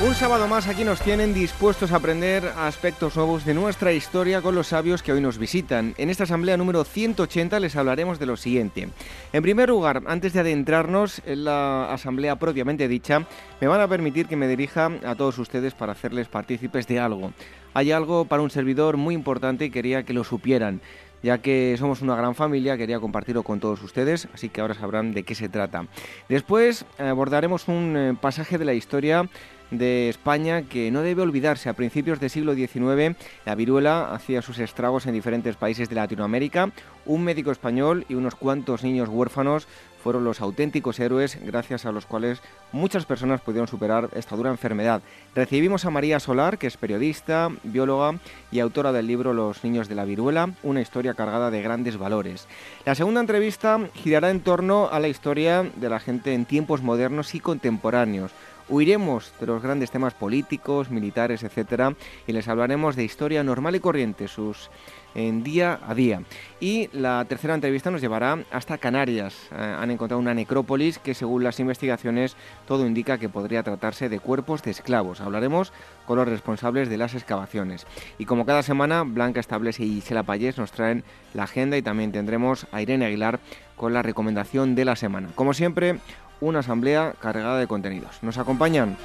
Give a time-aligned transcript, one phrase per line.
[0.00, 4.54] Un sábado más aquí nos tienen dispuestos a aprender aspectos nuevos de nuestra historia con
[4.54, 5.92] los sabios que hoy nos visitan.
[5.98, 8.90] En esta asamblea número 180 les hablaremos de lo siguiente.
[9.32, 13.26] En primer lugar, antes de adentrarnos en la asamblea propiamente dicha,
[13.60, 17.32] me van a permitir que me dirija a todos ustedes para hacerles partícipes de algo.
[17.74, 20.80] Hay algo para un servidor muy importante y quería que lo supieran.
[21.20, 25.12] Ya que somos una gran familia, quería compartirlo con todos ustedes, así que ahora sabrán
[25.12, 25.86] de qué se trata.
[26.28, 29.28] Después abordaremos un eh, pasaje de la historia
[29.70, 31.68] de España que no debe olvidarse.
[31.68, 36.70] A principios del siglo XIX, la viruela hacía sus estragos en diferentes países de Latinoamérica.
[37.06, 39.66] Un médico español y unos cuantos niños huérfanos
[40.02, 42.40] fueron los auténticos héroes gracias a los cuales
[42.72, 45.02] muchas personas pudieron superar esta dura enfermedad.
[45.34, 48.18] Recibimos a María Solar, que es periodista, bióloga
[48.50, 52.46] y autora del libro Los niños de la viruela, una historia cargada de grandes valores.
[52.84, 57.34] La segunda entrevista girará en torno a la historia de la gente en tiempos modernos
[57.34, 58.32] y contemporáneos.
[58.68, 61.94] Huiremos de los grandes temas políticos, militares, etcétera,
[62.26, 64.70] y les hablaremos de historia normal y corriente, sus
[65.14, 66.22] en día a día.
[66.60, 69.34] Y la tercera entrevista nos llevará hasta Canarias.
[69.52, 72.36] Eh, han encontrado una necrópolis que según las investigaciones
[72.66, 75.20] todo indica que podría tratarse de cuerpos de esclavos.
[75.20, 75.72] Hablaremos
[76.06, 77.86] con los responsables de las excavaciones.
[78.18, 81.04] Y como cada semana, Blanca Establece y Sela Payés nos traen
[81.34, 83.40] la agenda y también tendremos a Irene Aguilar
[83.76, 85.28] con la recomendación de la semana.
[85.34, 85.98] Como siempre,
[86.40, 88.18] una asamblea cargada de contenidos.
[88.22, 88.96] ¿Nos acompañan?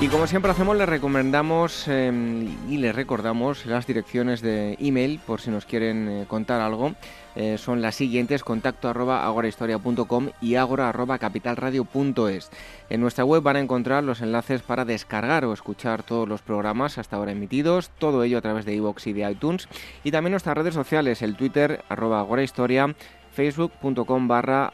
[0.00, 5.40] Y como siempre hacemos, les recomendamos em, y les recordamos las direcciones de email por
[5.40, 6.94] si nos quieren eh, contar algo.
[7.34, 12.50] Eh, son las siguientes, contacto arroba agorahistoria.com y agora arroba capitalradio.es.
[12.90, 16.96] En nuestra web van a encontrar los enlaces para descargar o escuchar todos los programas
[16.98, 19.68] hasta ahora emitidos, todo ello a través de iVoox y de iTunes.
[20.04, 22.94] Y también nuestras redes sociales, el Twitter arroba agorahistoria
[23.38, 24.68] facebook.com barra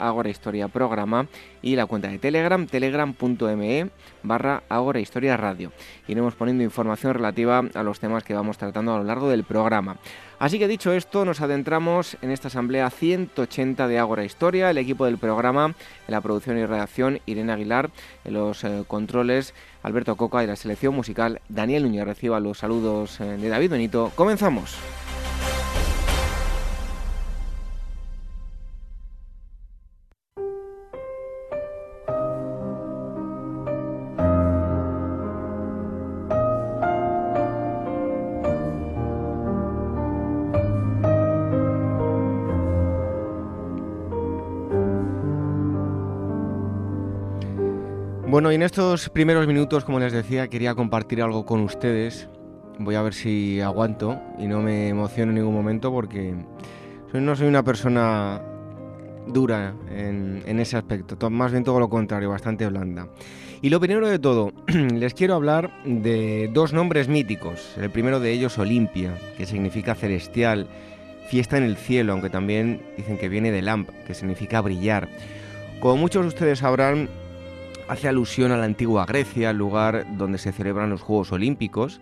[0.72, 1.26] Programa
[1.60, 3.90] y la cuenta de Telegram, telegram.me
[4.22, 5.70] barra Agora Historia Radio.
[6.08, 9.98] Iremos poniendo información relativa a los temas que vamos tratando a lo largo del programa.
[10.38, 15.04] Así que dicho esto, nos adentramos en esta asamblea 180 de Agora Historia, el equipo
[15.04, 17.90] del programa, en la producción y redacción Irene Aguilar,
[18.24, 22.06] en los eh, controles Alberto Coca y la selección musical Daniel Núñez.
[22.06, 24.10] Reciba los saludos eh, de David Benito.
[24.14, 24.74] Comenzamos.
[48.34, 52.28] Bueno, y en estos primeros minutos, como les decía, quería compartir algo con ustedes.
[52.80, 56.34] Voy a ver si aguanto y no me emociono en ningún momento porque
[57.12, 58.42] no soy una persona
[59.28, 63.06] dura en, ese aspecto, más bien todo lo contrario, bastante blanda.
[63.62, 67.76] Y lo primero de todo, les quiero hablar de dos nombres míticos.
[67.80, 70.66] El primero de ellos, Olimpia, que significa celestial,
[71.28, 75.08] fiesta en el cielo, aunque también dicen que viene de lamp, que significa brillar.
[75.78, 77.08] Como muchos de ustedes sabrán,
[77.88, 82.00] hace alusión a la antigua Grecia, lugar donde se celebran los Juegos Olímpicos,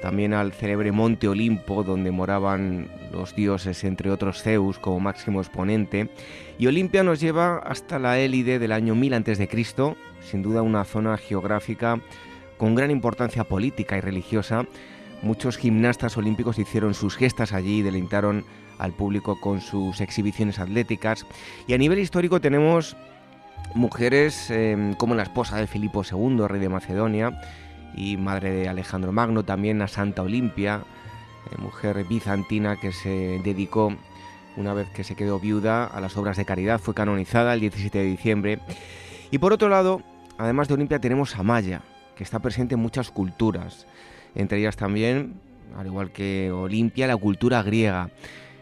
[0.00, 6.10] también al célebre Monte Olimpo, donde moraban los dioses, entre otros Zeus, como máximo exponente.
[6.58, 9.48] Y Olimpia nos lleva hasta la Élide del año 1000 a.C.,
[10.20, 12.00] sin duda una zona geográfica
[12.58, 14.66] con gran importancia política y religiosa.
[15.22, 18.44] Muchos gimnastas olímpicos hicieron sus gestas allí y deleitaron
[18.78, 21.26] al público con sus exhibiciones atléticas.
[21.68, 22.96] Y a nivel histórico tenemos
[23.74, 27.40] mujeres em, como la esposa de Filipo II, rey de Macedonia,
[27.94, 30.82] y madre de Alejandro Magno, también a Santa Olimpia,
[31.50, 33.94] eh, mujer bizantina que se dedicó,
[34.56, 37.98] una vez que se quedó viuda, a las obras de caridad, fue canonizada el 17
[37.98, 38.58] de diciembre.
[39.30, 40.02] Y por otro lado,
[40.38, 41.82] además de Olimpia, tenemos a Maya,
[42.16, 43.86] que está presente en muchas culturas,
[44.34, 45.40] entre ellas también,
[45.76, 48.10] al igual que Olimpia, la cultura griega.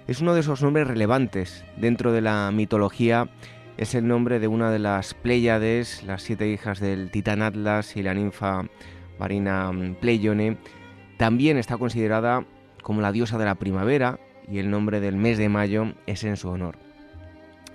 [0.07, 3.29] Es uno de esos nombres relevantes dentro de la mitología
[3.77, 8.03] es el nombre de una de las Pléyades, las siete hijas del titán Atlas y
[8.03, 8.65] la ninfa
[9.19, 10.59] marina mm, Pleione.
[11.17, 12.45] También está considerada
[12.83, 14.19] como la diosa de la primavera
[14.51, 16.77] y el nombre del mes de mayo es en su honor.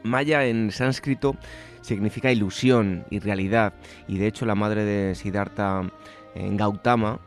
[0.04, 1.36] Maya en sánscrito
[1.82, 3.74] significa ilusión y realidad.
[4.08, 5.92] Y de hecho la madre de Siddhartha
[6.36, 7.20] en Gautama,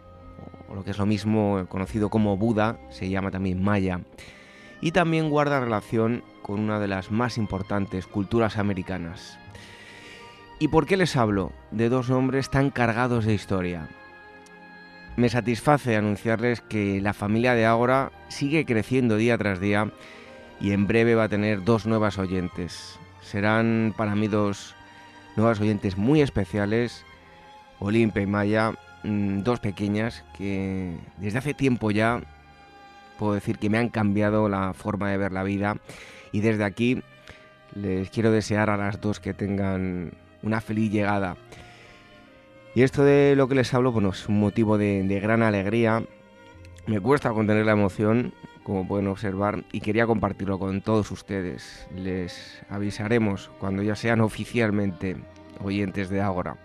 [0.68, 4.00] o lo que es lo mismo conocido como Buda, se llama también Maya.
[4.80, 9.38] Y también guarda relación con una de las más importantes culturas americanas.
[10.58, 13.86] ¿Y por qué les hablo de dos nombres tan cargados de historia?
[15.18, 19.92] Me satisface anunciarles que la familia de Ágora sigue creciendo día tras día
[20.58, 22.98] y en breve va a tener dos nuevas oyentes.
[23.20, 24.74] Serán para mí dos
[25.36, 27.04] nuevas oyentes muy especiales,
[27.78, 28.72] Olimpia y Maya,
[29.04, 32.22] mm, dos pequeñas que desde hace tiempo ya
[33.18, 35.76] puedo decir que me han cambiado la forma de ver la vida
[36.32, 37.02] y desde aquí
[37.74, 41.36] les quiero desear a las dos que tengan una feliz llegada.
[42.74, 46.04] Y esto de lo que les hablo, bueno, es un motivo de, gran alegría.
[46.86, 48.32] Me cuesta contener la emoción,
[48.62, 51.88] como pueden observar, y quería compartirlo con todos ustedes.
[51.94, 55.16] Les avisaremos cuando ya sean oficialmente
[55.62, 56.56] oyentes de Ágora.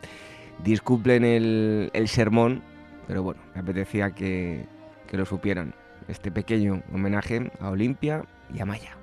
[0.63, 2.61] Disculpen el, el sermón,
[3.07, 4.65] pero bueno, me apetecía que,
[5.07, 5.73] que lo supieran.
[6.07, 9.02] Este pequeño homenaje a Olimpia y a Maya.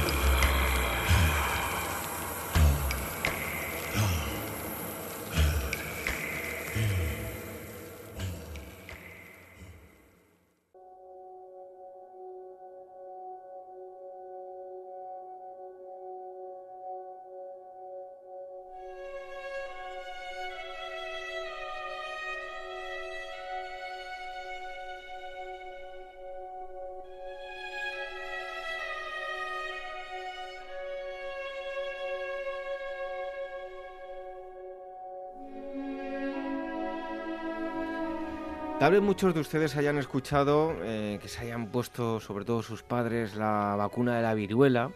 [38.91, 42.83] Tal vez muchos de ustedes hayan escuchado eh, que se hayan puesto, sobre todo sus
[42.83, 44.91] padres, la vacuna de la viruela.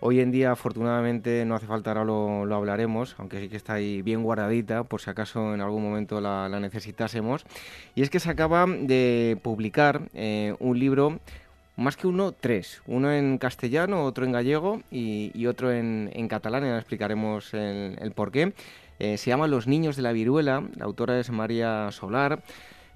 [0.00, 4.00] Hoy en día, afortunadamente, no hace falta, ahora lo, hablaremos, aunque sí que está ahí
[4.00, 7.44] bien guardadita, por si acaso en algún momento la, necesitásemos.
[7.94, 11.20] Y es que se acaba de publicar eh, un libro,
[11.76, 12.80] más que uno, tres.
[12.86, 18.32] Uno en castellano, otro en gallego y, otro en, catalán, y ahora explicaremos el, por
[18.32, 18.54] qué.
[18.98, 22.42] Eh, se llama Los niños de la viruela, la autora es María Solar.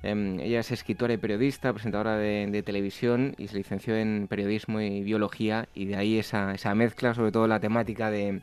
[0.03, 5.03] Em, ella es escritora y periodista, presentadora de, televisión y se licenció en periodismo y
[5.03, 8.43] biología y de ahí esa, esa mezcla, sobre todo la temática de,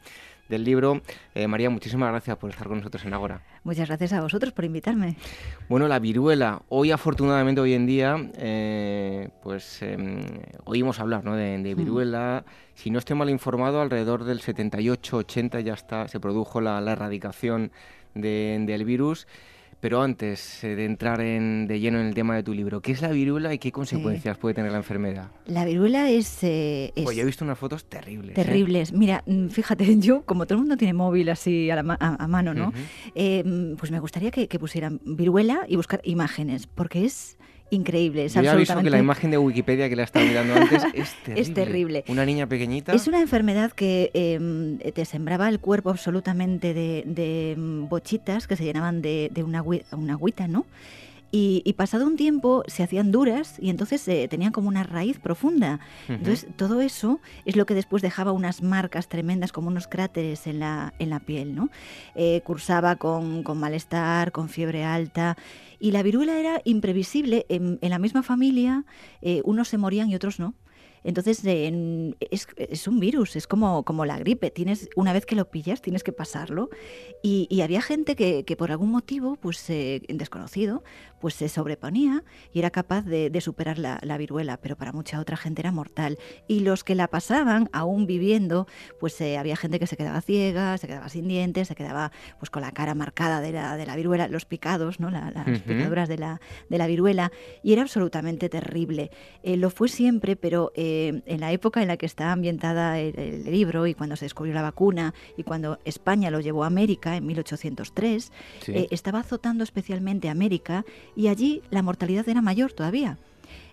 [0.50, 1.02] del libro.
[1.36, 3.42] Eh, María, muchísimas gracias por estar con nosotros en Agora.
[3.64, 5.16] Muchas gracias a vosotros por invitarme.
[5.70, 6.62] Bueno, la viruela.
[6.70, 10.22] Hoy, afortunadamente, hoy en día, eh, pues em,
[10.66, 11.36] oímos hablar ¿no?
[11.36, 11.78] de, mm.
[11.78, 12.44] viruela.
[12.74, 17.72] Si no estoy mal informado, alrededor del 78-80 ya está, se produjo la, la erradicación
[18.16, 19.28] del virus.
[19.80, 22.92] Pero antes eh, de entrar en, de lleno en el tema de tu libro, ¿qué
[22.92, 25.32] es la viruela y qué consecuencias puede tener la enfermedad?
[25.46, 26.40] La viruela es...
[26.44, 28.32] Eh, pues yo he visto unas fotos terribles.
[28.32, 28.44] ¿eh?
[28.44, 28.92] Terribles.
[28.92, 32.74] Mira, mm, fíjate, yo, como todo el mundo tiene móvil así a, mano, ¿no?
[33.16, 37.38] Mm, pues me gustaría que, que pusieran viruela y buscar imágenes, porque es
[37.70, 38.26] increíble.
[38.26, 41.14] Es Yo ya visto que la imagen de Wikipedia que la estaba mirando antes es
[41.24, 41.42] terrible.
[41.42, 42.04] Es terrible.
[42.08, 42.94] Una niña pequeñita.
[42.94, 47.56] Es una enfermedad que em, te sembraba el cuerpo absolutamente de,
[47.90, 50.66] bochitas que se llenaban de, una, una agüita, ¿no?
[51.32, 55.80] Y, pasado un tiempo se hacían duras y entonces eh, tenían como una raíz profunda.
[56.08, 60.60] Entonces todo eso es lo que después dejaba unas marcas tremendas, como unos cráteres en
[60.60, 61.56] la, en la piel.
[61.56, 61.70] ¿no?
[62.16, 65.38] Eh, cursaba con, con, malestar, con fiebre alta.
[65.80, 67.46] Y la viruela era imprevisible.
[67.50, 68.86] En, la misma familia
[69.22, 70.54] eh, unos se morían y otros no.
[71.04, 74.52] Entonces es, un virus, es como, como la gripe.
[74.52, 76.70] Tienes, una vez que lo pillas, tienes que pasarlo.
[77.24, 80.84] Y, había gente que, por algún motivo, pues desconocido,
[81.20, 85.62] pues se sobreponía y era capaz de, superar la, viruela, pero para mucha otra gente
[85.62, 86.18] era mortal.
[86.48, 88.68] Y los que la pasaban, aún viviendo,
[89.00, 92.50] pues eh, había gente que se quedaba ciega, se quedaba sin dientes, se quedaba pues
[92.50, 95.10] con la cara marcada de la, de la viruela, los picados, ¿no?
[95.10, 97.32] las picaduras de la, de la viruela,
[97.64, 99.12] y era absolutamente terrible.
[99.44, 100.89] Eh, lo fue siempre, pero eh,
[101.26, 104.62] en la época en la que está ambientada el, libro y cuando se descubrió la
[104.62, 108.32] vacuna y cuando España lo llevó a América en 1803,
[108.68, 113.18] eh, estaba azotando especialmente América y allí la mortalidad era mayor todavía.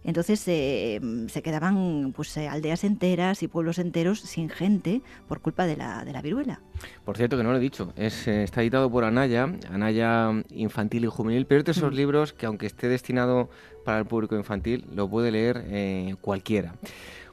[0.04, 5.66] Entonces eh, se quedaban pues, eh, aldeas enteras y pueblos enteros sin gente por culpa
[5.66, 6.60] de la, de la viruela.
[7.04, 11.04] Por cierto, que no lo he dicho, es, eh, está editado por Anaya, Anaya Infantil
[11.04, 11.96] y Juvenil, pero es de esos mm.
[11.96, 13.50] libros que aunque esté destinado
[13.84, 16.74] para el público infantil, lo puede leer cualquiera.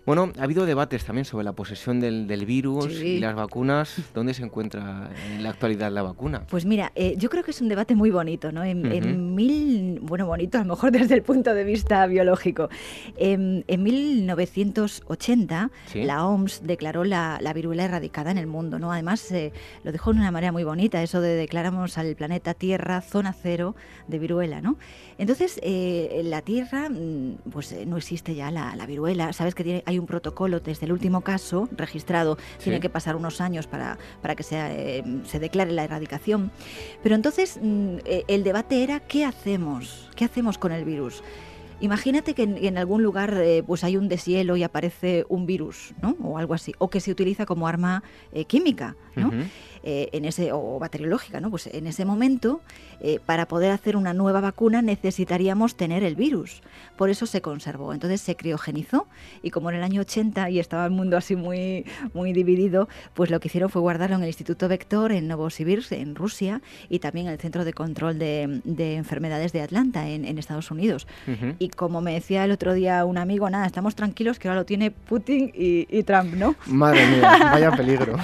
[0.05, 3.95] Bueno, ha habido debates también sobre la posesión del, virus y las vacunas.
[4.13, 6.43] ¿Dónde se encuentra en la actualidad la vacuna?
[6.49, 8.65] Pues mira, eh, yo creo que es un debate muy bonito, ¿no?
[8.65, 12.67] En, mil, bueno, bonito a lo mejor desde el punto de vista biológico.
[13.15, 18.91] En, 1980 la OMS declaró la, viruela erradicada en el mundo, ¿no?
[18.91, 23.01] Además eh, lo dejó de una manera muy bonita, eso de declaramos al planeta Tierra
[23.01, 23.75] zona cero
[24.07, 24.77] de viruela, ¿no?
[25.17, 29.31] Entonces, eh, en la Tierra, mm, pues no existe ya la, la viruela.
[29.31, 33.41] Sabes que tiene, hay un protocolo desde el último caso registrado, tiene que pasar unos
[33.41, 36.51] años para, para que eh, se declare la erradicación.
[37.01, 40.09] Pero entonces mm, eh, el debate era ¿qué hacemos?
[40.15, 41.23] ¿Qué hacemos con el virus?
[41.79, 46.15] Imagínate que en, algún lugar eh, pues hay un deshielo y aparece un virus, ¿no?
[46.23, 48.03] O algo así, o que se utiliza como arma
[48.47, 49.31] química, ¿no?
[49.85, 51.49] Eh, en ese, o bacteriológica, ¿no?
[51.49, 52.61] Pues en ese momento,
[53.01, 56.61] eh, para poder hacer una nueva vacuna necesitaríamos tener el virus.
[56.95, 57.91] Por eso se conservó.
[57.91, 59.07] Entonces se criogenizó
[59.41, 63.29] y como en el año 80 y estaba el mundo así muy, muy dividido, pues
[63.29, 67.27] lo que hicieron fue guardarlo en el Instituto Vector en Novosibirsk, en Rusia, y también
[67.27, 68.61] en el Centro de Control de,
[68.95, 71.07] Enfermedades de Atlanta, en, Estados Unidos.
[71.59, 74.65] Y como me decía el otro día un amigo, nada, estamos tranquilos que ahora lo
[74.65, 76.55] tiene Putin y, Trump, ¿no?
[76.67, 78.15] Madre mía, vaya peligro.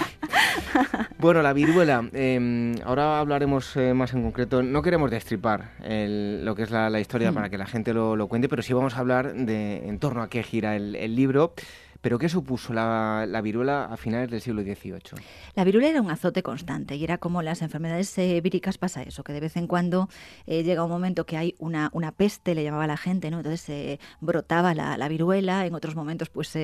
[1.20, 4.64] bueno, la viruela, em, ahora hablaremos eh, más en concreto.
[4.64, 7.36] No queremos destripar lo que es la, historia mm.
[7.36, 10.22] para que la gente lo, lo, cuente, pero sí vamos a hablar de en torno
[10.22, 11.54] a qué gira el, el libro.
[12.02, 15.22] ¿Pero qué supuso la, viruela a finales del siglo XVIII?
[15.56, 19.24] La viruela era un azote constante y era como las enfermedades eh, víricas pasa eso,
[19.24, 20.08] que de vez en cuando
[20.48, 23.38] eh, llega un momento que hay una, una peste, le llamaba la gente, ¿no?
[23.38, 26.58] Entonces se brotaba la, viruela, en otros momentos pues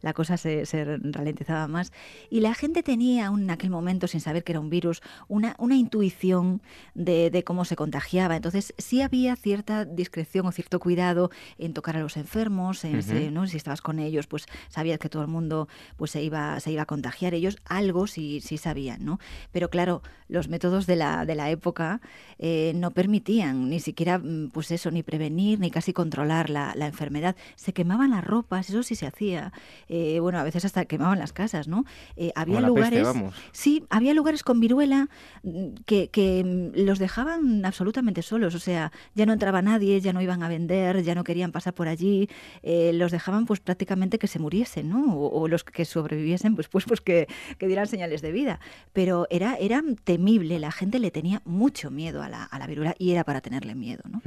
[0.00, 0.64] la cosa se,
[1.02, 1.92] ralentizaba más.
[2.28, 5.76] Y la gente tenía en aquel momento, sin saber que era un virus, una, una
[5.76, 6.60] intuición
[6.94, 8.36] de, cómo se contagiaba.
[8.36, 13.46] Entonces sí había cierta discreción o cierto cuidado en tocar a los enfermos, en, ¿no?
[13.46, 16.72] si estabas con ellos, pues pues sabías que todo el mundo pues se iba, se
[16.72, 17.34] iba a contagiar.
[17.34, 19.18] Ellos algo sí, sí sabían, ¿no?
[19.52, 22.00] Pero claro, los métodos de la, de la época
[22.38, 27.36] eh, no permitían ni siquiera, mm, pues eso, ni prevenir, ni casi controlar la, enfermedad.
[27.56, 29.52] Se quemaban las ropas, eso sí se hacía.
[29.88, 31.84] Eh, bueno, a veces hasta quemaban las casas, ¿no?
[32.16, 33.02] Eh, había lugares...
[33.02, 33.34] vamos.
[33.52, 35.08] Sí, había lugares con viruela
[35.42, 38.54] mm, que, que mm, los dejaban absolutamente solos.
[38.54, 41.74] O sea, ya no entraba nadie, ya no iban a vender, ya no querían pasar
[41.74, 42.28] por allí.
[42.62, 45.14] los dejaban pues prácticamente que se muriesen, ¿no?
[45.16, 48.60] O, los que sobreviviesen, pues, pues, pues que, que, dieran señales de vida.
[48.92, 52.94] Pero era, era temible, la gente le tenía mucho miedo a la, a la viruela
[52.98, 54.22] y era para tenerle miedo, ¿no?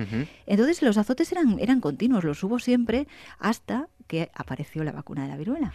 [0.45, 3.07] Entonces los azotes eran, eran continuos, los hubo siempre
[3.39, 5.73] hasta que apareció la vacuna de la viruela.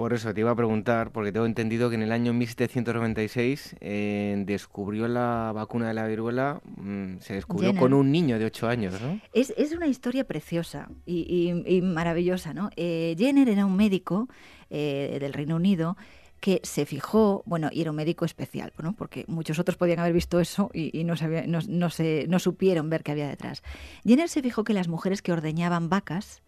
[0.00, 4.42] Por eso te iba a preguntar, porque tengo entendido que en el año 1796 eh,
[4.46, 8.98] descubrió la vacuna de la viruela, mm, se descubrió con un niño de 8 años,
[8.98, 9.20] ¿no?
[9.34, 12.70] Es, es una historia preciosa y, maravillosa, ¿no?
[12.76, 14.30] Eh, Jenner era un médico
[14.70, 15.98] eh, del Reino Unido
[16.40, 18.94] que se fijó, bueno, y era un médico especial, ¿no?
[18.94, 21.12] porque muchos otros podían haber visto eso y, no,
[21.46, 23.62] no, no, se, no supieron ver qué había detrás.
[24.06, 26.42] Jenner se fijó que las mujeres que ordeñaban vacas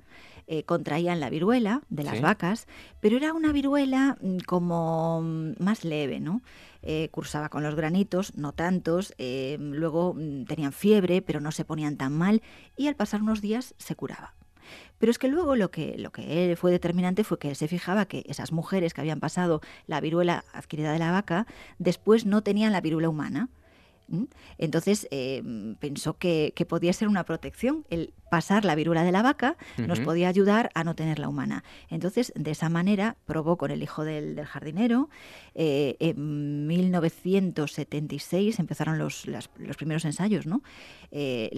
[0.46, 2.66] eh, contraían la viruela de las vacas,
[3.00, 6.42] pero era una viruela mm, como mm, más leve, ¿no?
[6.82, 11.64] Eh, cursaba con los granitos, no tantos, eh, luego mm, tenían fiebre, pero no se
[11.64, 12.42] ponían tan mal
[12.76, 14.34] y al pasar unos días se curaba.
[14.98, 18.06] Pero es que luego lo que, lo que fue determinante fue que él se fijaba
[18.06, 21.46] que esas mujeres que habían pasado la viruela adquirida de la vaca,
[21.78, 23.48] después no tenían la viruela humana.
[24.58, 25.08] Entonces
[25.80, 30.00] pensó que, que, podía ser una protección el pasar la viruela de la vaca nos
[30.00, 31.64] podía ayudar a no tener la humana.
[31.90, 35.10] Entonces, de esa manera, probó con el hijo del, jardinero.
[35.54, 40.62] Eh, en 1976 empezaron los, los primeros ensayos, ¿no?
[41.10, 41.50] Eh,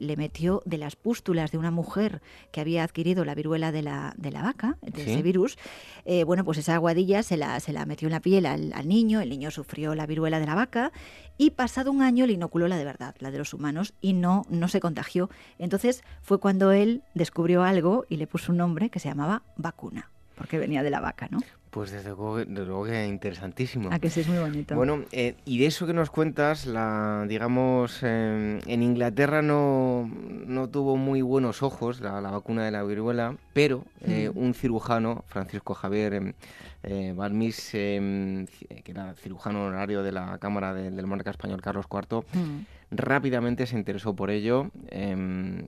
[0.00, 2.22] le, metió de las pústulas de una mujer
[2.52, 5.58] que había adquirido la viruela de la, de la vaca, de ese virus.
[6.04, 8.86] Eh, bueno, pues esa aguadilla se la, se la metió en la piel al, al
[8.86, 10.92] niño, el niño sufrió la viruela de la vaca
[11.40, 14.44] y pasado un año le inoculó la de verdad, la de los humanos, y no,
[14.50, 15.30] no se contagió.
[15.58, 20.10] Entonces fue cuando él descubrió algo y le puso un nombre que se llamaba vacuna.
[20.36, 21.38] porque venía de la vaca, ¿no?
[21.70, 23.90] Pues desde luego, que interesantísimo.
[23.92, 24.74] A que sí es muy bonito.
[24.74, 30.10] Bueno, eh, y de eso que nos cuentas, la, digamos, em, en Inglaterra no,
[30.46, 34.38] no, tuvo muy buenos ojos la, vacuna de la viruela, pero eh, mm.
[34.38, 36.32] un cirujano, Francisco Javier em,
[36.82, 38.46] eh, Balmis, em,
[38.82, 42.60] que era cirujano honorario de la Cámara del Monarca Español Carlos IV, mm.
[42.90, 44.70] rápidamente se interesó por ello.
[44.90, 45.66] bueno,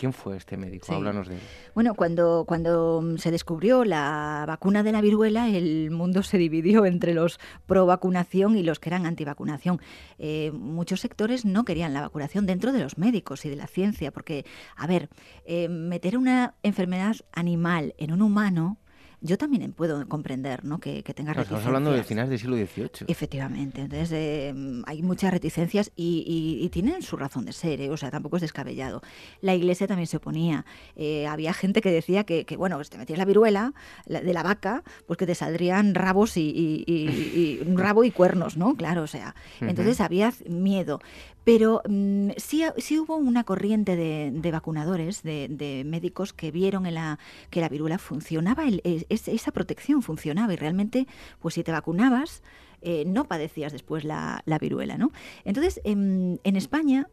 [0.00, 0.90] ¿Quién fue este médico?
[0.94, 1.40] Háblanos de él.
[1.74, 7.12] Bueno, cuando, cuando se descubrió la vacuna de la viruela, el mundo se dividió entre
[7.12, 9.78] los pro vacunación y los que eran antivacunación.
[10.18, 14.10] Eh, muchos sectores no querían la vacunación dentro de los médicos y de la ciencia,
[14.10, 15.10] porque, a ver,
[15.44, 18.78] eh, meter una enfermedad animal en un humano
[19.20, 20.78] yo también puedo comprender ¿no?
[20.78, 21.60] que, que tenga reticencias.
[21.60, 23.06] Estamos hablando de finales del siglo XVIII.
[23.08, 24.54] Efectivamente, entonces eh,
[24.86, 27.90] hay muchas reticencias y, tienen su razón de ser, ¿eh?
[27.90, 29.02] o sea, tampoco es descabellado.
[29.40, 30.64] La iglesia también se oponía.
[30.94, 33.74] Eh, había gente que decía que, que, bueno, si te metías la viruela
[34.06, 38.76] de la vaca, pues que te saldrían rabos y, un rabo y cuernos, ¿no?
[38.76, 41.00] Claro, o sea, entonces había miedo.
[41.44, 47.18] Pero mm, sí, sí, hubo una corriente de, vacunadores, de, médicos que vieron en la,
[47.50, 48.64] que la viruela funcionaba,
[49.10, 51.06] esa protección funcionaba y realmente,
[51.40, 52.42] pues si te vacunabas,
[52.82, 55.12] eh, no padecías después la, viruela, ¿no?
[55.44, 57.08] Entonces, en, España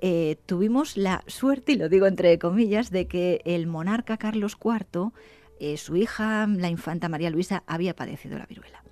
[0.00, 5.12] eh, tuvimos la suerte, y lo digo entre comillas, de que el monarca Carlos IV,
[5.60, 8.82] eh, su hija, la infanta María Luisa, había padecido la viruela.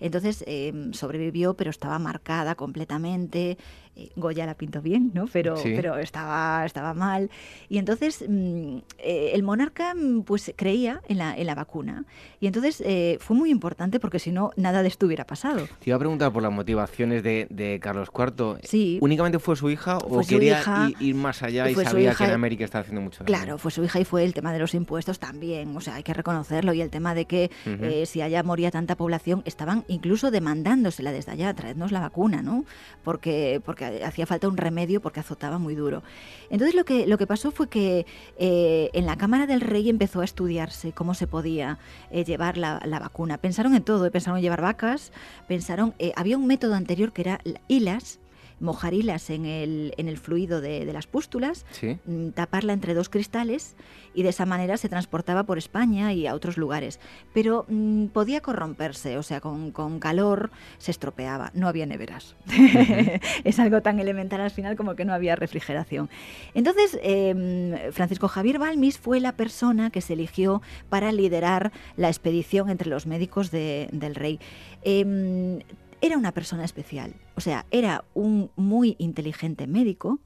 [0.00, 0.44] Entonces
[0.92, 3.58] sobrevivió, pero estaba marcada completamente.
[3.98, 5.26] Eh, Goya la pintó bien, ¿no?
[5.32, 7.30] Pero, pero estaba, estaba mal.
[7.68, 12.04] Y entonces mm, eh, el monarca mm, pues creía en la, en la vacuna.
[12.40, 15.66] Y entonces eh, fue muy importante porque si no, nada de esto hubiera pasado.
[15.80, 18.60] Te iba a preguntar por las motivaciones de, Carlos IV.
[18.62, 18.98] Sí.
[19.00, 20.62] ¿Únicamente fue su hija o quería
[21.00, 23.26] ir, más allá y sabía que en América estaba haciendo mucho daño?
[23.26, 25.76] Claro, fue su hija y fue el tema de los impuestos también.
[25.76, 26.72] O sea, hay que reconocerlo.
[26.72, 27.50] Y el tema de que
[28.06, 32.64] si allá moría tanta población, estaban incluso demandándosela desde allá, traednos la vacuna, ¿no?
[33.02, 36.02] Porque, porque hacía falta un remedio porque azotaba muy duro.
[36.50, 38.06] Entonces lo que, lo que pasó fue que
[38.38, 41.78] eh, en la Cámara del Rey empezó a estudiarse cómo se podía
[42.10, 43.38] eh, llevar la, vacuna.
[43.38, 45.12] Pensaron en todo, pensaron en llevar vacas,
[45.46, 48.18] pensaron, eh, había un método anterior que era hilas,
[48.60, 53.76] mojar hilas en el, en el fluido de, las pústulas, mm, taparla entre dos cristales
[54.14, 56.98] y de esa manera se transportaba por España y a otros lugares.
[57.32, 62.36] Pero mm, podía corromperse, o sea, con, calor se estropeaba, no había neveras.
[63.44, 66.08] es algo tan elemental al final como que no había refrigeración.
[66.54, 72.70] Entonces, em, Francisco Javier Balmis fue la persona que se eligió para liderar la expedición
[72.70, 74.40] entre los médicos del rey.
[74.82, 75.60] Em,
[76.00, 77.14] era una persona especial.
[77.34, 80.20] O sea, era un muy inteligente médico,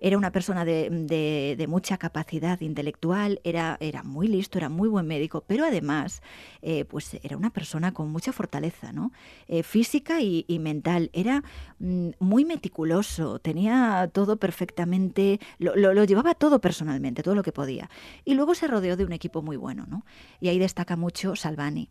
[0.00, 5.44] era una persona de, mucha capacidad intelectual, era, era muy listo, era muy buen médico,
[5.46, 6.22] pero además,
[6.62, 9.12] eh, pues era una persona con mucha fortaleza, ¿no?
[9.48, 11.10] Eh, física y, mental.
[11.12, 11.42] Era
[11.78, 17.90] mm, muy meticuloso, tenía todo perfectamente, lo, lo, llevaba todo personalmente, todo lo que podía.
[18.24, 20.04] Y luego se rodeó de un equipo muy bueno, ¿no?
[20.40, 21.88] Y ahí destaca mucho Salvani.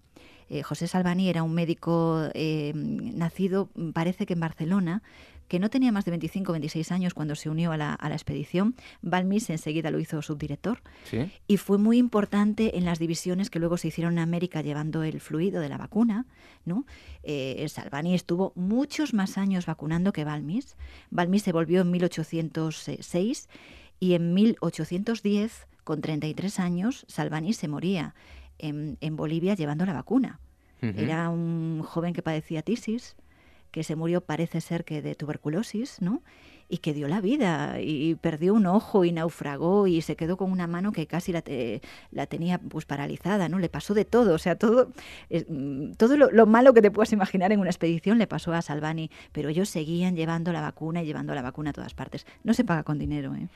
[0.50, 5.04] Eh, José Salvani era un médico eh, nacido, parece que en Barcelona,
[5.48, 8.76] que no tenía más de 25 o 26 años cuando se unió a la, expedición.
[9.02, 10.82] Balmis enseguida lo hizo subdirector
[11.48, 15.22] y fue muy importante en las divisiones que luego se hicieron en América llevando el
[15.22, 16.26] fluido de la vacuna.
[16.66, 16.86] ¿no?
[17.24, 20.76] Eh, Salvani estuvo muchos más años vacunando que Balmis.
[21.12, 23.48] Balmis se volvió en 1806
[24.00, 28.14] y en 1810, con 33 años, Salvani se moría
[28.60, 30.40] en, Bolivia llevando la vacuna.
[30.82, 33.16] Era un joven que padecía tisis,
[33.72, 36.22] que se murió parece ser que de tuberculosis, ¿no?
[36.70, 40.52] Y que dio la vida y perdió un ojo y naufragó y se quedó con
[40.52, 41.44] una mano que casi la,
[42.12, 43.60] la tenía pues paralizada, ¿no?
[43.60, 44.92] Le pasó de todo, o sea, todo,
[45.30, 49.10] mm, todo lo, malo que te puedas imaginar en una expedición le pasó a Salvani,
[49.32, 52.26] pero ellos seguían llevando la vacuna y llevando la vacuna a todas partes.
[52.44, 53.48] No se paga con dinero, ¿eh?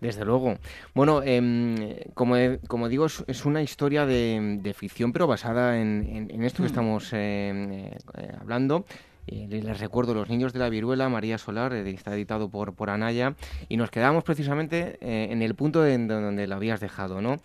[0.00, 0.56] Desde luego.
[0.94, 2.36] Bueno, em, como,
[2.68, 6.66] como digo, es, una historia de, ficción, pero basada en, esto que mm.
[6.66, 7.98] estamos em, eh,
[8.40, 8.84] hablando.
[9.26, 12.90] Eh, les recuerdo Los Niños de la Viruela, María Solar, eh, está editado por, por
[12.90, 13.34] Anaya,
[13.68, 17.38] y nos quedamos precisamente eh, en el punto en donde lo habías dejado, ¿no?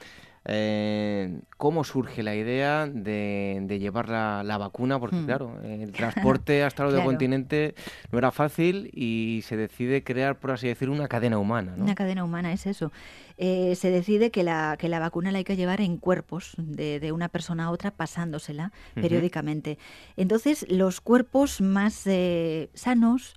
[0.47, 5.25] Eh, cómo surge la idea de, llevar la, vacuna, porque hmm.
[5.25, 7.73] claro, el transporte hasta el otro continente
[8.11, 11.73] no era fácil y se decide crear, por así decir, una cadena humana.
[11.77, 12.91] Una cadena humana es eso.
[13.37, 17.11] Eh, se decide que la, que la vacuna la hay que llevar en cuerpos de,
[17.11, 19.77] una persona a otra pasándosela periódicamente.
[20.15, 23.35] Entonces, los cuerpos más eh, sanos,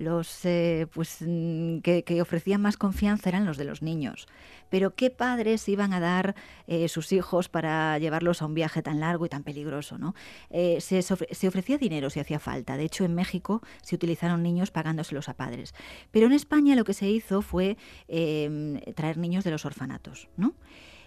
[0.00, 4.26] los eh, pues, mm, que, ofrecían más confianza eran los de los niños.
[4.70, 6.34] Pero ¿qué padres iban a dar
[6.66, 9.98] eh, sus hijos para llevarlos a un viaje tan largo y tan peligroso?
[9.98, 10.14] ¿no?
[10.48, 12.78] Eh, se, se, ofrecía dinero si hacía falta.
[12.78, 15.74] De hecho, en México se utilizaron niños pagándoselos a padres.
[16.10, 17.76] Pero en España lo que se hizo fue
[18.08, 20.28] em, traer niños de los orfanatos.
[20.36, 20.54] ¿no?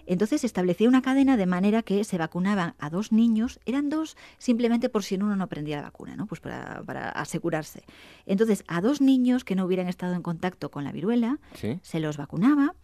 [0.06, 4.90] Entonces establecía una cadena de manera que se vacunaban a dos niños, eran dos simplemente
[4.90, 6.26] por si uno no prendía la vacuna, ¿no?
[6.26, 7.84] Pues para, asegurarse.
[8.26, 11.40] Entonces, a dos niños que no hubieran estado en contacto con la viruela,
[11.82, 12.76] se los vacunaba.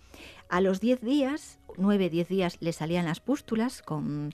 [0.50, 4.34] A los 10 días, 9, 10 días, le salían las pústulas con,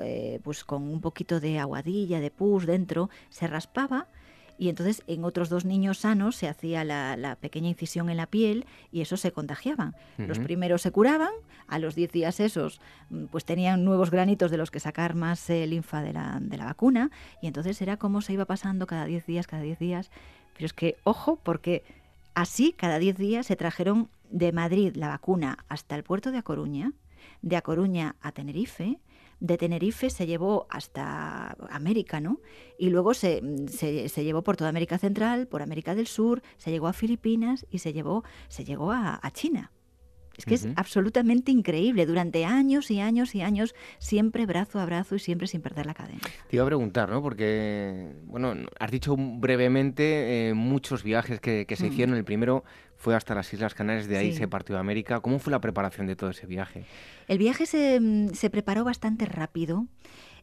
[0.00, 4.08] eh, pues con un poquito de aguadilla, de pus dentro, se raspaba
[4.60, 8.66] y entonces en otros dos niños sanos se hacía la, pequeña incisión en la piel
[8.92, 9.96] y esos se contagiaban.
[10.18, 11.30] Los primeros se curaban,
[11.66, 15.48] a los 10 días esos mm, pues tenían nuevos granitos de los que sacar más
[15.48, 19.06] eh, linfa de la, de la vacuna y entonces era como se iba pasando cada
[19.06, 20.10] 10 días, cada 10 días.
[20.52, 21.82] Pero es que, ojo, porque
[22.34, 26.42] así cada 10 días se trajeron de Madrid la vacuna hasta el puerto de A
[26.42, 26.92] Coruña,
[27.40, 28.98] de A Coruña a Tenerife,
[29.40, 32.40] de Tenerife se llevó hasta América, ¿no?
[32.78, 36.86] Y luego se, se, llevó por toda América Central, por América del Sur, se llegó
[36.86, 39.72] a Filipinas y se, llevó, se llegó a, China.
[40.36, 42.06] Es que es absolutamente increíble.
[42.06, 45.92] Durante años y años y años, siempre brazo a brazo y siempre sin perder la
[45.92, 46.20] cadena.
[46.48, 47.20] Te iba a preguntar, ¿no?
[47.20, 51.92] Porque, bueno, has dicho brevemente eh, muchos viajes que, se mm.
[51.92, 52.16] hicieron.
[52.16, 52.64] El primero
[53.00, 55.20] fue hasta las Islas Canarias, de ahí se partió a América.
[55.20, 56.84] ¿Cómo fue la preparación de todo ese viaje?
[57.28, 59.86] El viaje se, mm, se preparó bastante rápido.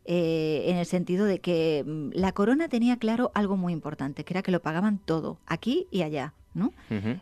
[0.06, 4.34] Eh, en el sentido de que mm, la corona tenía claro algo muy importante, que
[4.34, 6.34] era que lo pagaban todo, aquí y allá.
[6.58, 6.74] ¿No?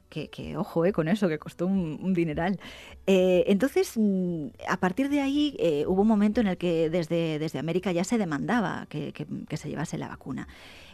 [0.09, 2.59] que, ojo eh, con eso, que costó un, dineral.
[3.05, 7.59] Eh, entonces, mm, a partir de ahí hubo un momento en el que desde, desde
[7.59, 10.47] América ya se demandaba que, que se llevase la vacuna.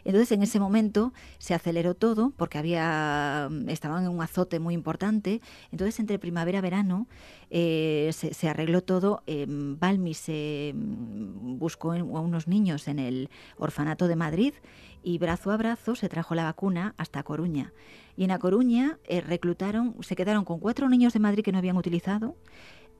[0.04, 5.42] Entonces, en ese momento se aceleró todo porque había estaban en un azote muy importante.
[5.72, 7.08] Entonces, entre primavera y verano
[7.50, 9.24] eh, se, arregló todo.
[9.28, 14.54] Eh, Balmi se mm, buscó a unos niños en el orfanato de Madrid
[15.04, 17.74] y brazo a brazo se trajo la vacuna hasta Coruña.
[18.16, 21.58] Y en A Coruña eh, reclutaron, se quedaron con cuatro niños de Madrid que no
[21.58, 22.36] habían utilizado,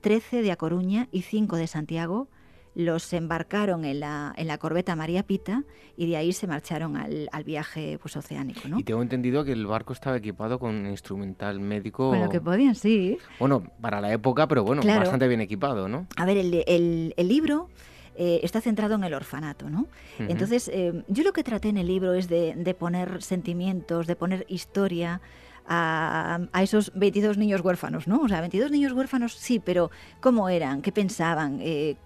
[0.00, 2.28] 13 de A Coruña y cinco de Santiago
[2.74, 5.64] los embarcaron en la, en la corbeta María Pita
[5.96, 8.66] y de ahí se marcharon al, al viaje pues, oceánico.
[8.66, 8.78] ¿no?
[8.78, 12.10] Y tengo entendido que el barco estaba equipado con instrumental médico.
[12.10, 13.18] Con lo que podían, sí.
[13.38, 16.06] Bueno, para la época, pero bueno, bastante bien equipado, ¿no?
[16.16, 17.68] A ver, el, el, el libro...
[18.16, 19.86] Eh, está centrado en el orfanato, ¿no?
[20.18, 24.16] Entonces, eh, yo lo que traté en el libro es de, de poner sentimientos, de
[24.16, 25.22] poner historia,
[25.66, 28.20] a, esos 22 niños huérfanos, ¿no?
[28.20, 30.82] O sea, 22 niños huérfanos sí, pero ¿cómo eran?
[30.82, 31.58] ¿Qué pensaban?
[31.60, 31.96] Eh,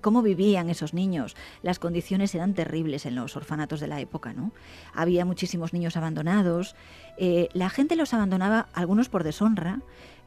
[0.00, 1.36] ¿Cómo vivían esos niños?
[1.62, 4.52] Las condiciones eran terribles en los orfanatos de la época, ¿no?
[4.94, 6.76] Había muchísimos niños abandonados,
[7.18, 9.80] eh, la gente los abandonaba, algunos por deshonra,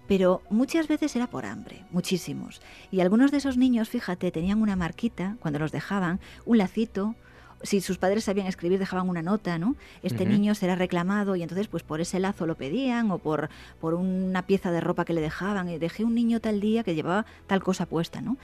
[0.10, 2.62] pero muchas veces era por hambre, muchísimos.
[2.90, 7.14] Y algunos de esos niños, fíjate, tenían una marquita cuando los dejaban, un lacito,
[7.62, 9.76] si sus padres sabían escribir dejaban una nota, ¿no?
[10.02, 13.94] Este niño será reclamado y entonces pues por ese lazo lo pedían o por, por
[13.94, 15.70] una pieza de ropa que le dejaban.
[15.70, 18.38] Y dejé un niño tal día que llevaba tal cosa puesta, ¿no?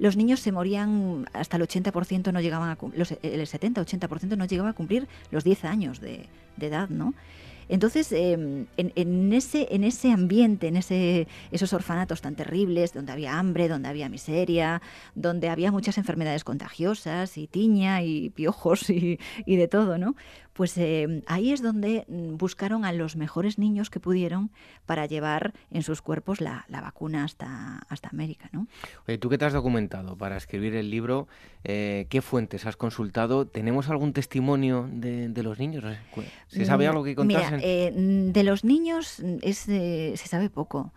[0.00, 4.70] Los niños se morían hasta el 80% no llegaban a los, el 70-80% no llegaba
[4.70, 7.14] a cumplir los 10 años de, de edad, ¿no?
[7.68, 13.38] Entonces, em, en, ese, en ese ambiente, en ese, esos orfanatos tan terribles, donde había
[13.38, 14.82] hambre, donde había miseria,
[15.14, 20.14] donde había muchas enfermedades contagiosas y tiña y piojos y, y de todo, ¿no?
[20.52, 24.50] Pues eh, ahí es donde mm, buscaron a los mejores niños que pudieron
[24.86, 28.48] para llevar en sus cuerpos la, vacuna hasta, hasta América.
[28.52, 28.66] ¿no?
[29.06, 31.28] Oye, tú qué te has documentado para escribir el libro,
[31.64, 33.46] eh, ¿qué fuentes has consultado?
[33.46, 35.84] ¿Tenemos algún testimonio de, los niños?
[36.48, 37.56] ¿Se sabe algo que contasen?
[37.56, 40.92] Mira, eh, de los niños es, se sabe poco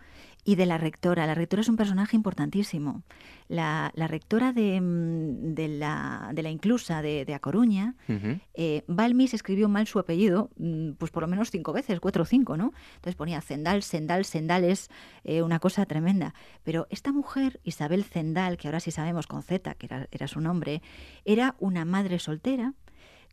[0.46, 1.26] y de la rectora.
[1.26, 3.02] La rectora es un personaje importantísimo.
[3.48, 7.94] La, rectora de, mm, de, la, de, la, inclusa de, de A Coruña,
[8.54, 12.26] eh, Balmis escribió mal su apellido, mm, pues por lo menos cinco veces, cuatro o
[12.26, 12.72] cinco, ¿no?
[12.96, 14.90] Entonces ponía Zendal, Sendal, Sendales,
[15.24, 16.34] eh, una cosa tremenda.
[16.64, 20.40] Pero esta mujer, Isabel Zendal, que ahora sí sabemos con Z, que era, era su
[20.40, 20.82] nombre,
[21.24, 22.74] era una madre soltera,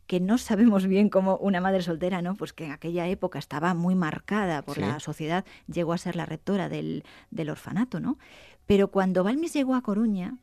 [0.06, 2.34] que no sabemos bien cómo una madre soltera, ¿no?
[2.34, 6.26] Pues que en aquella época estaba muy marcada por la sociedad, llegó a ser la
[6.26, 8.18] rectora del, del orfanato, ¿no?
[8.66, 10.38] Pero cuando Balmis llegó a Coruña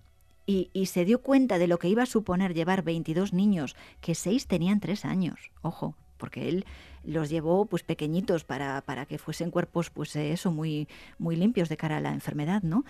[0.45, 4.47] y, se dio cuenta de lo que iba a suponer llevar 22 niños, que seis
[4.47, 6.65] tenían tres años, ojo, porque él
[7.03, 11.77] los llevó pues pequeñitos para, para que fuesen cuerpos pues eso muy muy limpios de
[11.77, 12.83] cara a la enfermedad, ¿no?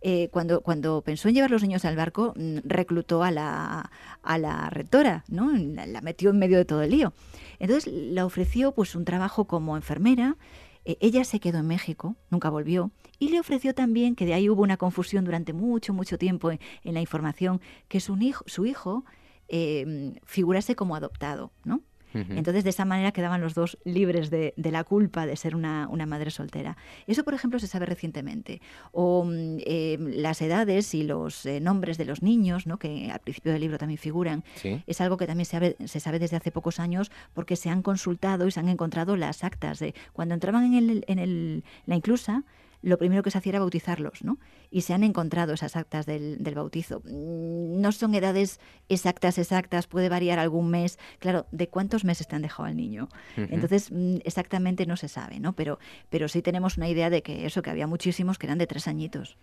[0.00, 3.90] Eh, cuando, cuando pensó en llevar los niños al barco, mm, reclutó a la,
[4.22, 5.50] a la rectora, ¿no?
[5.52, 7.12] La, metió en medio de todo el lío.
[7.58, 10.36] Entonces le ofreció pues un trabajo como enfermera.
[10.84, 14.48] Eh, ella se quedó en México, nunca volvió, y le ofreció también, que de ahí
[14.48, 19.04] hubo una confusión durante mucho, mucho tiempo en, la información, que su hijo, su hijo
[19.48, 21.82] eh, figurase como adoptado, ¿no?
[22.14, 26.30] Entonces, de esa manera quedaban los dos libres de, la culpa de ser una, madre
[26.30, 26.76] soltera.
[27.06, 28.60] Eso, por ejemplo, se sabe recientemente.
[28.92, 32.78] O mm, em, las edades y los eh, nombres de los niños, ¿no?
[32.78, 34.44] que al principio del libro también figuran,
[34.86, 37.82] es algo que también se sabe, se sabe desde hace pocos años porque se han
[37.82, 41.96] consultado y se han encontrado las actas de cuando entraban en, el, en el, la
[41.96, 42.44] inclusa
[42.82, 44.38] lo primero que se hacía era bautizarlos, ¿no?
[44.70, 47.00] Y se han encontrado esas actas del, bautizo.
[47.04, 50.98] Mm, no son edades exactas, exactas, puede variar algún mes.
[51.18, 53.08] Claro, ¿de cuántos meses te han dejado al niño?
[53.36, 55.54] Entonces, mm, exactamente no se sabe, ¿no?
[55.54, 58.66] Pero, pero sí tenemos una idea de que eso, que había muchísimos que eran de
[58.66, 59.36] tres añitos.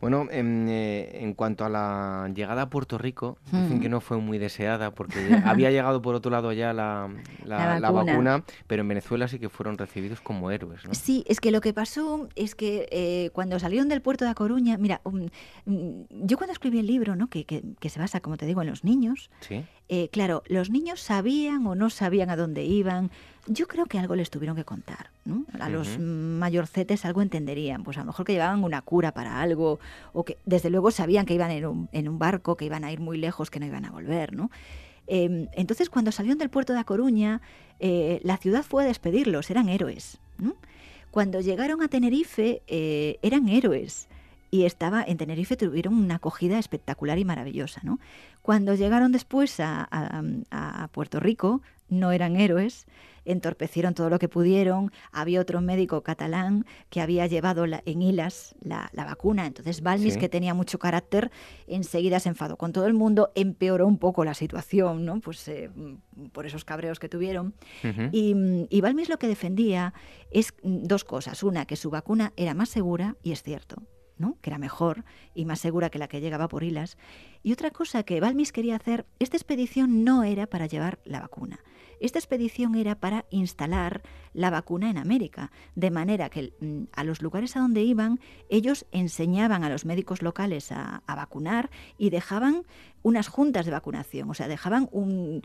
[0.00, 3.80] Bueno, en, eh, en, cuanto a la llegada a Puerto Rico, dicen hmm.
[3.80, 7.10] que no fue muy deseada porque había llegado por otro lado ya la,
[7.44, 8.42] la, vacuna.
[8.66, 10.84] pero en Venezuela sí que fueron recibidos como héroes.
[10.86, 10.94] ¿no?
[10.94, 14.34] Sí, es que lo que pasó es que eh, cuando salieron del puerto de A
[14.34, 15.28] Coruña, mira, um,
[15.66, 17.28] mm, yo cuando escribí el libro, ¿no?
[17.28, 19.64] que, que, que, se basa, como te digo, en los niños, ¿Sí?
[19.92, 23.10] Eh, claro, los niños sabían o no sabían a dónde iban.
[23.46, 25.10] Yo creo que algo les tuvieron que contar.
[25.24, 25.44] ¿no?
[25.58, 27.82] A los mayorcetes algo entenderían.
[27.82, 29.80] Pues a lo mejor que llevaban una cura para algo
[30.12, 32.92] o que desde luego sabían que iban en un, en un barco, que iban a
[32.92, 34.34] ir muy lejos, que no iban a volver.
[34.34, 34.50] ¿no?
[35.06, 37.40] Em, entonces, cuando salieron del puerto de A Coruña,
[37.80, 40.18] eh, la ciudad fue a despedirlos, eran héroes.
[41.10, 44.08] Cuando llegaron a Tenerife, eh, eran héroes
[44.50, 47.98] y estaba en Tenerife tuvieron una acogida espectacular y maravillosa, ¿no?
[48.42, 52.86] Cuando llegaron después a, Puerto Rico, no eran héroes,
[53.24, 54.92] entorpecieron todo lo que pudieron.
[55.12, 59.46] Había otro médico catalán que había llevado en hilas la, vacuna.
[59.46, 61.30] Entonces Balmis, que tenía mucho carácter,
[61.66, 65.20] enseguida se enfadó con todo el mundo, empeoró un poco la situación, ¿no?
[65.20, 65.70] Pues eh,
[66.32, 67.54] por esos cabreos que tuvieron.
[68.12, 68.34] y,
[68.68, 69.94] y Balmis lo que defendía
[70.30, 71.42] es dos cosas.
[71.42, 73.82] Una, que su vacuna era más segura, y es cierto
[74.40, 75.04] que era mejor
[75.34, 76.98] y más segura que la que llegaba por hilas.
[77.42, 81.60] Y otra cosa que Balmis quería hacer, esta expedición no era para llevar la vacuna.
[82.00, 87.22] Esta expedición era para instalar la vacuna en América, de manera que mm, a los
[87.22, 92.62] lugares a donde iban, ellos enseñaban a los médicos locales a, vacunar y dejaban
[93.02, 95.42] unas juntas de vacunación, o sea, dejaban un,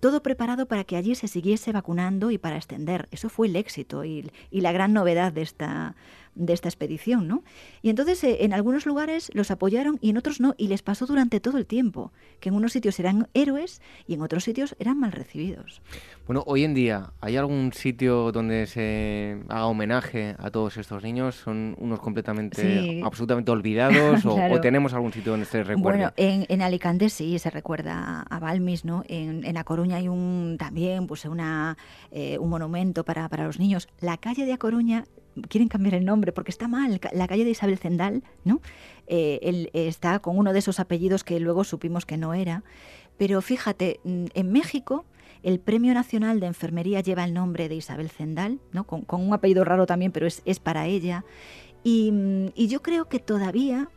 [0.00, 3.08] todo preparado para que allí se siguiese vacunando y para extender.
[3.10, 5.94] Eso fue el éxito y, y la gran novedad de esta,
[6.40, 7.44] de esta expedición, ¿no?
[7.82, 11.06] Y entonces eh, en algunos lugares los apoyaron y en otros no, y les pasó
[11.06, 14.98] durante todo el tiempo, que en unos sitios eran héroes y en otros sitios eran
[14.98, 15.82] mal recibidos.
[16.26, 21.34] Bueno, hoy en día, ¿hay algún sitio donde se haga homenaje a todos estos niños?
[21.34, 25.98] ¿Son unos completamente, absolutamente olvidados o, tenemos algún sitio donde se recuerde?
[25.98, 29.02] Bueno, en, Alicante sí se recuerda a Balmis, ¿no?
[29.08, 31.76] En, en A Coruña hay un también pues una,
[32.10, 33.88] eh, un monumento para, para los niños.
[34.00, 35.04] La calle de A Coruña
[35.48, 38.60] quieren cambiar el nombre porque está mal, la calle de Isabel Zendal, ¿no?
[39.06, 42.62] Eh, él está con uno de esos apellidos que luego supimos que no era.
[43.16, 45.04] Pero fíjate, mm, en México
[45.42, 48.84] el Premio Nacional de Enfermería lleva el nombre de Isabel Zendal, ¿no?
[48.84, 51.24] con, un apellido raro también, pero es, es para ella.
[51.82, 53.88] Y, mm, y, yo creo que todavía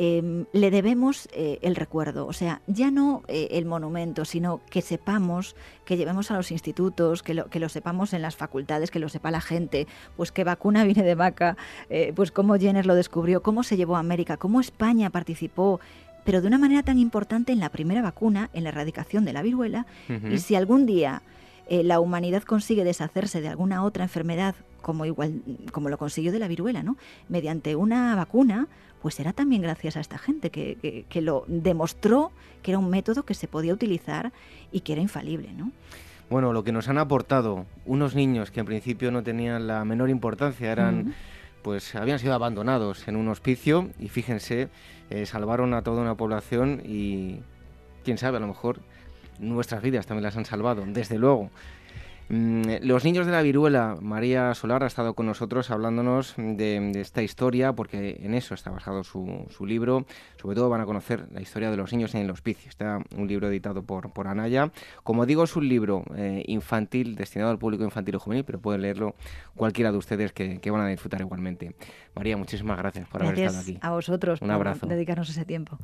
[0.00, 4.80] Em, le debemos eh, el recuerdo, o sea, ya no eh, el monumento, sino que
[4.80, 9.00] sepamos, que llevemos a los institutos, que lo, que lo sepamos en las facultades, que
[9.00, 11.56] lo sepa la gente, pues qué vacuna viene de vaca,
[11.90, 15.80] eh, pues cómo Jenner lo descubrió, cómo se llevó a América, cómo España participó
[16.24, 19.40] pero de una manera tan importante en la primera vacuna, en la erradicación de la
[19.40, 19.86] viruela,
[20.30, 21.22] y si algún día
[21.70, 26.48] la humanidad consigue deshacerse de alguna otra enfermedad como igual como lo consiguió de la
[26.48, 26.96] viruela, ¿no?
[27.28, 28.68] Mediante una vacuna,
[29.02, 32.32] pues será también gracias a esta gente que, que, lo demostró
[32.62, 34.32] que era un método que se podía utilizar
[34.72, 35.70] y que era infalible, ¿no?
[36.30, 40.10] Bueno, lo que nos han aportado unos niños que en principio no tenían la menor
[40.10, 41.14] importancia, eran,
[41.62, 44.68] pues habían sido abandonados en un hospicio y fíjense,
[45.08, 47.40] eh, salvaron a toda una población y
[48.04, 48.80] quién sabe, a lo mejor
[49.38, 51.50] nuestras vidas también las han salvado, desde luego.
[52.30, 57.22] Mm, los niños de la viruela, María Solar ha estado con nosotros hablándonos de, esta
[57.22, 60.04] historia, porque en eso está basado su, libro.
[60.40, 62.68] Sobre todo van a conocer la historia de los niños en el hospicio.
[62.68, 64.70] Está un libro editado por, por Anaya.
[65.02, 68.82] Como digo, es un libro eh, infantil, destinado al público infantil y juvenil, pero pueden
[68.82, 69.14] leerlo
[69.56, 71.74] cualquiera de ustedes que, van a disfrutar igualmente.
[72.14, 73.78] María, muchísimas gracias por haber estado aquí.
[73.80, 74.80] A vosotros un abrazo.
[74.80, 75.78] por dedicarnos ese tiempo.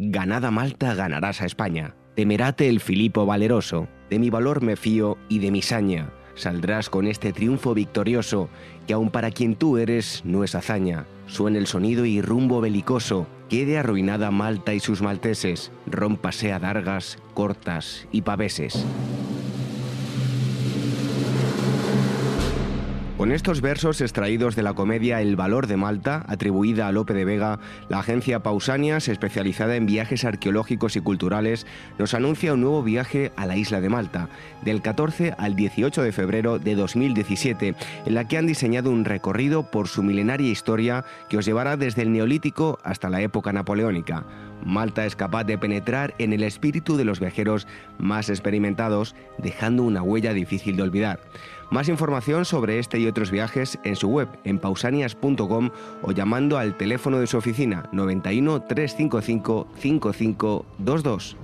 [0.00, 1.94] Arruinada Malta ganarás a España.
[2.14, 6.10] Temerate el Filipo valeroso, de mi valor me fío y de mi saña.
[6.34, 8.48] Saldrás con este triunfo victorioso,
[8.86, 11.06] que aun para quien tú eres no es hazaña.
[11.26, 17.18] Suena el sonido y rumbo belicoso, quede arruinada Malta y sus malteses, rómpase a dargas,
[17.34, 18.86] cortas y paveses.
[23.20, 27.26] Con estos versos extraídos de la comedia El valor de Malta, atribuida a Lope de
[27.26, 27.58] Vega,
[27.90, 31.66] la agencia Pausanias, especializada en viajes arqueológicos y culturales,
[31.98, 34.30] nos anuncia un nuevo viaje a la isla de Malta,
[34.62, 37.74] del 14 al 18 de febrero de 2017,
[38.06, 42.00] en la que han diseñado un recorrido por su milenaria historia que os llevará desde
[42.00, 44.24] el Neolítico hasta la época napoleónica.
[44.64, 47.66] Malta es capaz de penetrar en el espíritu de los viajeros
[47.98, 51.20] más experimentados, dejando una huella difícil de olvidar.
[51.70, 55.70] Más información sobre este y otros viajes en su web en pausanias.com
[56.02, 61.36] o llamando al teléfono de su oficina 91 355 5522.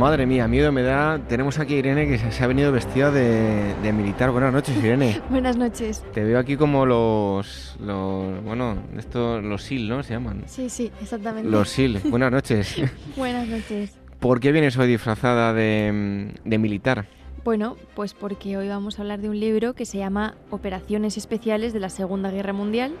[0.00, 1.20] Madre mía, miedo me da.
[1.28, 4.30] Tenemos aquí a Irene que se ha venido vestida de, militar.
[4.30, 5.20] Buenas noches, Irene.
[5.28, 6.02] Buenas noches.
[6.14, 10.02] Te veo aquí como los, los bueno, estos, los SIL, ¿no?
[10.02, 10.44] Se llaman.
[10.46, 11.50] Sí, sí, exactamente.
[11.50, 11.98] Los SIL.
[12.04, 12.76] Buenas noches.
[13.16, 13.94] Buenas noches.
[14.20, 17.04] ¿Por qué vienes hoy disfrazada de, de militar?
[17.44, 21.74] Bueno, pues porque hoy vamos a hablar de un libro que se llama Operaciones Especiales
[21.74, 22.94] de la Segunda Guerra Mundial,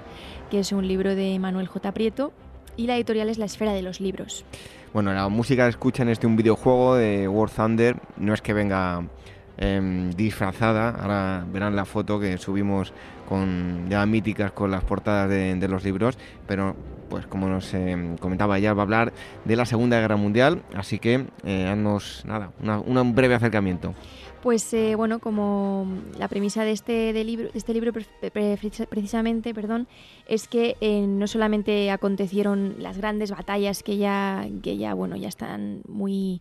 [0.50, 1.92] que es un libro de Manuel J.
[1.92, 2.34] Prieto
[2.76, 4.44] y la editorial es La Esfera de los Libros.
[4.92, 8.52] Bueno, la música que escuchan es de un videojuego de War Thunder, no es que
[8.52, 9.04] venga
[9.56, 12.92] em, disfrazada, ahora verán la foto que subimos
[13.28, 16.74] con ya míticas con las portadas de, los libros, pero
[17.08, 19.12] pues como nos em, comentaba ya, va a hablar
[19.44, 21.72] de la Segunda Guerra Mundial, así que eh,
[22.24, 22.50] nada,
[22.84, 23.94] un breve acercamiento.
[24.42, 25.86] Pues eh, bueno, como
[26.18, 29.86] la premisa de este, libro, este libro precisamente, perdón,
[30.26, 35.28] es que eh, no solamente acontecieron las grandes batallas que ya, que ya, bueno, ya
[35.28, 36.40] están muy,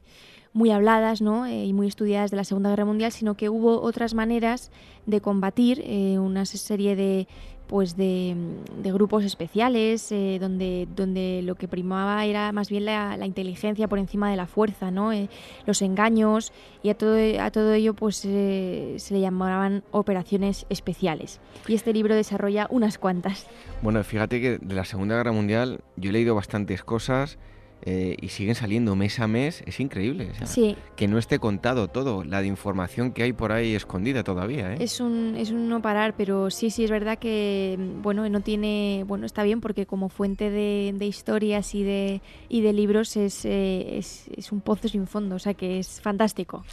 [0.53, 1.45] muy habladas ¿no?
[1.45, 4.71] Eh, y muy estudiadas de la Segunda Guerra Mundial, sino que hubo otras maneras
[5.05, 5.83] de combatir,
[6.19, 7.27] una serie de
[7.69, 8.35] pues de,
[8.83, 14.31] grupos especiales eh, donde, donde lo que primaba era más bien la, inteligencia por encima
[14.31, 15.13] de la fuerza, ¿no?
[15.13, 15.29] Eh,
[15.67, 21.39] los engaños y a todo, a todo ello pues eh, se le llamaban operaciones especiales.
[21.67, 23.45] Y este libro desarrolla unas cuantas.
[23.83, 27.37] Bueno, fíjate que de la Segunda Guerra Mundial yo he leído bastantes cosas
[27.83, 30.31] eh, y siguen saliendo mes a mes, es increíble.
[30.45, 30.75] sí.
[30.95, 34.73] Que no esté contado todo, la de información que hay por ahí escondida todavía.
[34.73, 34.77] ¿eh?
[34.81, 39.05] Es, un, es un no parar, pero sí, sí, es verdad que, bueno, no tiene,
[39.07, 43.45] bueno, está bien porque como fuente de, de historias y de, y de libros es,
[43.45, 46.63] eh, es, es un pozo sin fondo, o sea que es fantástico.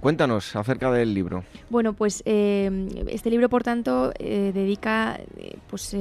[0.00, 1.44] Cuéntanos acerca del libro.
[1.70, 5.96] Bueno, pues eh, este libro, por tanto, eh, dedica eh, pues,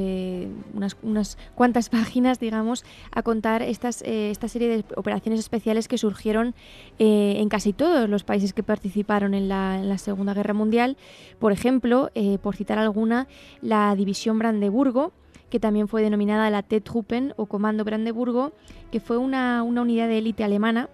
[0.74, 6.54] unas, unas, cuantas páginas, digamos, a contar estas, esta serie de operaciones especiales que surgieron
[7.00, 10.98] en casi todos los países que participaron en la, Segunda Guerra Mundial.
[11.40, 13.28] Por ejemplo, por citar alguna,
[13.62, 15.14] la División Brandeburgo,
[15.50, 18.52] que también fue denominada la T-Truppen o Comando Brandeburgo,
[18.92, 20.90] que fue una, una unidad de élite alemana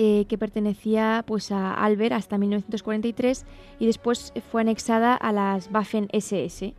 [0.00, 3.44] eh, que pertenecía pues, a Albert hasta 1943
[3.80, 6.72] y después fue anexada a las Waffen SS.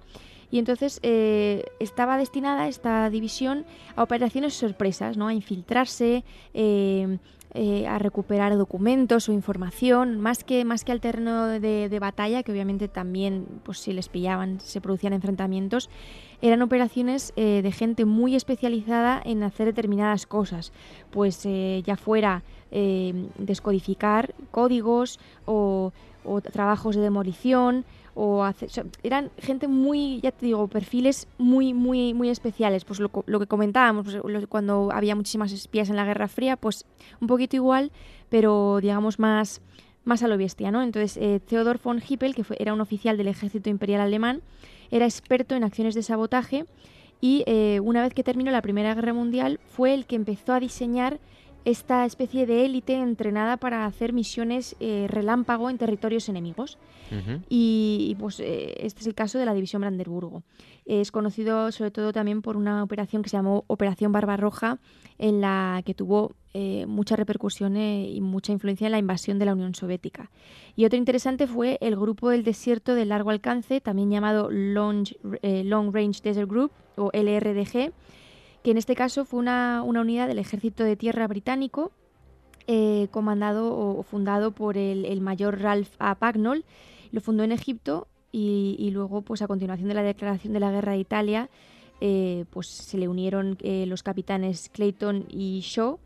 [0.51, 3.65] Y entonces eh, estaba destinada esta división
[3.97, 5.27] a operaciones sorpresas, ¿no?
[5.27, 7.17] a infiltrarse, eh,
[7.89, 12.53] a recuperar documentos o información, más que, más que al terreno de, de, batalla, que
[12.53, 15.89] obviamente también, pues si les pillaban, se producían enfrentamientos,
[16.41, 20.71] eran operaciones de gente muy especializada en hacer determinadas cosas,
[21.12, 25.91] pues ya fuera eh, descodificar códigos o,
[26.51, 28.47] trabajos de demolición o,
[29.01, 32.86] eran gente muy ya te digo perfiles muy muy muy especiales.
[32.86, 36.86] Pues lo, que comentábamos pues, cuando había muchísimas espías en la Guerra Fría pues
[37.21, 37.91] un poquito igual
[38.29, 39.62] pero digamos más
[40.03, 43.27] más a lo bestia no entonces eh, Theodor von Hippel que era un oficial del
[43.27, 44.41] ejército imperial alemán
[44.91, 46.65] era experto en acciones de sabotaje
[47.21, 50.60] y eh, una vez que terminó la Primera Guerra Mundial fue el que empezó a
[50.60, 51.19] diseñar
[51.69, 56.77] esta especie de élite entrenada para hacer misiones eh, relámpago en territorios enemigos.
[57.49, 60.43] y, pues eh, este es el caso de la División Brandenburgo.
[60.86, 64.79] Es conocido sobre todo también por una operación que se llamó Operación Barbarroja,
[65.17, 69.54] en la que tuvo eh, mucha repercusión y mucha influencia en la invasión de la
[69.54, 70.29] Unión Soviética.
[70.75, 75.08] Y otro interesante fue el Grupo del Desierto de Largo Alcance, también llamado Long,
[75.41, 77.91] Long Range Desert Group o LRDG,
[78.63, 81.91] que en este caso fue una, unidad del Ejército de Tierra británico,
[82.67, 86.15] eh, comandado o fundado por el, mayor Ralph A.
[86.15, 86.65] Pagnol.
[87.12, 90.91] Lo fundó en Egipto y, luego, pues a continuación de la declaración de la guerra
[90.91, 91.49] de Italia,
[92.01, 95.99] eh, pues se le unieron eh, los capitanes Clayton y Shaw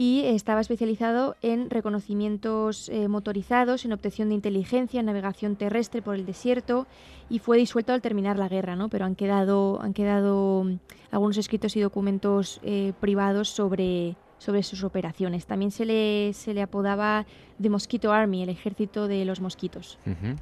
[0.00, 6.14] y estaba especializado en reconocimientos eh, motorizados, en obtención de inteligencia, en navegación terrestre por
[6.14, 6.86] el desierto
[7.28, 8.88] y fue disuelto al terminar la guerra, ¿no?
[8.88, 10.78] Pero han quedado, han quedado mm,
[11.10, 15.46] algunos escritos y documentos eh, privados sobre, sobre sus operaciones.
[15.46, 17.26] También se le, se le apodaba
[17.60, 19.98] The Mosquito Army, el ejército de los mosquitos.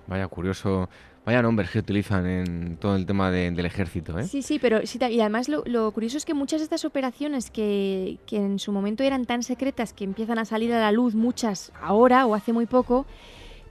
[0.07, 0.91] Vaya curioso
[1.27, 4.29] Vaya nombres que utilizan en todo el tema del ejército, ¿eh?
[4.29, 8.19] Sí, sí, pero sí, y además lo, curioso es que muchas de estas operaciones que,
[8.27, 11.73] que, en su momento eran tan secretas que empiezan a salir a la luz, muchas
[11.83, 13.07] ahora o hace muy poco,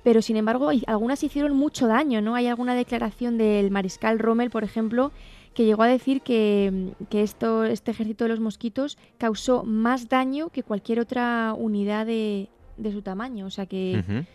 [0.04, 2.36] pero sin embargo algunas hicieron mucho daño, ¿no?
[2.36, 5.14] Hay alguna declaración del mariscal Rommel, por ejemplo,
[5.54, 10.50] que llegó a decir que, que esto, este ejército de los mosquitos causó más daño
[10.50, 14.26] que cualquier otra unidad de, de su tamaño, o sea que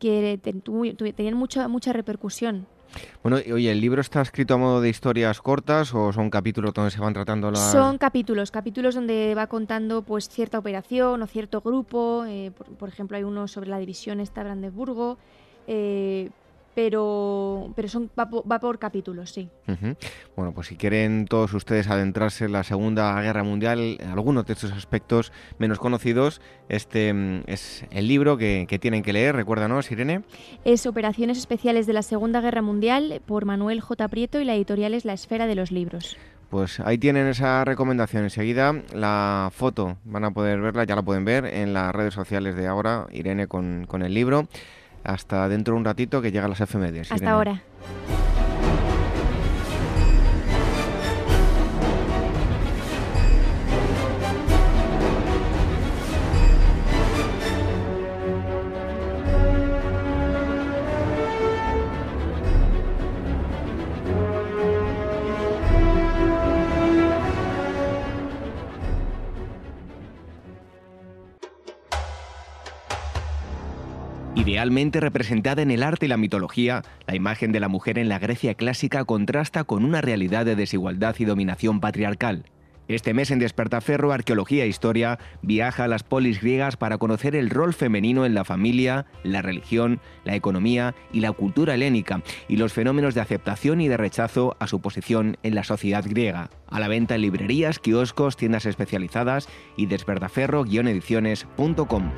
[0.00, 0.40] que
[1.14, 2.66] tenían mucha, mucha repercusión.
[3.22, 6.90] Bueno, oye, ¿el libro está escrito a modo de historias cortas o son capítulos donde
[6.90, 7.70] se van tratando las...?
[7.70, 12.24] Son capítulos, capítulos donde va contando pues cierta operación o cierto grupo.
[12.26, 15.18] Eh, por, ejemplo, hay uno sobre la división esta Brandeburgo.
[15.68, 16.30] Eh,
[16.74, 19.48] pero, pero son, va, por, capítulos, sí.
[20.36, 24.72] Bueno, pues si quieren todos ustedes adentrarse en la Segunda Guerra Mundial, algunos de estos
[24.72, 30.22] aspectos menos conocidos, este mm, es el libro que, tienen que leer, recuérdanos, Irene.
[30.64, 34.08] Es Operaciones Especiales de la Segunda Guerra Mundial por Manuel J.
[34.08, 36.16] Prieto y la editorial es La Esfera de los Libros.
[36.50, 38.24] Pues ahí tienen esa recomendación.
[38.24, 42.56] Enseguida la foto, van a poder verla, ya la pueden ver en las redes sociales
[42.56, 44.48] de ahora, Irene con, con el libro
[45.04, 47.12] hasta dentro de un ratito que llegan las efemérides.
[47.12, 47.62] Hasta ahora.
[74.50, 78.18] Idealmente representada en el arte y la mitología, la imagen de la mujer en la
[78.18, 82.46] Grecia clásica contrasta con una realidad de desigualdad y dominación patriarcal.
[82.88, 87.48] Este mes en Despertaferro, Arqueología e Historia viaja a las polis griegas para conocer el
[87.48, 92.72] rol femenino en la familia, la religión, la economía y la cultura helénica y los
[92.72, 96.50] fenómenos de aceptación y de rechazo a su posición en la sociedad griega.
[96.66, 102.10] A la venta en librerías, kioscos, tiendas especializadas y despertaferro-ediciones.com.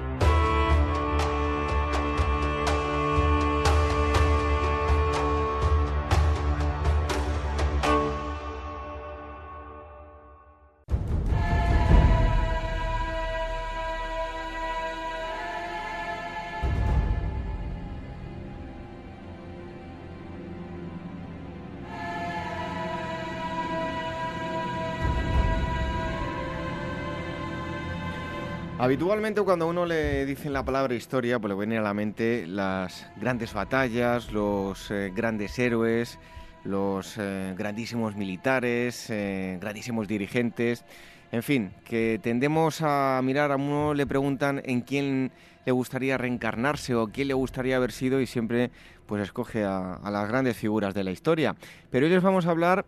[28.92, 32.46] Habitualmente cuando a uno le dicen la palabra historia, pues le vienen a la mente
[32.46, 36.18] las grandes batallas, los eh, grandes héroes,
[36.62, 40.84] los eh, grandísimos militares, eh, grandísimos dirigentes,
[41.30, 45.32] en fin, que tendemos a mirar, a uno le preguntan en quién
[45.64, 48.70] le gustaría reencarnarse o quién le gustaría haber sido y siempre
[49.06, 51.56] pues escoge a, a las grandes figuras de la historia.
[51.88, 52.84] Pero hoy les vamos a hablar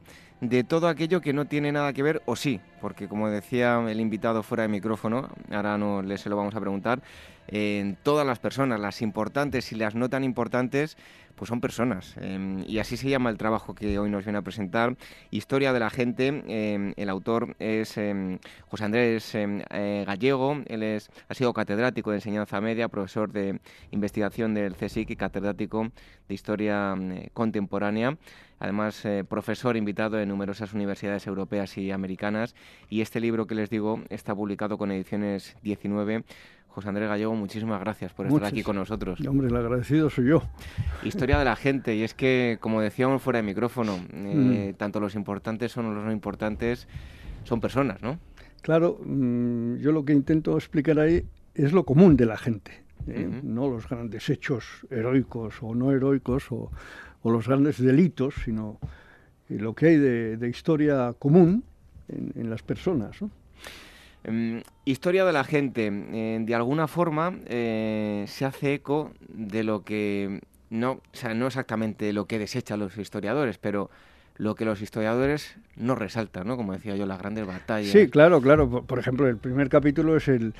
[0.48, 4.00] de todo aquello que no tiene nada que ver, o sí, porque como decía el
[4.00, 7.02] invitado fuera de micrófono, ahora no le se lo vamos a preguntar,
[7.46, 10.96] en todas las personas, las importantes y las no tan importantes,
[11.34, 12.14] pues son personas.
[12.20, 14.96] Em, y así se llama el trabajo que hoy nos viene a presentar.
[15.30, 16.42] Historia de la gente.
[16.46, 18.38] Em, el autor es em,
[18.68, 20.62] José Andrés eh, Gallego.
[20.66, 25.90] Él es, ha sido catedrático de enseñanza media, profesor de investigación del CSIC y catedrático
[26.28, 26.94] de historia
[27.34, 28.16] contemporánea
[28.64, 32.54] además eh, profesor invitado en numerosas universidades europeas y americanas.
[32.88, 36.24] Y este libro que les digo está publicado con ediciones 19.
[36.68, 39.20] José Andrés Gallego, muchísimas gracias por estar aquí con nosotros.
[39.28, 40.42] Hombre, el agradecido soy yo.
[41.04, 44.76] Historia de la gente, y es que, como decíamos fuera de micrófono, eh, mm.
[44.76, 46.88] tanto los importantes son los no importantes,
[47.44, 48.18] son personas, ¿no?
[48.62, 53.28] Claro, mm, yo lo que intento explicar ahí es lo común de la gente, ¿eh?
[53.44, 56.72] no los grandes hechos heroicos o no heroicos o,
[57.32, 58.78] los grandes delitos, sino
[59.48, 61.64] lo que hay de, historia común
[62.08, 63.16] en, las personas.
[64.24, 69.84] Em, historia de la gente, eh, de alguna forma eh, se hace eco de lo
[69.84, 73.90] que, no, o sea, no exactamente lo que desechan los historiadores, pero
[74.36, 76.56] lo que los historiadores no resaltan, ¿no?
[76.56, 77.90] Como decía yo, las grandes batallas.
[77.90, 78.84] Sí, claro, claro.
[78.84, 80.54] Por, ejemplo, el primer capítulo es el,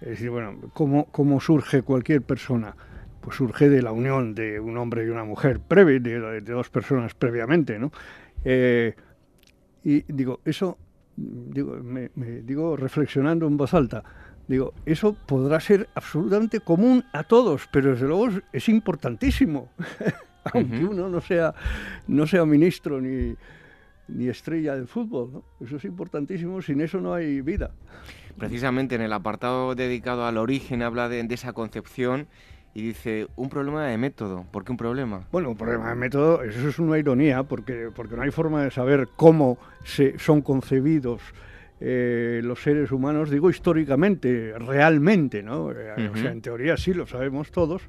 [0.00, 2.74] es decir, bueno, ¿cómo, cómo surge cualquier persona.
[3.28, 7.12] Pues surge de la unión de un hombre y una mujer, previa, de, dos personas
[7.12, 7.92] previamente, ¿no?
[8.42, 8.94] Eh,
[9.84, 10.78] y digo, eso,
[11.14, 12.08] digo, me,
[12.42, 14.02] digo reflexionando en voz alta,
[14.46, 19.68] digo, eso podrá ser absolutamente común a todos, pero desde luego es importantísimo.
[20.54, 21.52] aunque uno no sea,
[22.06, 23.36] no sea ministro ni,
[24.08, 25.42] ni estrella del fútbol.
[25.60, 27.72] Eso es importantísimo, sin eso no hay vida.
[28.38, 32.28] Precisamente en el apartado dedicado al origen habla de, esa concepción
[32.78, 34.44] y dice un problema de método.
[34.52, 35.26] ¿Por qué un problema?
[35.32, 38.70] Bueno, un problema de método, eso es una ironía, porque, porque no hay forma de
[38.70, 41.20] saber cómo se, son concebidos
[41.80, 45.64] eh, los seres humanos, digo históricamente, realmente, ¿no?
[45.64, 47.82] O sea, en teoría sí lo sabemos todos,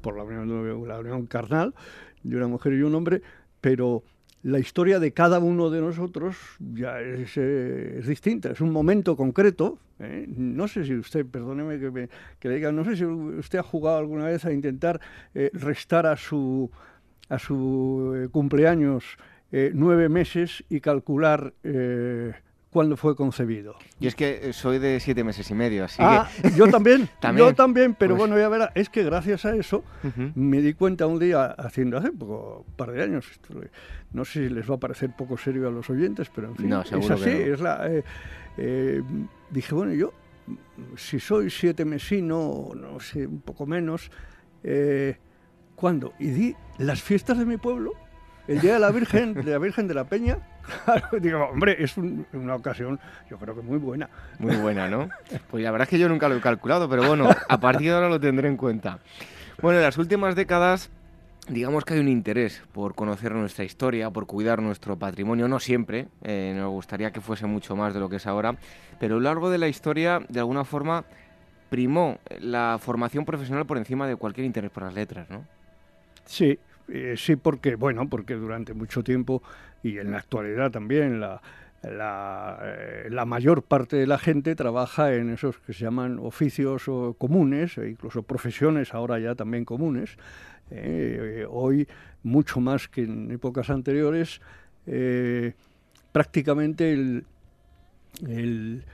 [0.00, 1.74] por la unión, la unión carnal,
[2.22, 3.22] de una mujer y un hombre,
[3.60, 4.04] pero
[4.46, 9.80] la historia de cada uno de nosotros ya es, eh, distinta, es un momento concreto.
[9.98, 10.24] ¿eh?
[10.28, 13.64] No sé si usted, perdóneme que, me, que, le diga, no sé si usted ha
[13.64, 15.00] jugado alguna vez a intentar
[15.34, 16.70] eh, restar a su,
[17.28, 19.18] a su cumpleaños
[19.50, 21.54] nueve meses y calcular
[22.76, 23.74] cuando fue concebido.
[24.00, 27.94] Y es que soy de siete meses y medio, así ah, yo también, yo también,
[27.94, 29.82] pero pues bueno, ya verá, es que gracias a eso
[30.34, 33.24] me di cuenta un día, haciendo hace poco, un par de años,
[34.12, 36.70] no sé si les va a parecer poco serio a los oyentes, pero en fin,
[36.70, 37.90] es así, es la...
[37.90, 38.04] Eh,
[38.58, 39.02] eh,
[39.48, 40.12] dije, bueno, yo,
[40.96, 44.10] si soy siete mesino, no sé, un poco menos,
[44.62, 45.16] eh,
[45.76, 46.12] ¿cuándo?
[46.18, 47.94] Y di las fiestas de mi pueblo,
[48.48, 50.38] el Día de la Virgen, de la Virgen de la Peña,
[51.20, 54.08] digo, hombre, es una ocasión, yo creo que muy buena.
[54.38, 55.08] Muy buena, ¿no?
[55.50, 57.94] Pues la verdad es que yo nunca lo he calculado, pero bueno, a partir de
[57.94, 58.98] ahora lo tendré en cuenta.
[59.60, 60.90] Bueno, en las últimas décadas,
[61.48, 66.08] digamos que hay un interés por conocer nuestra historia, por cuidar nuestro patrimonio, no siempre,
[66.22, 68.56] eh, nos gustaría que fuese mucho más de lo que es ahora,
[68.98, 71.04] pero a lo largo de la historia, de alguna forma,
[71.70, 75.44] primó la formación profesional por encima de cualquier interés por las letras, ¿no?
[76.24, 79.42] Sí, eh, sí, porque, bueno, porque durante mucho tiempo
[79.82, 81.40] y en la actualidad también la,
[81.82, 86.84] la, eh, la, mayor parte de la gente trabaja en esos que se llaman oficios
[87.18, 90.16] comunes, e incluso profesiones ahora ya también comunes.
[90.70, 91.88] Eh, hoy,
[92.22, 94.40] mucho más que en épocas anteriores,
[96.12, 98.84] prácticamente el,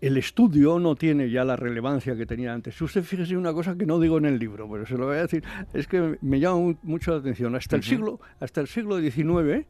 [0.00, 2.80] el estudio no tiene ya la relevancia que tenía antes.
[2.80, 5.22] Usted fíjese una cosa que no digo en el libro, pero se lo voy a
[5.22, 7.54] decir, es que me llama mucho la atención.
[7.54, 9.66] Hasta el siglo, hasta el siglo XIX,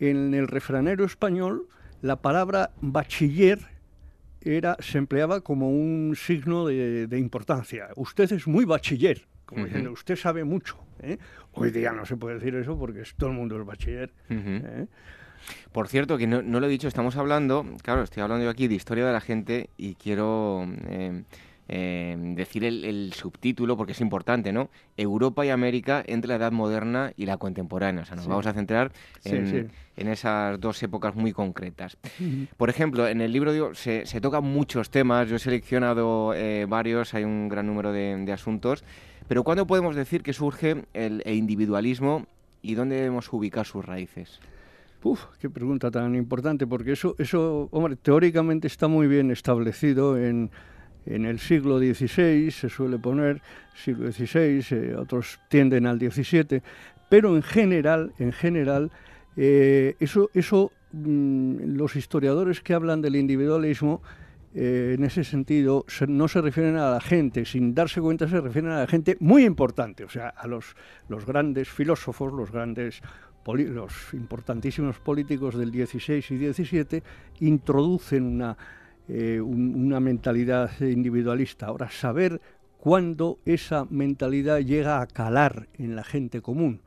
[0.00, 1.68] en el refranero español,
[2.02, 3.58] la palabra bachiller
[4.40, 7.88] era, se empleaba como un signo de, importancia.
[7.96, 10.78] Usted es muy bachiller, como diciendo, usted sabe mucho.
[11.00, 11.18] ¿eh?
[11.52, 14.12] Hoy día no se puede decir eso porque todo el mundo es bachiller.
[15.72, 18.74] Por cierto, que no, lo he dicho, estamos hablando, claro, estoy hablando yo aquí de
[18.74, 21.22] historia de la gente y quiero eh,
[21.66, 24.68] eh, decir el, subtítulo porque es importante, ¿no?
[24.98, 28.02] Europa y América entre la Edad Moderna y la contemporánea.
[28.02, 28.92] O sea, nos vamos a centrar
[29.24, 31.96] en, esas dos épocas muy concretas.
[32.58, 37.24] Por ejemplo, en el libro se, tocan muchos temas, yo he seleccionado eh, varios, hay
[37.24, 38.84] un gran número de, asuntos,
[39.26, 42.26] pero ¿cuándo podemos decir que surge el individualismo
[42.60, 44.40] y dónde debemos ubicar sus raíces?
[45.04, 50.50] Uf, qué pregunta tan importante, porque eso, eso, hombre, teóricamente está muy bien establecido en,
[51.04, 53.42] en el siglo XVI, se suele poner
[53.74, 56.62] siglo XVI, eh, otros tienden al XVII,
[57.10, 58.90] pero en general, en general,
[59.36, 64.00] eh, eso, eso mm, los historiadores que hablan del individualismo,
[64.54, 68.70] eh, en ese sentido, no se refieren a la gente, sin darse cuenta se refieren
[68.70, 70.76] a la gente muy importante, o sea, a los,
[71.08, 73.02] los grandes filósofos, los grandes
[73.46, 77.02] los importantísimos políticos del 16 y 17
[77.40, 78.56] introducen una,
[79.08, 81.66] eh, una mentalidad individualista.
[81.66, 82.40] Ahora, saber
[82.78, 86.80] cuándo esa mentalidad llega a calar en la gente común,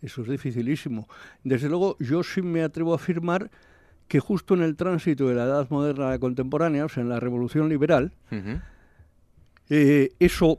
[0.00, 1.08] eso es dificilísimo.
[1.44, 3.50] Desde luego, yo sí me atrevo a afirmar
[4.08, 7.08] que justo en el tránsito de la edad moderna a la contemporánea, o sea, en
[7.08, 8.12] la revolución liberal,
[9.68, 10.58] eh, eso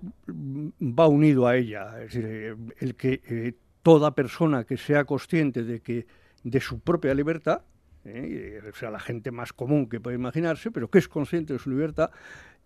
[0.82, 2.02] va unido a ella.
[2.02, 3.54] Es decir, el que eh,
[3.84, 6.08] toda persona que sea consciente de que
[6.44, 7.62] de su propia libertad
[8.06, 8.62] ¿eh?
[8.72, 11.70] o sea, la gente más común que puede imaginarse, pero que es consciente de su
[11.70, 12.12] libertad,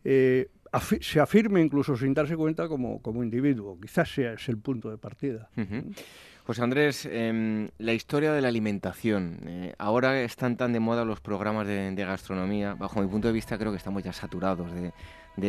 [0.04, 0.50] eh,
[1.02, 3.80] se afirme incluso sin darse cuenta como, como individuo.
[3.80, 5.50] Quizás sea ese el punto de partida.
[6.46, 9.40] Pues Andrés, em, la historia de la alimentación.
[9.48, 12.74] Eh, ahora están tan de moda los programas de, gastronomía.
[12.74, 14.94] Bajo mi punto de vista creo que estamos ya saturados de,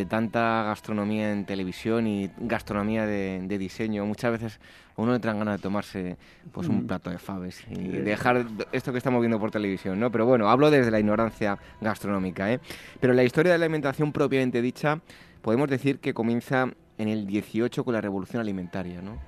[0.08, 4.04] tanta gastronomía en televisión y gastronomía de, diseño.
[4.04, 4.60] Muchas veces
[4.96, 6.16] uno le traen ganas de tomarse
[6.52, 6.86] pues un mm.
[6.86, 10.10] plato de faves y dejar esto que estamos viendo por televisión, ¿no?
[10.10, 12.60] Pero bueno, hablo desde la ignorancia gastronómica, ¿eh?
[13.00, 15.00] Pero la historia de la alimentación propiamente dicha,
[15.40, 16.68] podemos decir que comienza
[16.98, 19.18] en el 18 con la revolución alimentaria, ¿no?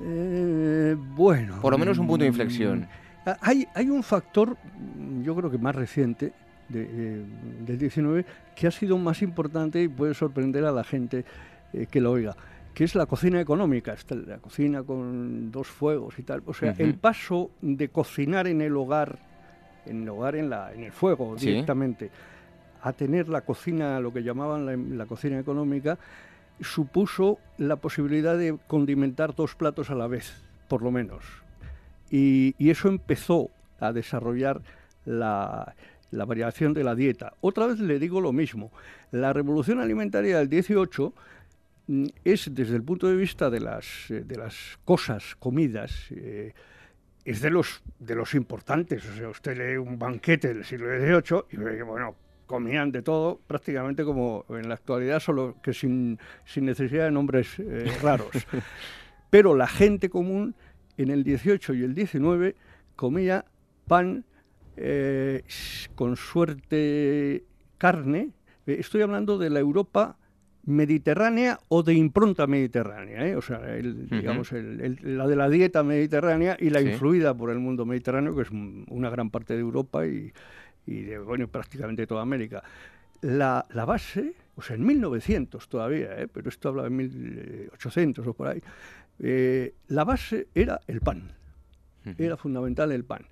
[0.00, 1.60] Eh, bueno.
[1.60, 2.80] Por lo menos un punto de inflexión.
[3.24, 4.56] Mm, hay, hay un factor,
[5.22, 6.32] yo creo que más reciente,
[6.68, 7.22] de,
[7.66, 11.24] del 19, que ha sido más importante y puede sorprender a la gente
[11.72, 12.36] eh, que lo oiga,
[12.74, 13.94] que es la cocina económica,
[14.26, 16.42] la cocina con dos fuegos y tal.
[16.46, 19.18] O sea, el paso de cocinar en el hogar,
[19.86, 22.10] en el hogar, en, la, en el fuego directamente,
[22.82, 25.98] a tener la cocina, lo que llamaban la cocina económica,
[26.60, 31.24] supuso la posibilidad de condimentar dos platos a la vez, por lo menos.
[32.10, 33.50] Y, eso empezó
[33.80, 34.60] a desarrollar
[35.04, 35.74] la,
[36.24, 37.34] variación de la dieta.
[37.40, 38.70] Otra vez le digo lo mismo.
[39.10, 41.12] La revolución alimentaria del 18
[41.88, 46.52] mm, es, desde el punto de vista de las, eh, de las cosas, comidas, eh,
[47.24, 49.04] es de los, de los importantes.
[49.08, 52.14] O sea, usted lee un banquete del siglo XVIII y ve que, bueno,
[52.46, 56.18] comían de todo, prácticamente como en la actualidad, solo que sin,
[56.56, 58.46] necesidad de nombres eh, raros.
[59.30, 60.54] Pero la gente común
[60.96, 62.54] en el 18 y el 19
[62.96, 63.44] comía
[63.86, 64.24] pan
[64.76, 65.42] eh,
[65.94, 67.44] con suerte
[67.78, 68.30] carne.
[68.66, 70.16] Eh, estoy hablando de la Europa
[70.66, 76.80] mediterránea o de impronta mediterránea, o sea, digamos, la de la dieta mediterránea y la
[76.80, 80.32] influida por el mundo mediterráneo, que es una gran parte de Europa y,
[80.86, 82.62] y de bueno, prácticamente toda América.
[83.20, 86.28] La, la, base, o sea, en 1900 todavía, ¿eh?
[86.28, 88.62] pero esto habla de 1800 o por ahí,
[89.18, 91.32] eh, la base era el pan,
[92.18, 93.26] era fundamental el pan.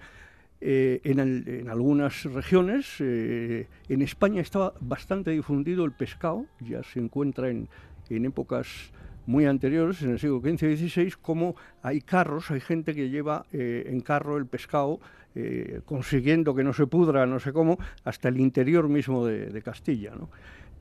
[0.65, 7.69] Eh, en, algunas regiones, en España estaba bastante difundido el pescado, ya se encuentra en,
[8.09, 8.93] en épocas
[9.27, 13.45] muy anteriores, en el siglo XV y XVI, como hay carros, hay gente que lleva
[13.53, 15.01] en carro el pescado
[15.35, 20.13] eh, consiguiendo que no se pudra, no sé cómo, hasta el interior mismo de, Castilla.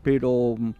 [0.04, 0.72] Pero mm,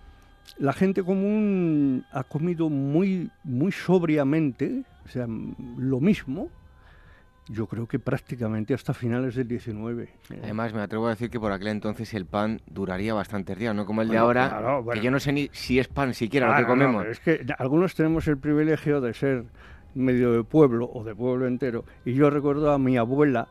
[0.58, 6.50] la gente común ha comido muy, muy sobriamente, o sea, mm, lo mismo,
[7.48, 10.10] yo creo que prácticamente hasta finales del 19.
[10.44, 13.86] Además, me atrevo a decir que por aquel entonces el pan duraría bastantes días, no
[13.86, 16.66] como el de ahora, que yo no sé ni si es pan siquiera lo que
[16.66, 17.06] comemos.
[17.06, 19.46] es que algunos tenemos el privilegio de ser
[19.94, 23.48] medio de pueblo o de pueblo entero, y yo recuerdo a mi abuela,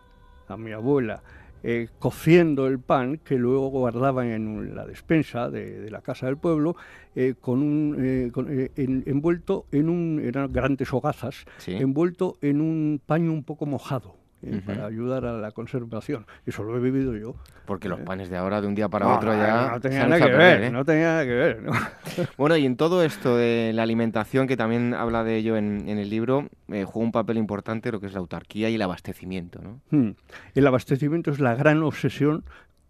[0.49, 1.23] a mi abuela,
[1.63, 6.77] eh, cociendo el pan que luego guardaban en la despensa de, la casa del pueblo,
[7.15, 13.45] eh, con un, eh, envuelto en un, eran grandes hogazas, envuelto en un paño un
[13.45, 14.20] poco mojado.
[14.43, 14.61] ¿Eh?
[14.65, 16.27] para ayudar a la conservación.
[16.47, 17.35] Eso lo he vivido yo.
[17.67, 18.05] Porque los ¿eh?
[18.05, 19.71] panes de ahora, de un día para otro, ya.
[19.73, 20.71] No tenía nada que ver, ¿eh?
[20.71, 21.63] no tenía nada que ver.
[22.37, 26.11] bueno, y en todo esto de la alimentación, que también habla de ello en, el
[26.11, 29.61] libro, juega un papel importante lo que es la autarquía y el abastecimiento.
[29.63, 29.81] ¿no?
[29.91, 30.15] Hmm.
[30.55, 32.45] El abastecimiento es la gran obsesión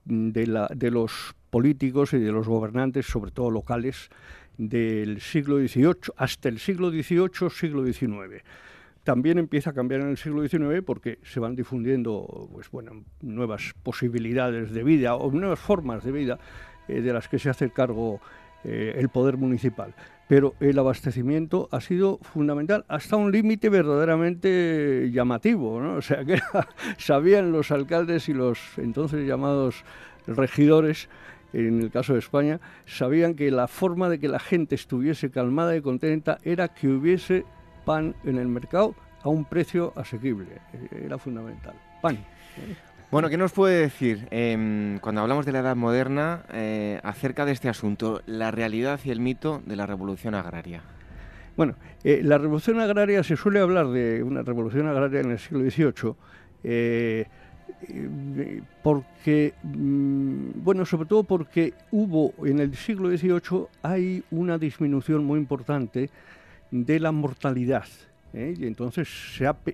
[0.05, 4.11] de, la, de los políticos y de los gobernantes, sobre todo locales,
[4.57, 8.43] del siglo XVIII hasta el siglo XVIII, siglo XIX
[9.05, 13.75] también empieza a cambiar en el siglo XIX porque se van difundiendo pues, bueno, nuevas
[13.83, 16.39] posibilidades de vida o nuevas formas de vida
[16.89, 18.21] eh, de las que se hace cargo
[18.65, 19.95] eh, el poder municipal.
[20.29, 25.81] Pero el abastecimiento ha sido fundamental hasta un límite verdaderamente llamativo.
[25.81, 25.95] ¿no?
[25.95, 26.39] O sea, que
[26.99, 29.85] sabían los alcaldes y los entonces llamados
[30.27, 31.09] regidores
[31.53, 35.77] en el caso de España, sabían que la forma de que la gente estuviese calmada
[35.77, 37.45] y contenta era que hubiese
[37.85, 40.47] pan en el mercado a un precio asequible.
[40.73, 41.75] Eh, era fundamental.
[42.01, 42.19] Pan.
[43.11, 47.53] Bueno, ¿qué nos puede decir em, cuando hablamos de la Edad Moderna eh, acerca de
[47.53, 50.83] este asunto, la realidad y el mito de la revolución agraria?
[51.57, 51.75] Bueno,
[52.05, 56.15] eh, la revolución agraria, se suele hablar de una revolución agraria en el siglo XVIII,
[58.83, 65.41] porque, mm, bueno, sobre todo porque hubo en el siglo XVIII hay una disminución muy
[65.41, 66.11] importante
[66.71, 67.87] de la mortalidad.
[68.33, 68.55] ¿eh?
[68.57, 69.09] Y entonces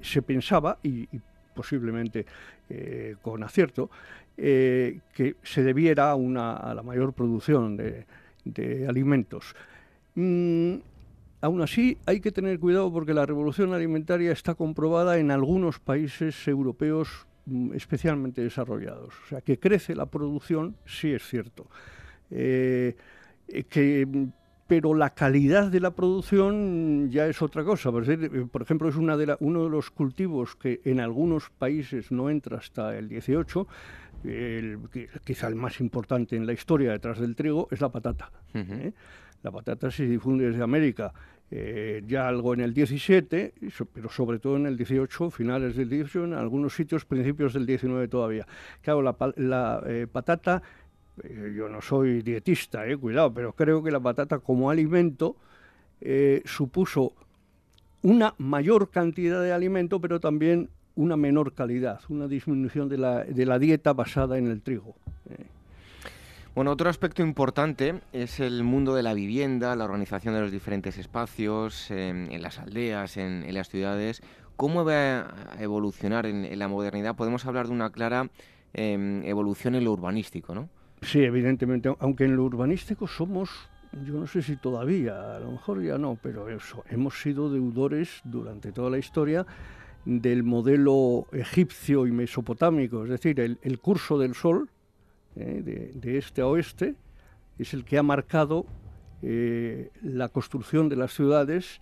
[0.03, 1.09] se, pensaba, y,
[1.55, 2.27] posiblemente
[2.69, 3.91] eh, con acierto,
[4.37, 8.07] eh, que se debiera a, la mayor producción de,
[8.89, 9.55] alimentos.
[10.15, 10.77] Mm,
[11.41, 16.47] aún así, hay que tener cuidado porque la revolución alimentaria está comprobada en algunos países
[16.47, 19.15] europeos mm, especialmente desarrollados.
[19.25, 21.67] O sea, que crece la producción, sí es cierto.
[22.29, 22.97] Que
[24.67, 27.93] pero la calidad de la producción ya es otra cosa.
[27.93, 28.03] Por
[28.63, 32.97] ejemplo, es una de uno de los cultivos que en algunos países no entra hasta
[32.97, 33.67] el 18,
[34.25, 34.79] el,
[35.25, 38.31] quizá el más importante en la historia detrás del trigo, es la patata.
[38.55, 38.93] ¿eh?
[39.43, 41.13] La patata se difunde desde América
[41.49, 43.55] eh, ya algo en el 17,
[43.93, 48.09] pero sobre todo en el 18, finales del 18, en algunos sitios principios del 19
[48.09, 48.47] todavía.
[48.83, 50.63] Claro, la, eh, patata
[51.25, 55.37] eh, yo no soy dietista, eh, cuidado, pero creo que la patata como alimento
[56.01, 57.13] eh, supuso
[58.03, 63.47] una mayor cantidad de alimento, pero también una menor calidad, una disminución de la, de
[63.47, 64.95] la dieta basada en el trigo.
[66.55, 70.97] Bueno, otro aspecto importante es el mundo de la vivienda, la organización de los diferentes
[70.97, 74.23] espacios, en las aldeas, en, las ciudades.
[74.57, 77.15] ¿Cómo va a evolucionar en, la modernidad?
[77.15, 78.31] Podemos hablar de una clara
[78.73, 80.71] em, evolución en lo urbanístico, ¿no?
[81.03, 83.51] Sí, evidentemente, aunque en lo urbanístico somos,
[84.05, 88.21] yo no sé si todavía, a lo mejor ya no, pero eso, hemos sido deudores
[88.25, 89.47] durante toda la historia
[90.05, 94.71] del modelo egipcio y mesopotámico, es decir, el, curso del sol
[95.35, 96.95] eh, de, este a oeste
[97.59, 98.67] es el que ha marcado
[99.23, 101.81] eh, la construcción de las ciudades.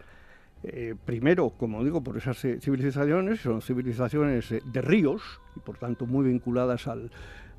[0.63, 6.25] Eh, primero, como digo, por esas civilizaciones, son civilizaciones de ríos y por tanto muy
[6.27, 7.11] vinculadas al,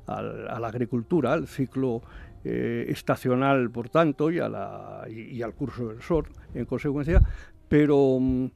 [0.06, 2.02] a la agricultura, al ciclo
[2.48, 7.20] eh, estacional, por tanto, y, a la, y, al curso del sol, en consecuencia,
[7.68, 8.46] pero, mm,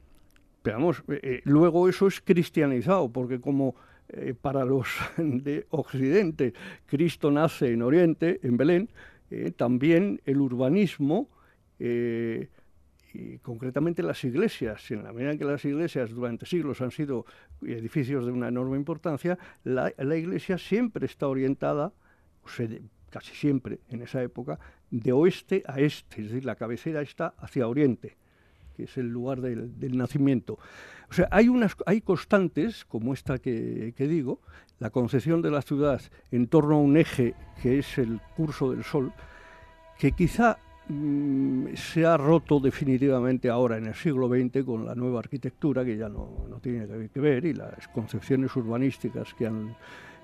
[0.63, 3.75] vamos, eh, eh, luego eso es cristianizado, porque como
[4.41, 4.87] para los
[5.17, 6.53] de Occidente
[6.85, 8.89] Cristo nace en Oriente, en Belén,
[9.55, 11.29] también el urbanismo
[13.13, 17.25] y concretamente las iglesias, en la medida en que las iglesias durante siglos han sido
[17.61, 21.93] edificios de una enorme importancia, la, iglesia siempre está orientada,
[22.43, 22.47] o
[23.09, 24.59] casi siempre en esa época,
[24.89, 28.17] de oeste a este, es decir, la cabecera está hacia oriente,
[28.75, 30.57] que es el lugar del, nacimiento.
[31.09, 34.39] O sea, hay, unas, hay constantes, como esta que, que digo,
[34.79, 36.01] la concepción de la ciudad
[36.31, 39.11] en torno a un eje que es el curso del sol,
[39.99, 40.57] que quizá
[40.93, 45.95] Mm, se ha roto definitivamente ahora en el siglo XX con la nueva arquitectura que
[45.95, 49.73] ya no, no tiene que ver y las concepciones urbanísticas que han...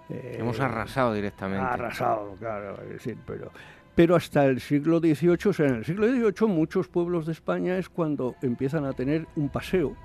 [0.09, 1.63] Eh, Hemos arrasado directamente.
[1.63, 3.49] Arrasado, claro, es decir, pero,
[3.95, 7.77] pero hasta el siglo XVIII, o sea, en el siglo XVIII muchos pueblos de España
[7.77, 9.95] es cuando empiezan a tener un paseo.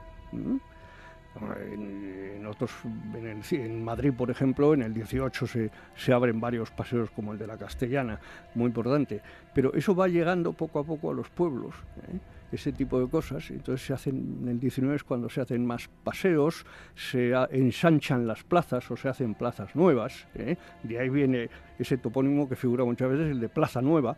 [1.34, 2.70] En, otros,
[3.14, 7.46] en, Madrid, por ejemplo, en el 18 se, se, abren varios paseos como el de
[7.46, 8.20] la Castellana,
[8.54, 9.20] muy importante.
[9.54, 11.74] Pero eso va llegando poco a poco a los pueblos.
[12.08, 12.18] ¿eh?
[12.52, 13.50] Ese tipo de cosas.
[13.50, 18.44] Entonces se hacen, en el 19 es cuando se hacen más paseos, se ensanchan las
[18.44, 20.26] plazas o se hacen plazas nuevas.
[20.34, 20.56] ¿eh?
[20.82, 21.48] De ahí viene
[21.78, 24.16] ese topónimo que figura muchas veces, el de Plaza Nueva,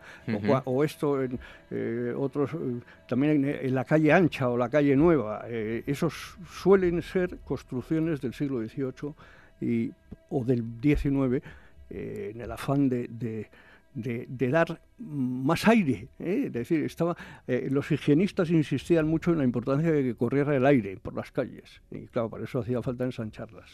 [0.64, 1.38] o, esto en
[1.70, 5.46] eh, otros, eh, también en, la calle ancha o la calle nueva.
[5.48, 9.14] esos suelen ser construcciones del siglo XVIII
[9.60, 9.92] y,
[10.28, 11.42] o del XIX
[11.90, 13.48] en el afán de de,
[13.94, 16.08] dar más aire.
[16.18, 16.44] ¿eh?
[16.46, 17.16] Es decir, estaba,
[17.46, 21.30] eh, los higienistas insistían mucho en la importancia de que corriera el aire por las
[21.30, 21.80] calles.
[21.90, 23.70] Y claro, para eso hacía falta ensancharlas.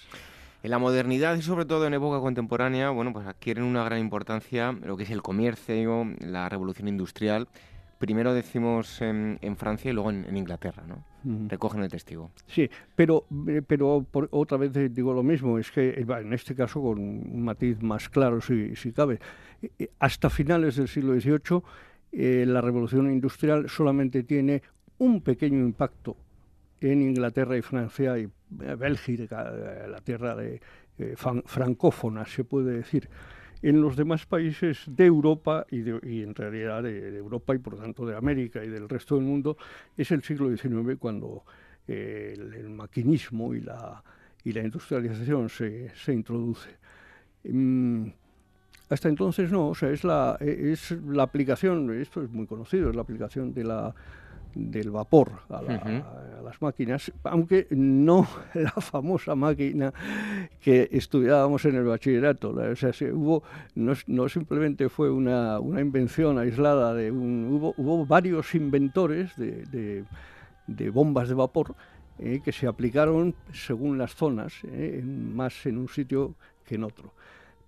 [0.63, 4.73] En la modernidad y sobre todo en época contemporánea, bueno, pues adquieren una gran importancia
[4.73, 7.49] lo que es el comercio, la revolución industrial.
[7.99, 11.03] Primero decimos en, Francia y luego en, Inglaterra, ¿no?
[11.49, 12.31] Recogen el testigo.
[12.47, 16.99] Sí, pero, eh, pero otra vez digo lo mismo, es que en este caso con
[16.99, 19.19] un matiz más claro si, si cabe
[19.99, 21.63] hasta finales del siglo XVIII
[22.13, 24.63] eh, la revolución industrial solamente tiene
[24.99, 26.17] un pequeño impacto
[26.81, 30.61] en Inglaterra y Francia y eh, Bélgica, eh, la tierra de
[31.47, 33.09] francófona, se puede decir.
[33.63, 38.17] En los demás países de Europa y, en realidad de, Europa y por tanto de
[38.17, 39.57] América y del resto del mundo
[39.97, 41.45] es el siglo XIX cuando
[41.87, 44.03] el, maquinismo y la,
[44.45, 46.71] y la industrialización se, se introduce.
[47.45, 48.09] Mm,
[48.89, 52.97] hasta entonces no, o sea, es la, es la aplicación, esto es muy conocido, es
[52.97, 53.95] la aplicación de la,
[54.55, 55.63] del vapor a,
[56.43, 59.93] las máquinas, aunque no la famosa máquina
[60.61, 62.51] que estudiábamos en el bachillerato.
[62.51, 63.43] O sea, hubo,
[63.75, 70.05] no, simplemente fue una, una, invención aislada, de un, hubo, hubo varios inventores de,
[70.67, 71.75] de, bombas de vapor
[72.19, 76.35] eh, que se aplicaron según las zonas, eh, más en un sitio
[76.65, 77.13] que en otro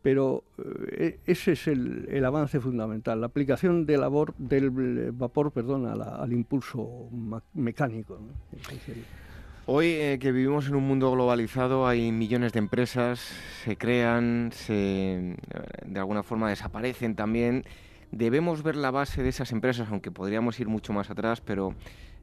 [0.03, 0.43] pero
[0.91, 4.03] eh, ese es el, avance fundamental, la aplicación del,
[4.39, 7.09] del vapor perdón, al impulso
[7.55, 8.19] mecánico.
[9.67, 13.21] Hoy eh, que vivimos en un mundo globalizado hay millones de empresas,
[13.65, 15.37] se crean, se,
[15.87, 17.65] de alguna forma desaparecen también.
[18.11, 21.77] Debemos ver la base de esas empresas, aunque podríamos ir mucho más atrás, pero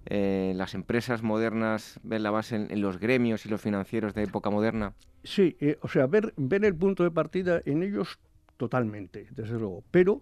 [0.05, 4.49] eh, las empresas modernas ven la base en, los gremios y los financieros de época
[4.49, 4.93] moderna.
[5.23, 8.19] Sí, eh, o sea, ver, ver el punto de partida en ellos
[8.57, 9.83] totalmente, desde luego.
[9.91, 10.21] Pero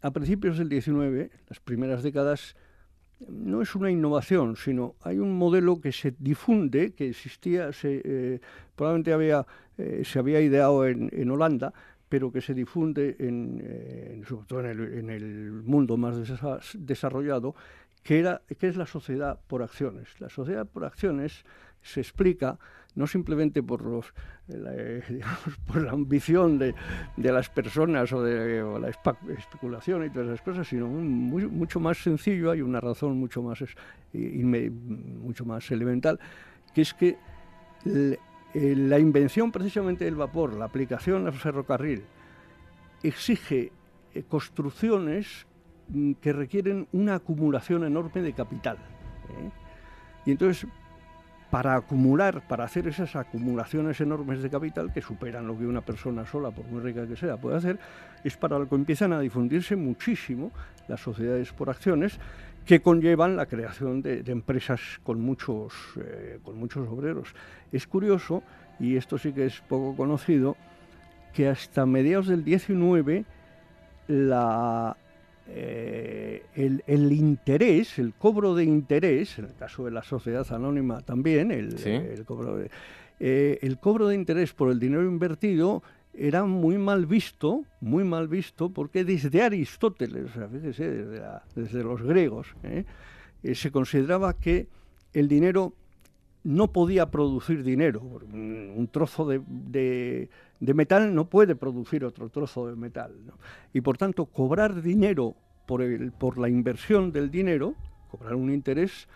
[0.00, 2.56] a principios del 19, las primeras décadas,
[3.26, 8.40] no es una innovación, sino hay un modelo que se difunde, que existía, se, eh,
[8.76, 9.46] probablemente había,
[9.76, 11.72] eh, se había ideado en, Holanda,
[12.08, 16.16] pero que se difunde en, eh, sobre todo en el, mundo más
[16.74, 17.54] desarrollado,
[18.02, 20.08] que, es la sociedad por acciones.
[20.20, 21.44] La sociedad por acciones
[21.82, 22.58] se explica
[22.94, 24.12] no simplemente por, los,
[24.48, 24.72] la,
[25.66, 26.74] por la ambición de,
[27.16, 32.50] de, las personas o de la especulación y todas esas cosas, sino mucho más sencillo,
[32.50, 33.62] hay una razón mucho más,
[34.12, 36.18] mucho más elemental,
[36.74, 37.18] que es que
[38.54, 42.04] la invención precisamente del vapor, la aplicación al ferrocarril,
[43.02, 43.72] exige
[44.14, 45.46] eh, construcciones
[45.88, 48.76] mm, que requieren una acumulación enorme de capital.
[48.76, 49.50] ¿eh?
[50.26, 50.68] Y entonces,
[51.50, 56.26] para acumular, para hacer esas acumulaciones enormes de capital que superan lo que una persona
[56.26, 57.78] sola, por muy rica que sea, puede hacer,
[58.22, 60.52] es para lo que empiezan a difundirse muchísimo
[60.88, 62.18] las sociedades por acciones
[62.66, 67.34] que conllevan la creación de, empresas con muchos, eh, con muchos obreros.
[67.72, 68.42] Es curioso,
[68.78, 70.56] y esto sí que es poco conocido,
[71.32, 73.24] que hasta mediados del 19
[74.08, 74.96] la
[75.50, 81.50] eh, el, interés, el cobro de interés, en el caso de la sociedad anónima también,
[81.50, 82.70] el, cobro, de,
[83.18, 85.82] eh, el cobro de interés por el dinero invertido
[86.12, 90.26] era muy mal visto, muy mal visto, porque desde Aristóteles,
[91.54, 92.84] desde, los griegos, ¿eh?
[93.54, 94.68] se consideraba que
[95.14, 95.72] el dinero
[96.44, 98.00] no podía producir dinero.
[98.00, 100.28] Un trozo de,
[100.60, 103.12] metal no puede producir otro trozo de metal.
[103.72, 105.34] Y por tanto, cobrar dinero
[105.66, 107.74] por, el, por la inversión del dinero,
[108.10, 109.08] cobrar un interés,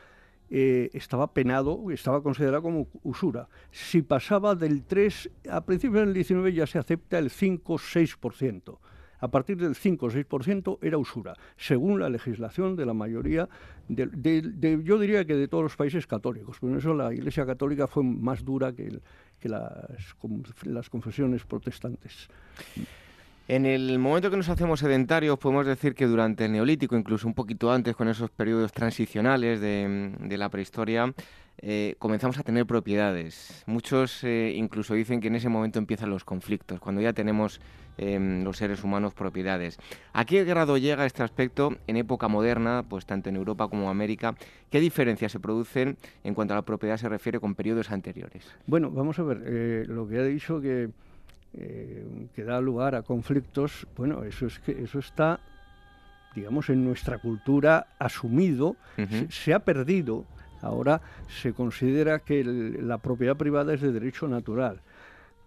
[0.50, 3.48] eh, estaba penado, estaba considerado como usura.
[3.70, 8.78] Si pasaba del 3, a principios del 19 ya se acepta el 5-6%
[9.22, 13.48] a partir del 5 o 6% era usura, según la legislación de la mayoría,
[13.88, 16.58] de, yo diría que de todos los países católicos.
[16.58, 19.00] Por eso la Iglesia Católica fue más dura que,
[19.44, 19.70] las,
[20.64, 22.28] las confesiones protestantes.
[23.46, 27.34] En el momento que nos hacemos sedentarios, podemos decir que durante el Neolítico, incluso un
[27.34, 31.14] poquito antes, con esos periodos transicionales de, de la prehistoria,
[31.58, 33.62] eh, comenzamos a tener propiedades.
[33.66, 37.60] Muchos eh, incluso dicen que en ese momento empiezan los conflictos, cuando ya tenemos
[37.98, 39.78] em, los seres humanos propiedades.
[40.12, 43.90] ¿A qué grado llega este aspecto en época moderna, pues tanto en Europa como en
[43.90, 44.34] América?
[44.70, 48.44] ¿Qué diferencias se producen en cuanto a la propiedad se refiere con periodos anteriores?
[48.66, 50.90] Bueno, vamos a ver, eh, lo que ha dicho que,
[52.34, 55.40] que da lugar a conflictos, bueno, eso, es que, eso está
[56.34, 58.76] digamos, en nuestra cultura asumido,
[59.28, 60.24] se, ha perdido
[60.62, 64.80] Ahora se considera que la propiedad privada es de derecho natural,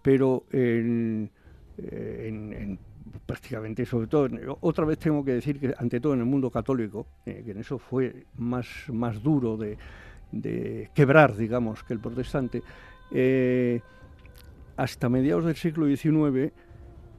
[0.02, 1.30] pero en,
[1.78, 2.76] eh,
[3.24, 4.28] prácticamente, sobre todo,
[4.60, 7.58] otra vez tengo que decir que ante todo en el mundo católico, eh, que en
[7.58, 9.78] eso fue más, más duro de,
[10.94, 12.62] quebrar, digamos, que el protestante,
[13.10, 13.80] eh,
[14.76, 16.52] hasta mediados del siglo XIX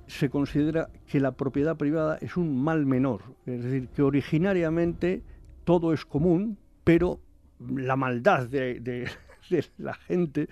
[0.07, 5.21] se considera que la propiedad privada es un mal menor, es decir, que originariamente
[5.63, 7.19] todo es común, pero
[7.59, 9.09] la maldad de,
[9.77, 10.47] la gente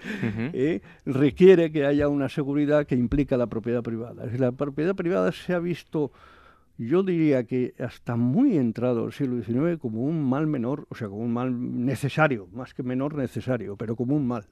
[0.53, 4.25] eh, requiere que haya una seguridad que implica la propiedad privada.
[4.37, 6.11] La propiedad privada se ha visto,
[6.77, 11.07] yo diría que hasta muy entrado el siglo XIX, como un mal menor, o sea,
[11.07, 14.45] como un mal necesario, más que menor necesario, pero como un mal.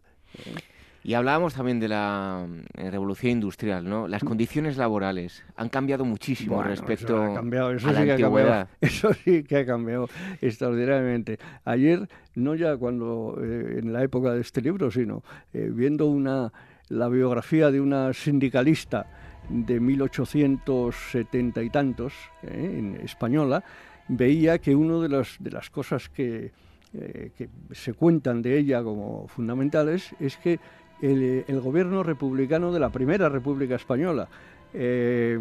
[0.45, 0.72] ¿eh?
[1.05, 4.07] Y hablábamos también de la eh, revolución industrial, ¿no?
[4.07, 8.69] Las condiciones laborales han cambiado muchísimo respecto a la antigüedad.
[8.81, 10.07] eso sí que ha cambiado
[10.39, 11.39] extraordinariamente.
[11.65, 15.23] Ayer, no ya cuando eh, en la época de este libro, sino
[15.53, 16.53] eh, viendo una
[16.87, 19.05] la biografía de una sindicalista
[19.49, 23.63] de 1870 y tantos, en española,
[24.07, 26.51] veía que una de las, de las cosas que,
[26.91, 30.59] que se cuentan de ella como fundamentales es que
[31.03, 34.27] el, gobierno republicano de la primera República Española
[34.73, 35.37] eh,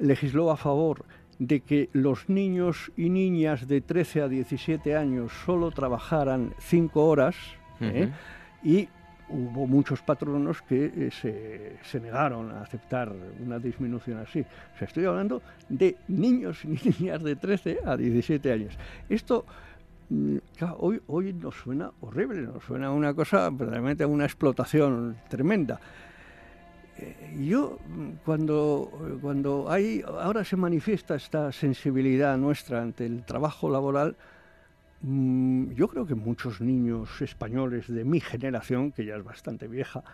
[0.00, 1.04] legisló a favor
[1.38, 7.36] de que los niños y niñas de 13 a 17 años solo trabajaran 5 horas
[7.80, 8.10] ¿eh?
[8.62, 8.88] y
[9.28, 14.40] hubo muchos patronos que eh, se, se, negaron a aceptar una disminución así.
[14.40, 18.74] O sea, estoy hablando de niños y niñas de 13 a 17 años.
[19.08, 19.46] Esto
[20.12, 20.36] mm,
[20.78, 25.80] hoy, hoy nos suena horrible, nos suena una cosa, verdaderamente una explotación tremenda.
[26.98, 27.78] Eh, yo,
[28.24, 28.90] cuando,
[29.20, 34.16] cuando hay, ahora se manifiesta esta sensibilidad nuestra ante el trabajo laboral,
[35.00, 40.04] mm, yo creo que muchos niños españoles de mi generación, que ya es bastante vieja,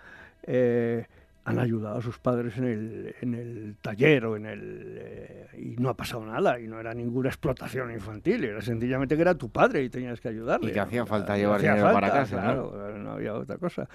[0.45, 1.07] eh,
[1.49, 4.99] han ayudado a sus padres en el, en el taller o en el...
[5.01, 9.23] Eh, y no ha pasado nada, y no era ninguna explotación infantil, era sencillamente que
[9.23, 10.71] era tu padre y tenías que ayudarle.
[10.71, 12.41] Y que hacía falta llevar dinero para casa.
[12.41, 13.13] Claro, ¿no?
[13.13, 13.89] había otra cosa.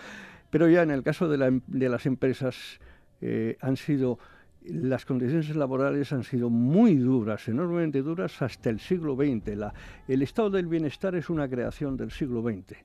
[0.50, 2.80] Pero ya en el caso de, la, em, de las empresas
[3.22, 4.20] eh, han sido...
[4.66, 9.58] Las condiciones laborales han sido muy duras, enormemente duras, hasta el siglo XX.
[9.58, 9.74] La,
[10.08, 12.78] el estado del bienestar es una creación del siglo XX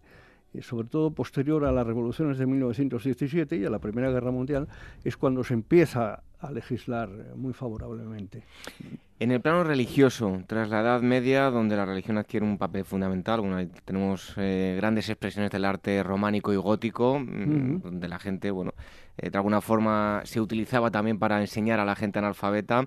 [0.60, 4.68] sobre todo posterior a las revoluciones de 1917 y a la Primera Guerra Mundial,
[5.04, 8.42] es cuando se empieza a legislar muy favorablemente.
[9.20, 13.40] En el plano religioso, tras la Edad Media, donde la religión adquiere un papel fundamental,
[13.84, 18.74] tenemos eh, grandes expresiones del arte románico y gótico, mm, donde la gente, bueno,
[19.16, 22.86] eh, de alguna forma se utilizaba también para enseñar a la gente analfabeta.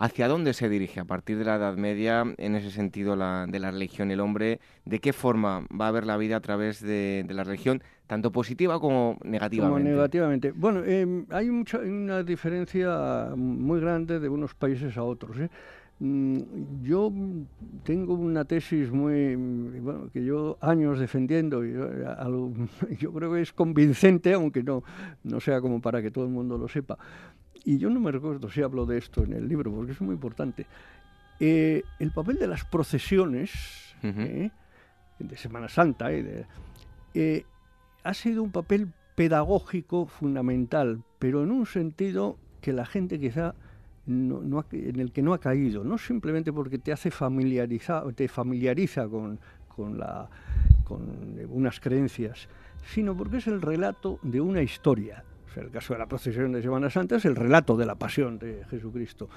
[0.00, 3.70] ¿Hacia dónde se dirige a partir de la Edad Media, en ese sentido, de la
[3.72, 4.60] religión el hombre?
[4.84, 8.78] ¿De qué forma va a ver la vida a través de, la religión, tanto positiva
[8.78, 9.82] como negativamente?
[9.82, 10.52] Como negativamente.
[10.52, 15.36] Bueno, em, hay mucha, una diferencia muy grande de unos países a otros.
[15.36, 15.50] ¿eh?
[15.98, 17.12] Mm, yo
[17.82, 19.34] tengo una tesis muy,
[19.80, 21.88] bueno, que yo años defendiendo, y yo,
[23.00, 24.84] yo creo que es convincente, aunque no,
[25.24, 26.96] no sea como para que todo el mundo lo sepa
[27.68, 30.14] y yo no me recuerdo si hablo de esto en el libro, porque es muy
[30.14, 30.64] importante,
[31.38, 33.50] eh, el papel de las procesiones
[34.02, 34.48] eh,
[35.18, 37.44] de Semana Santa eh,
[38.04, 43.54] ha sido un papel pedagógico fundamental, pero en un sentido que la gente quizá
[44.06, 49.06] no, en el que no ha caído, no simplemente porque te hace familiarizar, te familiariza
[49.08, 49.38] con,
[49.76, 50.30] con, la,
[50.84, 52.48] con unas creencias,
[52.86, 55.22] sino porque es el relato de una historia
[55.58, 58.64] el caso de la procesión de Semana Santa es el relato de la pasión de
[58.70, 59.28] Jesucristo.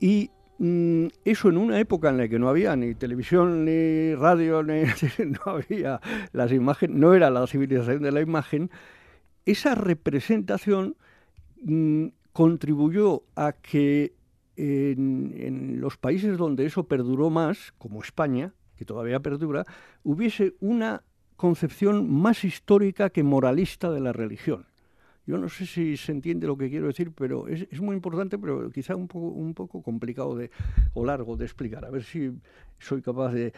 [0.00, 4.62] Y mm, eso en una época en la que no había ni televisión, ni radio,
[4.62, 4.82] ni,
[5.26, 6.00] no había
[6.32, 8.70] las imágenes, no era la civilización de la imagen,
[9.46, 10.96] esa representación
[11.62, 14.14] mm, contribuyó a que
[14.56, 19.64] en, en, los países donde eso perduró más, como España, que todavía perdura,
[20.02, 21.02] hubiese una
[21.36, 24.67] concepción más histórica que moralista de la religión.
[25.28, 28.70] Yo no sé si se entiende lo que quiero decir, pero es, muy importante, pero
[28.70, 30.50] quizá un poco, un poco complicado de,
[30.94, 31.84] o largo de explicar.
[31.84, 32.32] A ver si
[32.78, 33.52] soy capaz de...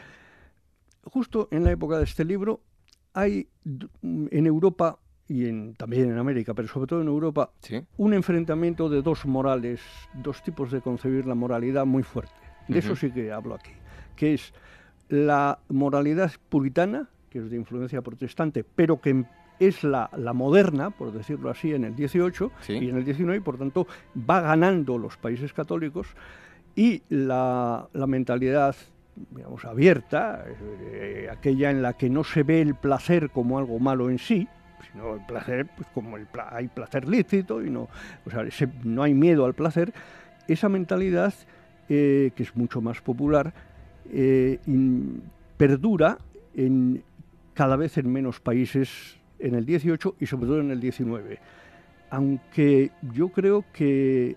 [1.05, 2.61] Justo en la época de este libro
[3.15, 3.47] hay
[4.03, 4.99] en Europa
[5.29, 7.53] y en, también en América, pero sobre todo en Europa,
[7.99, 9.81] un enfrentamiento de dos morales,
[10.13, 12.35] dos tipos de concebir la moralidad muy fuerte.
[12.67, 13.71] De eso sí que hablo aquí,
[14.17, 14.53] que es
[15.09, 19.25] la moralidad puritana, que es de influencia protestante, pero que
[19.61, 23.59] es la, moderna, por decirlo así, en el 18 y en el 19, y por
[23.59, 23.87] tanto
[24.29, 26.09] va ganando los países católicos,
[26.75, 28.75] y la, mentalidad
[29.31, 30.45] digamos, abierta,
[30.83, 34.49] eh, aquella en la que no se ve el placer como algo malo en sí,
[34.91, 37.89] sino el placer, pues como el hay placer lícito y no,
[38.25, 38.45] o sea,
[38.83, 39.93] no hay miedo al placer,
[40.49, 41.35] esa mentalidad,
[41.91, 43.53] eh, que es mucho más popular,
[44.11, 44.59] eh,
[45.59, 46.17] perdura
[46.55, 47.03] en,
[47.53, 51.39] cada vez en menos países en el 18 y sobre todo en el 19.
[52.11, 54.37] Aunque yo creo que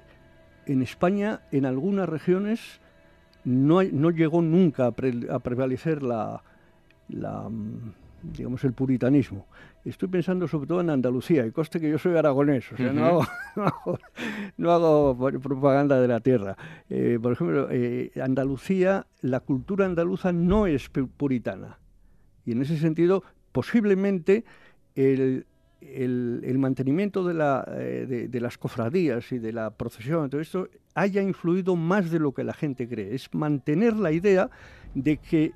[0.66, 2.80] en España, en algunas regiones,
[3.44, 6.42] no, no llegó nunca a, prevalecer la,
[8.22, 9.48] digamos, el puritanismo.
[9.84, 13.20] Estoy pensando sobre todo en Andalucía, y coste que yo soy aragonés, o sea, no,
[14.72, 16.56] hago, propaganda de la tierra.
[16.90, 21.80] Eh, por ejemplo, eh, Andalucía, la cultura andaluza no es puritana.
[22.46, 24.46] Y en ese sentido, posiblemente
[24.96, 25.46] el,
[25.82, 31.22] el, mantenimiento de, la, eh, de, las cofradías y de la procesión, todo esto, haya
[31.22, 33.16] influido más de lo que la gente cree.
[33.16, 34.50] Es mantener la idea
[34.94, 35.52] de que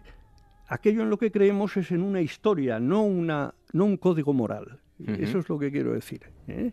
[0.67, 4.79] aquello en lo que creemos es en una historia, no, una, no un código moral.
[5.05, 6.21] Eso es lo que quiero decir.
[6.47, 6.71] ¿eh?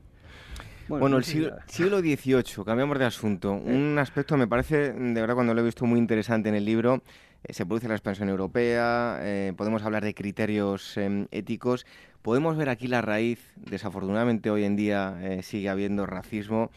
[0.88, 3.54] Bueno, el siglo, XVIII, cambiamos de asunto.
[3.54, 3.74] Eh.
[3.74, 7.02] Un aspecto me parece, de verdad, cuando lo he visto muy interesante en el libro,
[7.48, 9.20] se produce la expansión europea,
[9.56, 11.84] podemos hablar de criterios em, éticos,
[12.24, 16.70] Podemos ver aquí la raíz, desafortunadamente hoy en día eh, sigue habiendo racismo,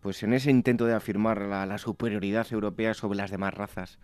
[0.00, 3.98] pues en ese intento de afirmar la, superioridad europea sobre las demás razas.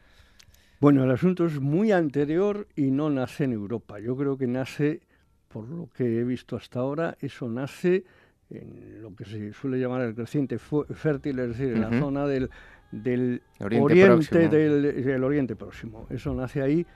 [0.79, 3.99] Bueno, el asunto es muy anterior y no nace en Europa.
[3.99, 5.01] Yo creo que nace,
[5.49, 8.05] por lo que he visto hasta ahora, eso nace
[8.51, 12.51] en lo que se suele llamar el creciente fértil, es decir, en la zona del,
[12.91, 16.07] del oriente, del, Oriente Próximo.
[16.11, 16.87] Eso nace ahí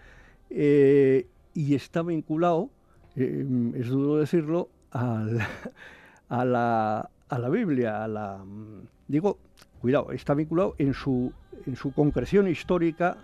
[0.50, 2.70] y está vinculado,
[3.16, 5.40] es duro decirlo, al,
[6.28, 8.44] a, la, a la Biblia, a la...
[9.06, 9.38] Digo,
[9.80, 11.32] cuidado, está vinculado en su,
[11.66, 13.18] en su concreción histórica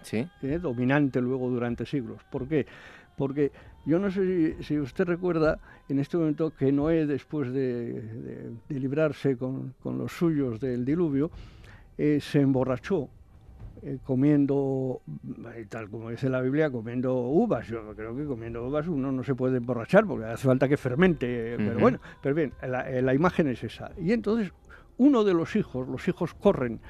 [0.60, 2.22] dominante luego durante siglos.
[2.30, 2.66] ¿Por qué?
[3.16, 3.52] Porque
[3.86, 5.58] yo no sé si, usted recuerda
[5.88, 11.30] en este momento que Noé, después de, librarse con, los suyos del diluvio,
[12.02, 13.10] eh, se emborrachó
[13.82, 15.02] eh, comiendo,
[15.54, 17.66] eh, tal como dice la Biblia, comiendo uvas.
[17.66, 21.56] Yo creo que comiendo uvas uno no se puede emborrachar porque hace falta que fermente.
[21.58, 23.92] Pero bueno, pero bien, la, imagen es esa.
[23.98, 24.50] Y entonces
[24.96, 26.80] uno de los hijos, los hijos corren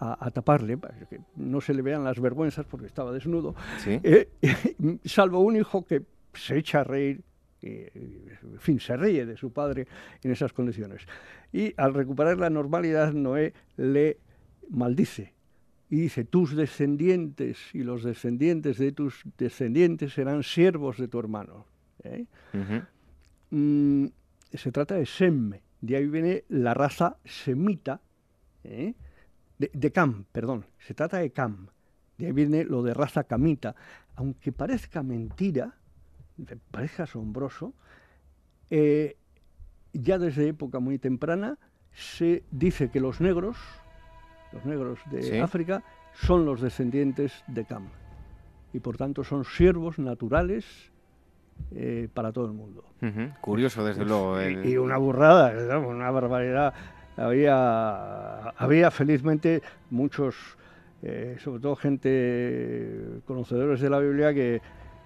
[0.00, 3.54] a, taparle, para que no se le vean las vergüenzas porque estaba desnudo,
[5.06, 6.02] salvo un hijo que
[6.34, 7.22] se echa a reír,
[7.62, 9.86] en fin, se ríe de su padre
[10.22, 11.06] en esas condiciones.
[11.54, 14.18] Y al recuperar la normalidad, Noé le
[14.70, 15.34] maldice
[15.90, 21.66] y dice, tus descendientes y los descendientes de tus descendientes serán siervos de tu hermano.
[22.04, 22.26] ¿eh?
[23.50, 24.06] Mm,
[24.52, 28.02] se trata de Sem, de ahí viene la raza semita,
[28.64, 28.94] ¿eh?
[29.58, 31.68] de, de, Cam, perdón, se trata de Cam,
[32.18, 33.74] de ahí viene lo de raza camita,
[34.14, 35.74] aunque parezca mentira,
[36.70, 37.72] parece asombroso,
[38.70, 39.16] eh,
[39.92, 41.58] ya desde época muy temprana
[41.92, 43.56] se dice que los negros,
[44.52, 45.82] los negros de África,
[46.14, 47.88] son los descendientes de Cam
[48.72, 50.64] y por tanto son siervos naturales
[51.74, 52.84] eh, para todo el mundo.
[53.40, 54.40] Curioso, desde luego.
[54.42, 56.74] Y, una burrada, una barbaridad.
[57.16, 60.36] Había, había felizmente muchos,
[61.02, 64.62] eh, sobre todo gente conocedores de la Biblia que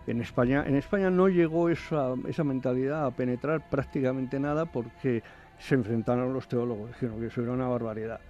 [0.07, 5.23] en España, en España no llegó esa, esa mentalidad a penetrar prácticamente nada porque
[5.59, 8.21] se enfrentaron los teólogos, dijeron que eso era una barbaridad.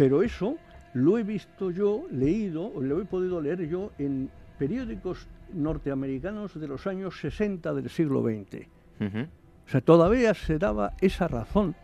[0.00, 0.56] Pero eso
[0.94, 6.86] lo he visto yo, leído, lo he podido leer yo en periódicos norteamericanos de los
[6.86, 8.66] años 60 del siglo XX.
[8.98, 11.74] O sea, todavía se daba esa razón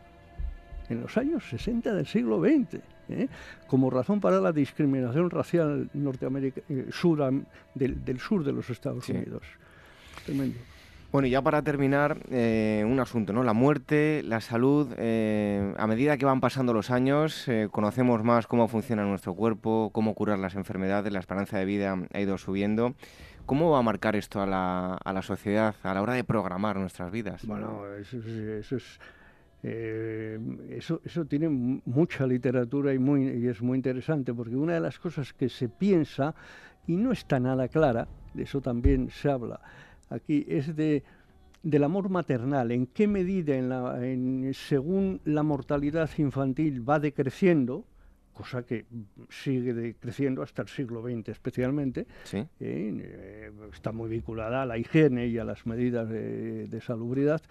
[0.89, 2.81] en los años 60 del siglo XX.
[3.11, 3.29] ¿eh?
[3.67, 7.45] como razón para la discriminación racial eh,
[7.75, 9.43] del, sur de los Estados Unidos.
[10.25, 10.59] Tremendo.
[11.13, 13.43] Bueno, ya para terminar, eh, un asunto, ¿no?
[13.43, 19.05] La muerte, la salud, a medida que van pasando los años, conocemos más cómo funciona
[19.05, 22.95] nuestro cuerpo, cómo curar las enfermedades, la esperanza de vida ha ido subiendo.
[23.47, 26.77] ¿Cómo va a marcar esto a la, a la sociedad a la hora de programar
[26.77, 27.47] nuestras vidas?
[27.47, 28.99] Bueno, eso, eso es
[29.69, 30.39] eh,
[30.71, 34.99] eso, eso tiene mucha literatura y, muy, y es muy interesante, porque una de las
[34.99, 36.35] cosas que se piensa,
[36.87, 39.61] y no está nada clara, de eso también se habla
[40.11, 41.03] aquí, es de
[41.63, 43.99] del amor maternal, en qué medida, en la,
[44.53, 47.85] según la mortalidad infantil va decreciendo,
[48.33, 48.85] cosa que
[49.31, 52.47] sigue decreciendo hasta el siglo XX especialmente, ¿Sí?
[52.61, 57.43] Eh, está muy vinculada a la higiene y a las medidas de, de salubridad,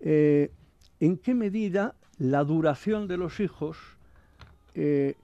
[0.00, 0.50] eh,
[0.98, 3.76] en qué medida la duración de los hijos,
[4.74, 5.16] eh,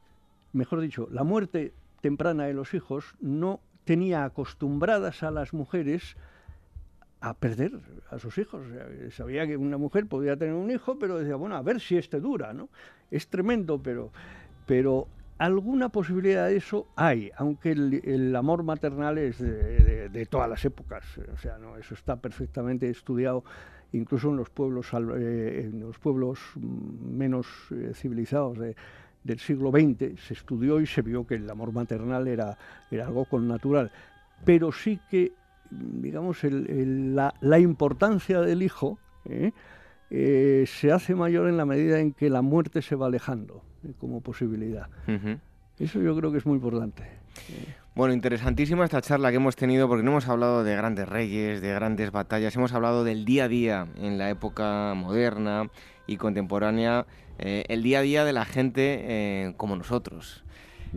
[0.52, 1.72] mejor dicho, la muerte
[2.02, 6.16] temprana de los hijos no tenía acostumbradas a las mujeres
[7.28, 7.72] a perder
[8.10, 8.62] a sus hijos.
[9.10, 12.20] sabía que una mujer podía tener un hijo, pero decía, bueno, a ver si este
[12.20, 12.68] dura, ¿no?
[13.10, 14.10] Es tremendo, pero,
[14.66, 15.08] pero
[15.38, 21.04] alguna posibilidad de eso hay, aunque el, amor maternal es de, de, todas las épocas.
[21.32, 23.44] O sea, no, eso está perfectamente estudiado
[23.92, 28.58] incluso en los pueblos, eh, en los pueblos menos eh, civilizados
[29.24, 32.56] del siglo XX, se estudió y se vio que el amor maternal era,
[32.90, 33.90] era algo con natural.
[34.44, 35.32] Pero sí que,
[35.70, 39.52] digamos, la, importancia del hijo ¿eh?
[40.66, 43.62] se hace mayor en la medida en que la muerte se va alejando
[43.98, 44.88] como posibilidad.
[45.78, 47.04] Eso yo creo que es muy importante.
[47.94, 51.72] Bueno, interesantísima esta charla que hemos tenido porque no hemos hablado de grandes reyes, de
[51.72, 55.70] grandes batallas, hemos hablado del día a día en la época moderna
[56.06, 57.06] y contemporánea,
[57.38, 60.44] eh, el día a día de la gente eh, como nosotros.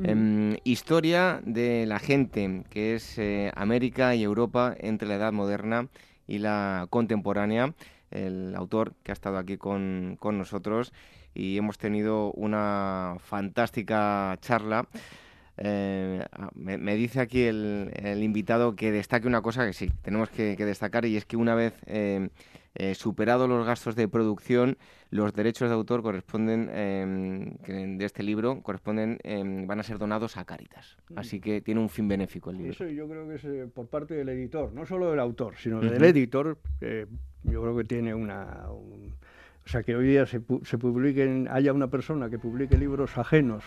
[0.04, 5.88] Em, historia de la gente, que es eh, América y Europa entre la edad moderna
[6.28, 7.74] y la contemporánea.
[8.12, 10.94] El autor que ha estado aquí con, con nosotros
[11.34, 14.88] y hemos tenido una fantástica charla.
[15.58, 16.26] Eh,
[16.56, 17.92] me, dice aquí el,
[18.22, 21.74] invitado que destaque una cosa que sí, tenemos que, destacar y es que una vez
[21.86, 22.30] eh,
[22.76, 24.78] eh, superados los gastos de producción,
[25.10, 30.38] los derechos de autor corresponden em, de este libro corresponden em, van a ser donados
[30.38, 30.98] a Caritas.
[31.10, 31.20] Mm.
[31.20, 32.72] Así que tiene un fin benéfico el libro.
[32.72, 36.04] Eso yo creo que es por parte del editor, no solo del autor, sino del
[36.04, 36.58] editor.
[37.44, 38.68] yo creo que tiene una
[39.70, 43.64] o sea, que hoy día se, se publiquen, haya una persona que publique libros ajenos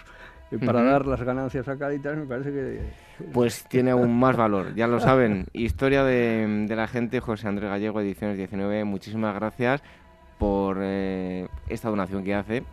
[0.58, 2.80] para dar las ganancias a Cádiz me parece que...
[3.32, 5.46] Pues tiene aún más valor, ya lo saben.
[5.52, 9.82] Historia de, la gente, José Andrés Gallego, Ediciones 19, muchísimas gracias
[10.38, 12.64] por eh, esta donación que hace,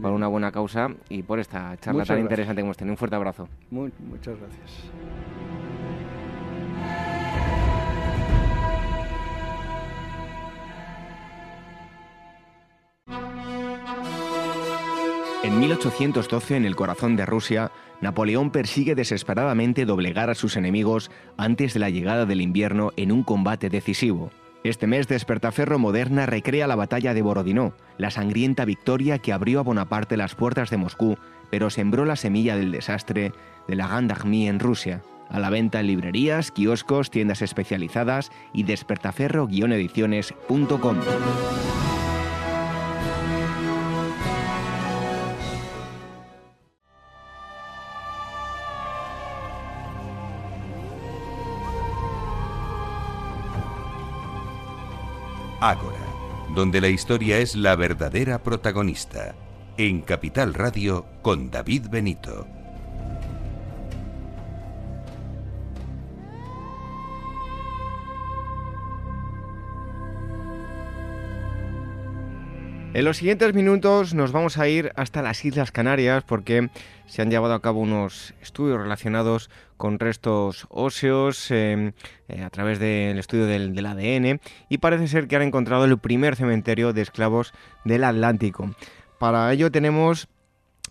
[0.00, 2.92] por una buena causa y por esta charla tan interesante que hemos tenido.
[2.92, 3.48] Un fuerte abrazo.
[3.70, 4.90] muchas gracias.
[15.44, 17.70] En 1812, en el corazón de Rusia,
[18.00, 23.22] Napoleón persigue desesperadamente doblegar a sus enemigos antes de la llegada del invierno en un
[23.22, 24.32] combate decisivo.
[24.64, 29.62] Este mes, Despertaferro Moderna recrea la batalla de Borodino, la sangrienta victoria que abrió a
[29.62, 31.16] Bonaparte las puertas de Moscú,
[31.50, 33.30] pero sembró la semilla del desastre
[33.68, 35.04] de la Armée en Rusia.
[35.30, 40.96] A la venta en librerías, kioscos, tiendas especializadas y despertaferro-ediciones.com.
[55.60, 55.98] Ágora,
[56.54, 59.34] donde la historia es la verdadera protagonista.
[59.76, 62.46] En Capital Radio con David Benito.
[72.94, 76.70] En los siguientes minutos nos vamos a ir hasta las Islas Canarias porque
[77.06, 81.92] se han llevado a cabo unos estudios relacionados con restos óseos em,
[82.28, 84.40] eh, a través del estudio del, ADN
[84.70, 87.52] y parece ser que han encontrado el primer cementerio de esclavos
[87.84, 88.74] del Atlántico.
[89.18, 90.26] Para ello tenemos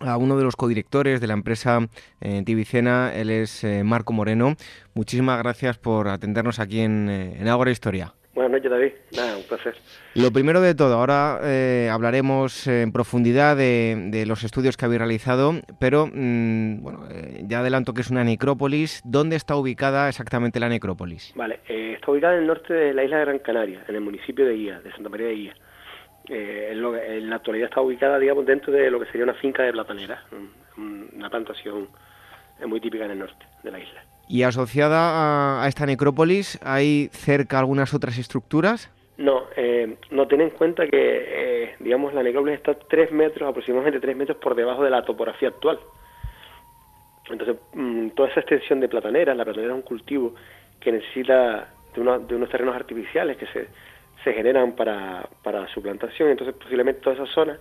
[0.00, 1.88] a uno de los codirectores de la empresa
[2.20, 4.54] eh, Tibicena, él es eh, Marco Moreno.
[4.94, 8.14] Muchísimas gracias por atendernos aquí en, en Ágora Historia.
[8.38, 8.92] Buenas noches, David.
[9.16, 9.74] Nada, un placer.
[10.14, 15.54] Lo primero de todo, ahora eh, hablaremos en profundidad de, los estudios que habéis realizado,
[15.80, 19.02] pero mm, bueno, eh, ya adelanto que es una necrópolis.
[19.04, 21.32] ¿Dónde está ubicada exactamente la necrópolis?
[21.34, 24.02] Vale, eh, está ubicada en el norte de la isla de Gran Canaria, en el
[24.02, 25.54] municipio de Guía, de Santa María de Guía.
[26.28, 29.72] En, en, la actualidad está ubicada, digamos, dentro de lo que sería una finca de
[29.72, 30.22] platanera,
[30.76, 31.88] una plantación
[32.66, 34.02] muy típica en el norte de la isla.
[34.28, 38.90] ¿Y asociada a, esta necrópolis hay cerca algunas otras estructuras?
[39.16, 44.00] No, eh, no ten en cuenta que, eh, digamos, la necrópolis está tres metros, aproximadamente
[44.00, 45.78] tres metros por debajo de la topografía actual.
[47.30, 50.34] Entonces, mm, toda esa extensión de platanera, la platanera es un cultivo
[50.78, 53.68] que necesita de, de unos terrenos artificiales que se,
[54.24, 56.30] se generan para, para su plantación.
[56.30, 57.58] Entonces, posiblemente toda esa zona,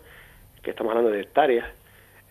[0.62, 1.68] que estamos hablando de hectáreas,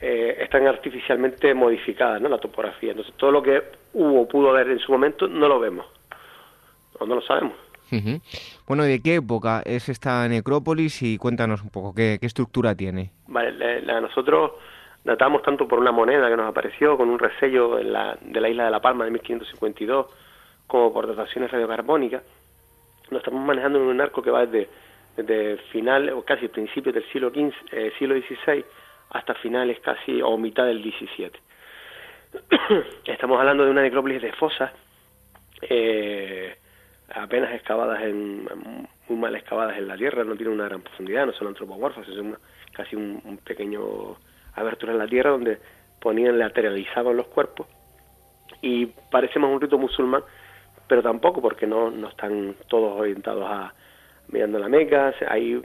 [0.00, 2.28] eh, están artificialmente modificadas, ¿no?
[2.28, 2.90] La topografía.
[2.90, 3.62] Entonces, todo lo que
[3.94, 5.86] hubo o pudo haber en su momento no lo vemos,
[6.98, 7.54] o no lo sabemos.
[8.66, 11.02] Bueno, ¿de qué época es esta necrópolis?
[11.02, 13.12] Y cuéntanos un poco, ¿qué, estructura tiene?
[13.28, 14.52] Vale, nosotros
[15.04, 18.48] datamos tanto por una moneda que nos apareció con un resello en la, de la
[18.48, 20.06] isla de La Palma de 1552,
[20.66, 22.22] como por dataciones radiocarbónicas.
[23.10, 24.68] Nos estamos manejando en un arco que va desde,
[25.16, 28.64] desde final, o casi principios del siglo XV, eh, siglo XVI,
[29.16, 31.38] hasta finales casi o mitad del 17.
[33.04, 34.70] Estamos hablando de una necrópolis de fosas
[35.62, 36.54] eh,
[37.14, 38.46] apenas excavadas en
[39.08, 42.36] muy mal excavadas en la tierra, no tienen una gran profundidad, no son antropomorfas, son
[42.72, 44.16] casi un, pequeño
[44.54, 45.58] abertura en la tierra donde
[46.00, 47.66] ponían lateralizaban los cuerpos
[48.60, 50.22] y parece más un rito musulmán,
[50.88, 53.72] pero tampoco porque no, no están todos orientados a
[54.28, 55.62] mirando la Meca, hay,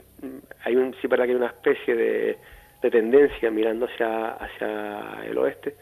[0.64, 2.38] hay un, sí verdad que hay una especie de
[2.82, 5.76] de tendencia mirando hacia, hacia el oeste,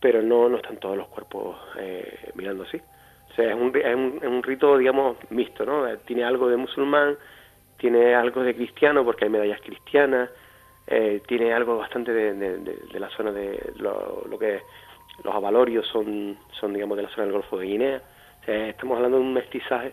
[0.00, 2.80] pero no, no están todos los cuerpos eh, mirando así.
[3.30, 5.86] O sea, es un, es un, rito, digamos, mixto, ¿no?
[5.98, 7.16] Tiene algo de musulmán,
[7.76, 10.30] tiene algo de cristiano, porque hay medallas cristianas,
[10.86, 14.62] eh, tiene algo bastante de, de, la zona de lo, lo, que
[15.22, 18.02] los avalorios son, son, digamos, de la zona del Golfo de Guinea.
[18.40, 19.92] O sea, estamos hablando de un mestizaje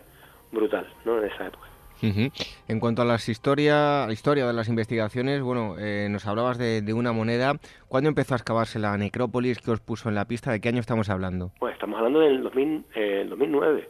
[0.50, 1.18] brutal, ¿no?
[1.18, 1.68] En esa época.
[2.02, 6.92] En cuanto a las historia, la historia de las investigaciones, bueno, eh, nos hablabas de,
[6.92, 7.54] una moneda.
[7.88, 9.60] ¿Cuándo empezó a excavarse la necrópolis?
[9.60, 10.52] ¿Qué os puso en la pista?
[10.52, 11.50] ¿De qué año estamos hablando?
[11.58, 13.88] Pues estamos hablando del 2009.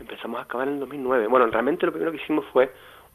[0.00, 1.26] Empezamos a excavar en el 2009.
[1.28, 2.70] Bueno, realmente lo primero que hicimos fue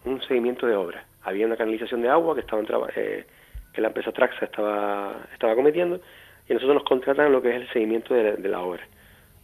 [0.05, 1.05] un seguimiento de obras.
[1.23, 2.61] Había una canalización de agua que estaba
[2.95, 3.25] eh,
[3.73, 5.99] que la empresa Traxa estaba, estaba cometiendo
[6.47, 8.87] y nosotros nos contratan lo que es el seguimiento de, la obra.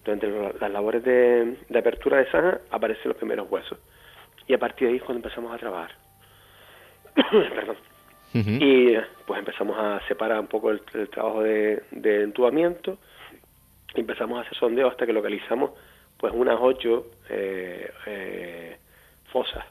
[0.05, 0.29] Durante
[0.59, 3.77] las labores de, de apertura de zanja aparecen los primeros huesos
[4.51, 5.91] y a partir de ahí es cuando empezamos a trabajar.
[7.15, 7.77] Perdón.
[8.33, 12.97] Y pues empezamos a separar un poco el, trabajo de, entubamiento
[13.95, 15.71] y empezamos a hacer sondeo hasta que localizamos
[16.17, 18.77] pues unas ocho eh, eh,
[19.31, 19.63] fosas.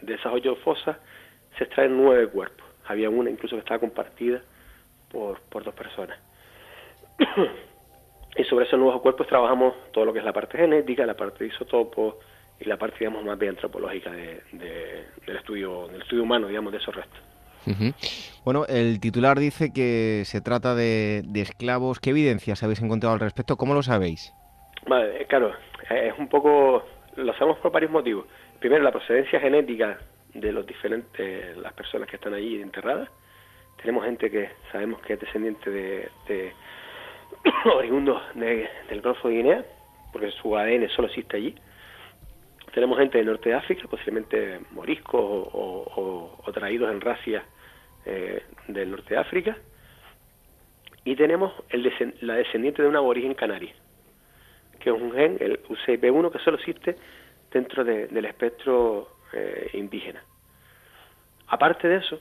[0.00, 0.98] De esas ocho fosas
[1.58, 2.66] se extraen nueve cuerpos.
[2.86, 4.42] Había una incluso que estaba compartida
[5.10, 6.20] por, por dos personas.
[8.36, 11.42] y sobre esos nuevos cuerpos trabajamos todo lo que es la parte genética, la parte
[11.42, 12.14] de isotopos
[12.60, 16.78] y la parte, digamos, más bien antropológica de, del, estudio, del estudio humano, digamos, de
[16.78, 17.20] esos restos.
[18.44, 21.98] Bueno, el titular dice que se trata de, de, esclavos.
[21.98, 23.56] ¿Qué evidencias habéis encontrado al respecto?
[23.56, 24.32] ¿Cómo lo sabéis?
[24.86, 25.52] Vale, eh, claro,
[25.90, 26.84] es un poco,
[27.16, 28.26] lo sabemos por varios motivos.
[28.60, 29.98] Primero, la procedencia genética
[30.32, 33.08] de los diferentes, las personas que están allí enterradas.
[33.80, 36.52] Tenemos gente que sabemos que es descendiente de, de
[37.74, 39.64] oriundos del Golfo de Guinea,
[40.12, 41.54] porque su ADN solo existe allí.
[42.76, 47.42] Tenemos gente del norte de África, posiblemente moriscos o, traídos en racias
[48.04, 49.56] eh, del norte de África.
[51.02, 51.54] Y tenemos
[52.20, 53.70] la descendiente de un aborigen canario,
[54.78, 56.96] que es un gen, el UCP1, que solo existe
[57.50, 60.22] dentro del espectro eh, indígena.
[61.46, 62.20] Aparte de eso,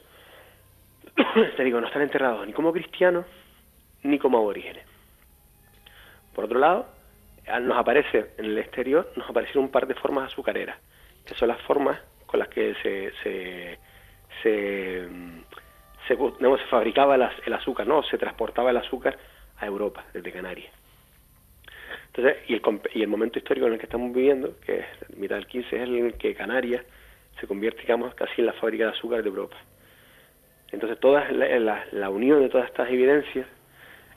[1.57, 3.26] te digo, no están enterrados ni como cristianos
[4.03, 4.86] ni como aborígenes.
[6.34, 6.95] Por otro lado,
[7.62, 10.78] nos aparece en el exterior, nos aparecieron un par de formas azucareras,
[11.26, 13.80] que son las formas con las que se, se,
[14.42, 15.08] se,
[16.08, 16.18] se,
[16.70, 19.18] fabricaba el azúcar, no, se transportaba el azúcar
[19.58, 20.72] a Europa, desde Canarias.
[22.08, 22.62] Entonces, y el,
[22.94, 25.82] y el momento histórico en el que estamos viviendo, que es mitad del 15, es
[25.82, 26.84] el que Canarias
[27.40, 29.58] se convierte, digamos, casi en la fábrica de azúcar de Europa.
[30.72, 33.46] Entonces, toda la, la unión de todas estas evidencias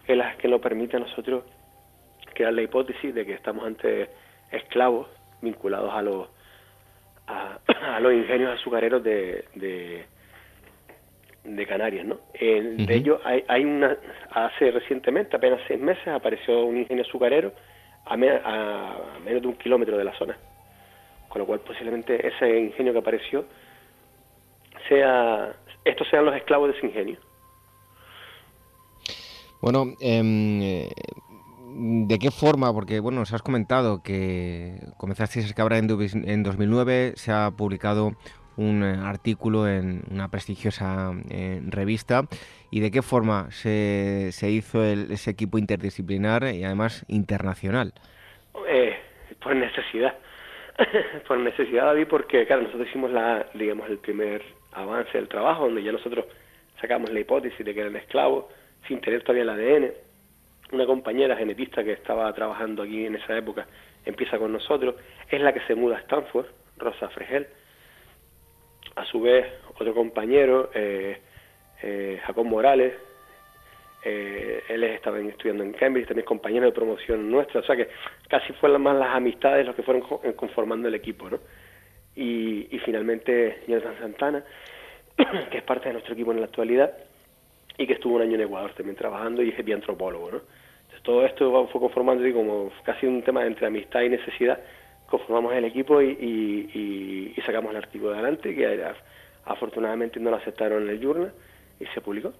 [0.07, 1.45] es la que nos permite a nosotros
[2.35, 4.09] crear la hipótesis de que estamos ante
[4.51, 5.09] esclavos
[5.41, 6.29] vinculados a los
[7.27, 7.59] a,
[8.01, 10.07] los ingenios azucareros de, de,
[11.67, 12.19] Canarias, ¿no?
[12.33, 13.97] De ellos hay, hay una
[14.31, 17.53] hace recientemente, apenas seis meses, apareció un ingenio azucarero
[18.07, 20.37] a, a menos de un kilómetro de la zona,
[21.29, 23.45] con lo cual posiblemente ese ingenio que apareció
[24.89, 27.19] sea estos sean los esclavos de ese ingenio.
[29.61, 30.89] Bueno, eh,
[31.81, 32.73] ¿De qué forma?
[32.73, 35.89] Porque, bueno, nos has comentado que comenzasteis a excavar en,
[36.29, 38.17] en 2009, se ha publicado
[38.57, 42.23] un eh, artículo en una prestigiosa eh, revista.
[42.73, 47.93] ¿Y de qué forma se, se hizo ese equipo interdisciplinar y además internacional?
[48.69, 48.97] Eh,
[49.41, 50.17] por necesidad.
[51.29, 54.43] por necesidad, David, porque, claro, nosotros hicimos la, digamos, el primer
[54.73, 56.25] avance del trabajo, donde ya nosotros
[56.81, 58.47] sacamos la hipótesis de que eran esclavos,
[58.89, 60.08] sin tener todavía el ADN
[60.73, 63.66] una compañera genetista que estaba trabajando aquí en esa época
[64.05, 64.95] empieza con nosotros,
[65.31, 66.47] es la que se muda a Stanford,
[66.78, 67.47] Rosa Fregel.
[68.97, 71.20] A su vez, otro compañero, eh,
[71.82, 72.95] eh, Jacob Morales,
[74.05, 77.89] eh, él estaba estudiando en Cambridge, también compañero de promoción nuestra, o sea que
[78.28, 80.03] casi fueron más las amistades los que fueron
[80.35, 81.39] conformando el equipo, ¿no?
[82.15, 84.45] Y, y finalmente Jonathan Santana,
[85.51, 86.93] que es parte de nuestro equipo en la actualidad,
[87.79, 90.41] y que estuvo un año en Ecuador también trabajando y es biantropólogo, ¿no?
[91.03, 94.59] todo esto fue conformando y como casi un tema entre amistad y necesidad,
[95.09, 98.85] conformamos el equipo y, sacamos el artículo adelante, que
[99.47, 101.33] afortunadamente no lo aceptaron en el journal
[101.81, 102.35] y se publicó.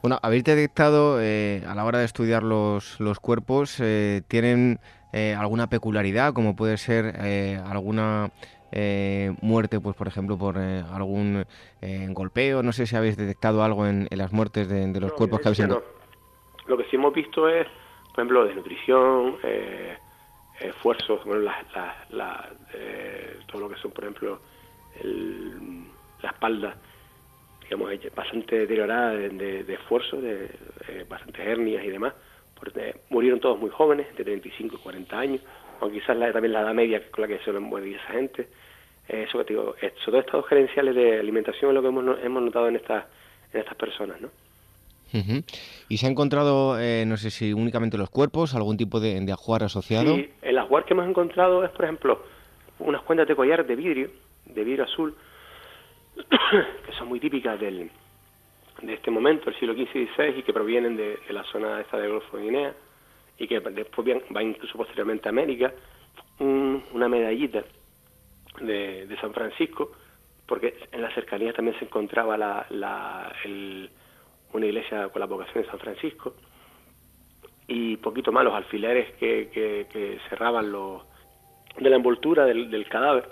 [0.00, 4.78] Bueno, habéis detectado eh, a la hora de estudiar los, los cuerpos, eh, ¿tienen
[5.12, 7.16] eh, alguna peculiaridad, como puede ser
[7.66, 8.30] alguna
[9.42, 11.44] muerte, pues por ejemplo, por algún
[12.08, 12.62] golpeo?
[12.62, 16.00] No sé si habéis detectado algo en, las muertes de, los cuerpos que habéis encontrado.
[16.66, 17.66] Lo que sí hemos visto es,
[18.10, 19.96] por ejemplo, desnutrición, eh,
[20.60, 24.40] esfuerzos, bueno, la, la, eh, todo lo que son, por ejemplo,
[26.22, 26.76] la espalda,
[27.62, 30.50] digamos, bastante deteriorada de, esfuerzo, de,
[30.88, 32.14] eh, bastantes hernias y demás.
[32.54, 35.40] Porque murieron todos muy jóvenes, de 35 y 40 años,
[35.80, 38.48] aunque quizás la, también la edad media con la que se lo muere esa gente.
[39.08, 42.42] eso que te digo, sobre todo estados gerenciales de alimentación es lo que hemos, hemos
[42.42, 43.04] notado en estas,
[43.52, 44.28] en estas personas, ¿no?
[45.88, 49.32] ¿Y se ha encontrado, eh, no sé si únicamente los cuerpos, algún tipo de, de
[49.32, 50.14] ajuar asociado?
[50.14, 52.22] Sí, el ajuar que hemos encontrado es, por ejemplo,
[52.78, 54.10] unas cuentas de collar de vidrio,
[54.46, 55.14] de vidrio azul,
[56.86, 57.90] que son muy típicas del,
[58.82, 61.98] de este momento, el siglo XV y XVI, y que provienen de, la zona esta
[61.98, 62.74] del Golfo de Guinea,
[63.40, 64.06] y que después
[64.36, 65.72] va incluso posteriormente a América,
[66.38, 67.64] una medallita
[68.60, 69.92] de, de, San Francisco,
[70.46, 73.88] porque en la cercanía también se encontraba la, la, el,
[74.52, 76.34] una iglesia con la vocación de San Francisco,
[77.66, 81.02] y poquito más los alfileres que, que, cerraban los
[81.78, 83.26] de la envoltura del, cadáver,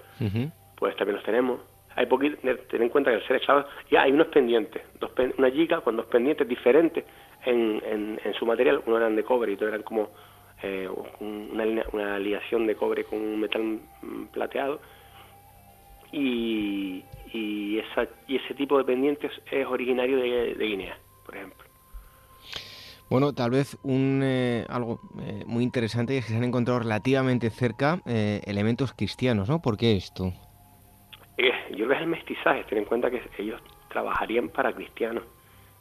[0.74, 1.60] pues también los tenemos.
[1.96, 2.38] Hay poquito,
[2.70, 5.96] ten en cuenta que el ser esclavo, ya hay unos pendientes, dos una giga con
[5.96, 7.04] dos pendientes diferentes
[7.48, 10.10] en, en, su material, uno eran de cobre y otro eran como
[10.62, 10.88] eh,
[11.20, 13.80] una, una aleación de cobre con un metal
[14.32, 14.80] plateado,
[16.12, 20.96] y, y, esa, y ese tipo de pendientes es originario de Guinea
[21.28, 21.68] por ejemplo.
[23.10, 27.50] Bueno, tal vez un eh, algo eh, muy interesante es que se han encontrado relativamente
[27.50, 29.60] cerca eh, elementos cristianos, ¿no?
[29.60, 30.32] ¿Por qué esto?
[31.70, 35.22] yo creo que es el mestizaje, ten en cuenta que ellos trabajarían para cristianos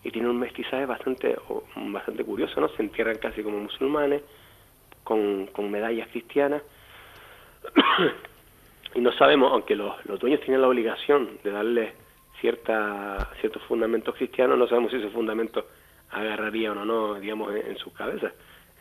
[0.04, 1.36] y tienen un mestizaje bastante
[1.76, 2.70] bastante curioso, ¿no?
[2.70, 4.22] Se entierran casi como musulmanes,
[5.04, 6.62] con, con medallas cristianas,
[8.96, 11.94] y no sabemos, aunque los, los dueños tienen la obligación de darle
[12.40, 15.66] cierta, ciertos fundamentos cristianos, no sabemos si esos fundamentos
[16.12, 18.34] agarrarían o no, digamos, en, sus cabezas.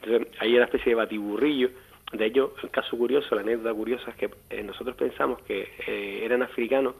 [0.03, 1.71] Entonces, hay una especie de batiburrillo.
[2.13, 6.21] De hecho, el caso curioso, la anécdota curiosa es que eh, nosotros pensamos que eh,
[6.25, 6.95] eran africanos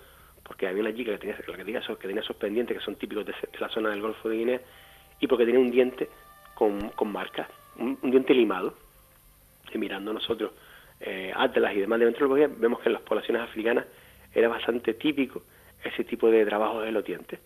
[0.47, 2.95] porque había una chica que tenía, que tenía, esos, que tenía esos pendientes que son
[2.97, 4.61] típicos de, la zona del Golfo de Guinea
[5.19, 6.09] y porque tenía un diente
[6.55, 7.49] con, marcas,
[7.79, 8.75] un, diente limado.
[9.73, 10.53] Y mirando nosotros
[11.01, 13.87] eh, Atlas y demás de antropología, vemos que en las poblaciones africanas
[14.33, 15.43] era bastante típico
[15.83, 17.41] ese tipo de trabajo de los dientes.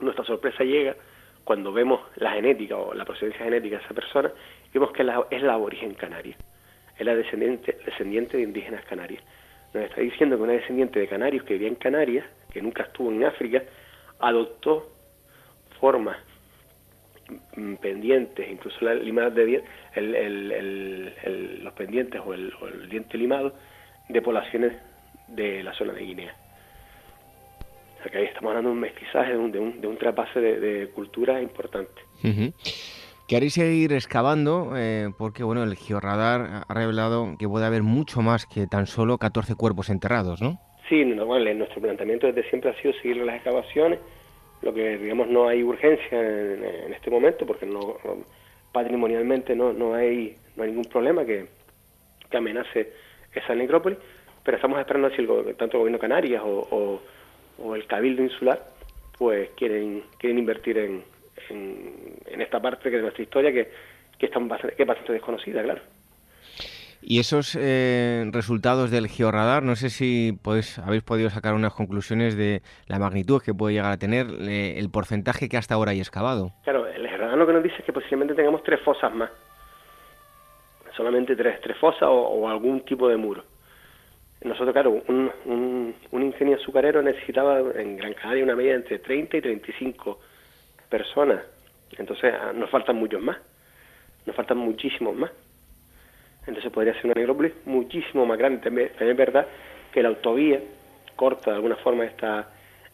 [0.00, 0.96] Nuestra sorpresa llega
[1.44, 4.30] cuando vemos la genética o la procedencia genética de esa persona,
[4.72, 6.36] vemos que es la aborigen canaria,
[6.96, 9.22] es la descendiente, descendiente de indígenas canarias.
[9.74, 13.10] Nos está diciendo que una descendiente de canarios que vivía en Canarias, que nunca estuvo
[13.10, 13.62] en África,
[14.18, 14.90] adoptó
[15.80, 16.16] formas
[17.56, 19.62] mm, pendientes, incluso la limada de
[21.62, 22.52] los pendientes o el,
[22.88, 23.54] diente limado
[24.08, 24.72] de poblaciones
[25.28, 26.34] de la zona de Guinea.
[27.98, 30.40] O sea que ahí estamos hablando de un mestizaje, de un, de un, de trapase
[30.40, 32.00] de, cultura importante.
[33.28, 38.46] Queréis seguir excavando eh, porque bueno, el georradar ha revelado que puede haber mucho más
[38.46, 40.58] que tan solo 14 cuerpos enterrados, ¿no?
[40.88, 43.98] Sí, normal, nuestro planteamiento desde siempre ha sido seguir las excavaciones,
[44.62, 47.98] lo que digamos no hay urgencia en, este momento porque no,
[48.72, 51.46] patrimonialmente no, no hay no hay ningún problema que,
[52.30, 52.92] que amenace
[53.34, 53.98] esa necrópolis,
[54.42, 57.00] pero estamos esperando si el, tanto el gobierno de Canarias o
[57.58, 58.64] o el cabildo insular,
[59.18, 61.02] pues quieren, quieren invertir en,
[61.50, 63.70] en, esta parte de nuestra historia que,
[64.18, 65.80] que, está bastante, que es bastante desconocida, claro.
[67.00, 72.36] Y esos eh, resultados del georradar, no sé si podéis, habéis podido sacar unas conclusiones
[72.36, 76.50] de la magnitud que puede llegar a tener el porcentaje que hasta ahora hay excavado.
[76.64, 79.30] Claro, el georradar lo que nos dice es que posiblemente tengamos tres fosas más.
[80.96, 83.44] Solamente tres, tres fosas o algún tipo de muro.
[84.42, 89.36] Nosotros, claro, un, un, un, ingenio azucarero necesitaba en Gran Canaria una media entre 30
[89.36, 90.20] y 35
[90.88, 91.42] personas.
[91.96, 93.38] Entonces ah, nos faltan muchos más,
[94.26, 95.30] nos faltan muchísimos más.
[96.46, 98.60] Entonces podría ser una necrópolis muchísimo más grande.
[98.62, 99.46] También, es verdad
[99.92, 100.60] que la autovía
[101.16, 102.50] corta de alguna forma esta,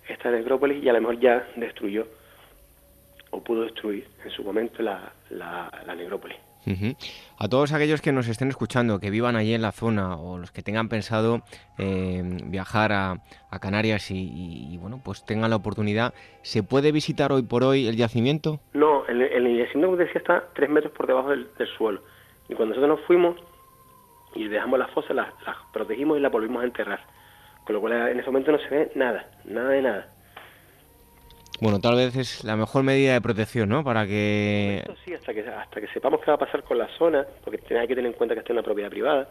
[0.09, 2.07] esta necrópolis y a lo mejor ya destruyó
[3.31, 6.39] o pudo destruir en su momento la, la, la necrópolis.
[7.39, 10.51] A todos aquellos que nos estén escuchando, que vivan allí en la zona o los
[10.51, 11.43] que tengan pensado
[11.79, 13.21] eh, viajar a,
[13.61, 16.13] Canarias y, bueno, pues tengan la oportunidad,
[16.43, 18.59] ¿se puede visitar hoy por hoy el yacimiento?
[18.73, 19.21] No, el,
[19.57, 22.01] yacimiento, como decía, está tres metros por debajo del, suelo.
[22.49, 23.37] Y cuando nosotros nos fuimos
[24.35, 25.31] y dejamos las fosas, las
[25.73, 27.01] protegimos y las volvimos a enterrar.
[27.65, 30.09] Con lo cual en ese momento no se ve nada, nada de nada.
[31.61, 33.85] Bueno, tal vez es la mejor medida de protección, ¿no?
[33.85, 34.83] Para que...
[35.05, 37.87] sí, hasta que, hasta que sepamos qué va a pasar con la zona, porque hay
[37.87, 39.31] que tener en cuenta que está en una propiedad privada,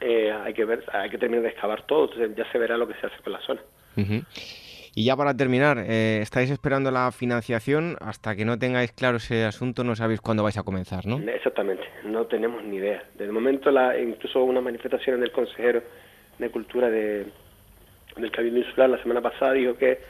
[0.00, 2.86] eh, hay que ver, hay que terminar de excavar todo, entonces ya se verá lo
[2.86, 3.60] que se hace con la zona.
[4.94, 9.44] Y ya para terminar, eh, estáis esperando la financiación hasta que no tengáis claro ese
[9.44, 11.18] asunto, no sabéis cuándo vais a comenzar, ¿no?
[11.18, 13.02] Exactamente, no tenemos ni idea.
[13.14, 15.82] Desde momento, la, incluso una manifestación del consejero
[16.38, 17.26] de Cultura de,
[18.16, 20.00] del Cabildo Insular la semana pasada dijo que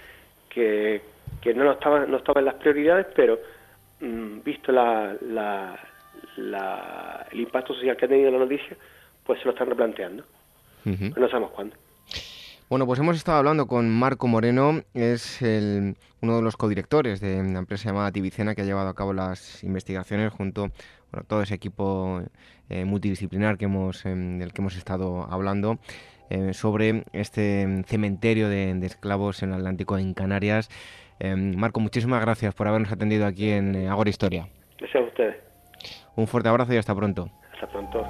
[0.52, 1.02] que,
[1.40, 3.38] que no, estaba, no estaba en las prioridades, pero
[4.00, 5.16] mm, visto la,
[6.36, 8.76] la, el impacto social que ha tenido la noticia,
[9.24, 10.24] pues se lo están replanteando.
[10.84, 11.76] No sabemos cuándo.
[12.68, 17.38] Bueno, pues hemos estado hablando con Marco Moreno, es el, uno de los codirectores de
[17.38, 20.70] una empresa llamada Tibicena que ha llevado a cabo las investigaciones junto
[21.12, 22.22] a todo ese equipo
[22.70, 25.78] eh, multidisciplinar que hemos, em, del que hemos estado hablando.
[26.34, 30.70] Eh, sobre este cementerio de, esclavos en el Atlántico en Canarias.
[31.20, 34.48] Eh, Marco, muchísimas gracias por habernos atendido aquí en eh, Agora Historia.
[34.78, 35.36] Gracias a ustedes.
[36.16, 37.28] Un fuerte abrazo y hasta pronto.
[37.52, 38.02] Hasta pronto.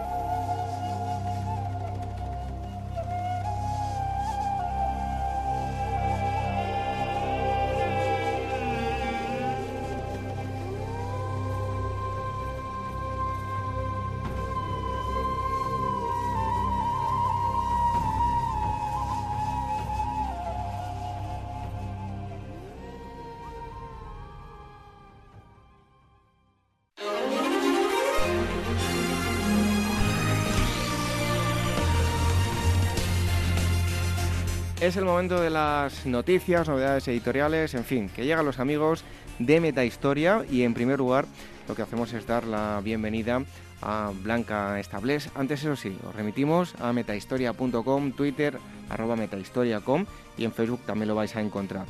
[34.93, 39.05] Es el momento de las noticias, novedades editoriales, en fin, que llegan los amigos
[39.39, 41.24] de Metahistoria y en primer lugar
[41.66, 43.43] lo que hacemos es dar la bienvenida
[43.81, 45.31] a Blanca Establés.
[45.35, 48.59] Antes, eso sí, os remitimos a metahistoria.com, Twitter,
[48.90, 50.05] arroba metahistoria.com
[50.36, 51.86] y en Facebook también lo vais a encontrar.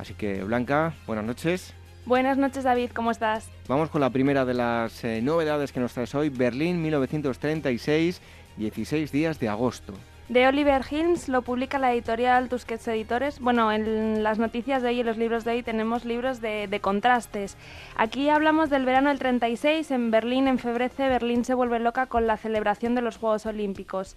[0.00, 1.72] Así que, Blanca, buenas noches.
[2.04, 3.48] Buenas noches, David, ¿cómo estás?
[3.68, 8.20] Vamos con la primera de las eh, novedades que nos traes hoy, Berlín 1936,
[8.56, 9.94] 16 días de agosto.
[10.30, 13.40] De Oliver Hilms lo publica la editorial Tusquets Editores.
[13.40, 17.56] Bueno, en las noticias de hoy y los libros de hoy tenemos libros de, contrastes.
[17.96, 22.28] Aquí hablamos del verano del 36, en Berlín, en febrero, Berlín se vuelve loca con
[22.28, 24.16] la celebración de los Juegos Olímpicos.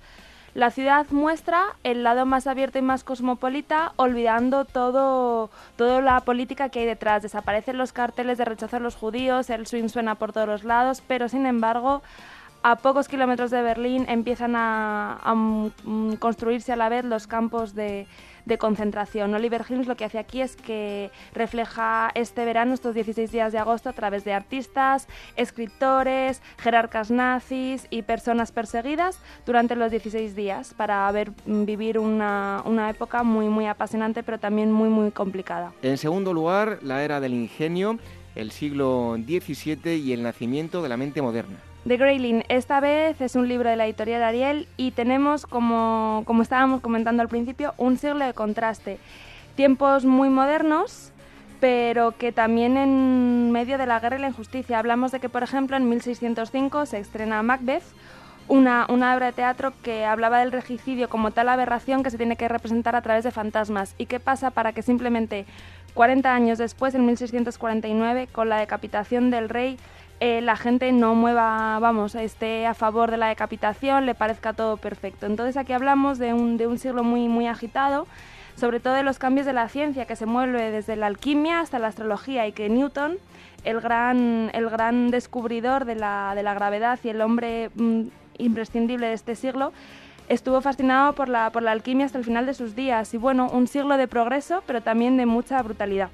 [0.53, 6.69] La ciudad muestra el lado más abierto y más cosmopolita, olvidando todo, toda la política
[6.69, 7.23] que hay detrás.
[7.23, 11.02] Desaparecen los carteles de rechazo a los judíos, el swing suena por todos los lados,
[11.07, 12.03] pero sin embargo
[12.64, 15.19] a pocos kilómetros de Berlín empiezan a,
[16.19, 18.07] construirse a la vez los campos de,
[18.57, 19.34] concentración.
[19.34, 23.57] Oliver Hilms lo que hace aquí es que refleja este verano, estos 16 días de
[23.57, 30.73] agosto, a través de artistas, escritores, jerarcas nazis y personas perseguidas durante los 16 días
[30.73, 35.73] para ver, vivir una, una época muy, muy apasionante, pero también muy, muy complicada.
[35.81, 37.98] En segundo lugar, la era del ingenio,
[38.35, 41.57] el siglo XVII y el nacimiento de la mente moderna.
[41.85, 46.41] The Grayling, esta vez es un libro de la editorial Ariel y tenemos, como, como
[46.41, 48.99] estábamos comentando al principio, un siglo de contraste.
[49.55, 51.11] Tiempos muy modernos,
[51.60, 54.80] pero que también en medio de la guerra y la injusticia.
[54.80, 57.84] Hablamos de que, por ejemplo, en 1605 se estrena Macbeth,
[58.47, 62.38] una, una, obra de teatro que hablaba del regicidio como tal aberración que se tiene
[62.38, 63.93] que representar a través de fantasmas.
[63.97, 65.45] ¿Y qué pasa para que simplemente
[65.95, 69.77] 40 años después, en 1649, con la decapitación del rey,
[70.19, 74.77] eh, la gente no mueva, vamos, esté a favor de la decapitación, le parezca todo
[74.77, 75.26] perfecto.
[75.26, 78.07] Entonces aquí hablamos de un, de un siglo muy, muy agitado,
[78.56, 81.80] sobre todo de los cambios de la ciencia que se mueve desde la alquimia hasta
[81.80, 83.18] la astrología y que Newton,
[83.65, 88.03] el gran, el gran descubridor de la, de la gravedad y el hombre mm,
[88.38, 89.73] imprescindible de este siglo,
[90.30, 93.49] estuvo fascinado por la, por la alquimia hasta el final de sus días y bueno,
[93.49, 96.10] un siglo de progreso pero también de mucha brutalidad.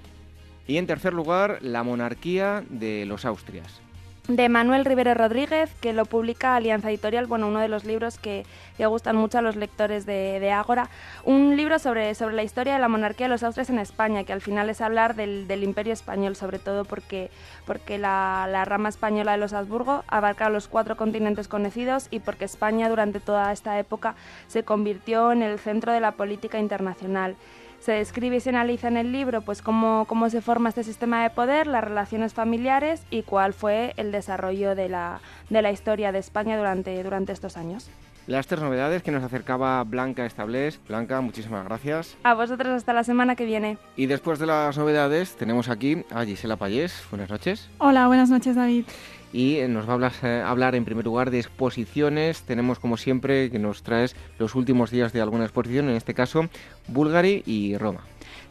[0.66, 3.82] Y en tercer lugar, la monarquía de los Austrias
[4.30, 8.46] de Manuel Rivero Rodríguez, que lo publica Alianza Editorial, bueno, uno de los libros que,
[8.78, 10.90] que gustan mucho a los lectores de, de, Ágora.
[11.24, 14.32] Un libro sobre, sobre la historia de la monarquía de los Austrias en España, que
[14.32, 17.32] al final es hablar del, del imperio español, sobre todo porque,
[17.66, 22.46] porque la, la, rama española de los Habsburgo abarca los cuatro continentes conocidos y porque
[22.46, 24.14] España durante toda esta época
[24.48, 27.36] se convirtió en el centro de la política internacional
[27.80, 31.24] se describe y se analiza en el libro pues cómo, cómo se forma este sistema
[31.24, 36.12] de poder, las relaciones familiares y cuál fue el desarrollo de la, de la historia
[36.12, 37.90] de España durante, durante estos años.
[38.28, 40.80] Las tres novedades que nos acercaba Blanca Establés.
[40.88, 42.16] Blanca, muchísimas gracias.
[42.22, 43.80] A vosotros hasta la semana que viene.
[43.96, 47.04] Y después de las novedades tenemos aquí a Gisela Payés.
[47.10, 47.72] Buenas noches.
[47.80, 48.86] Hola, buenas noches David
[49.32, 52.42] y eh, nos va a hablar, en primer lugar de exposiciones.
[52.44, 56.50] Tenemos como siempre que nos traes los últimos días de alguna exposición, en este caso
[56.88, 58.09] Bulgari y Roma.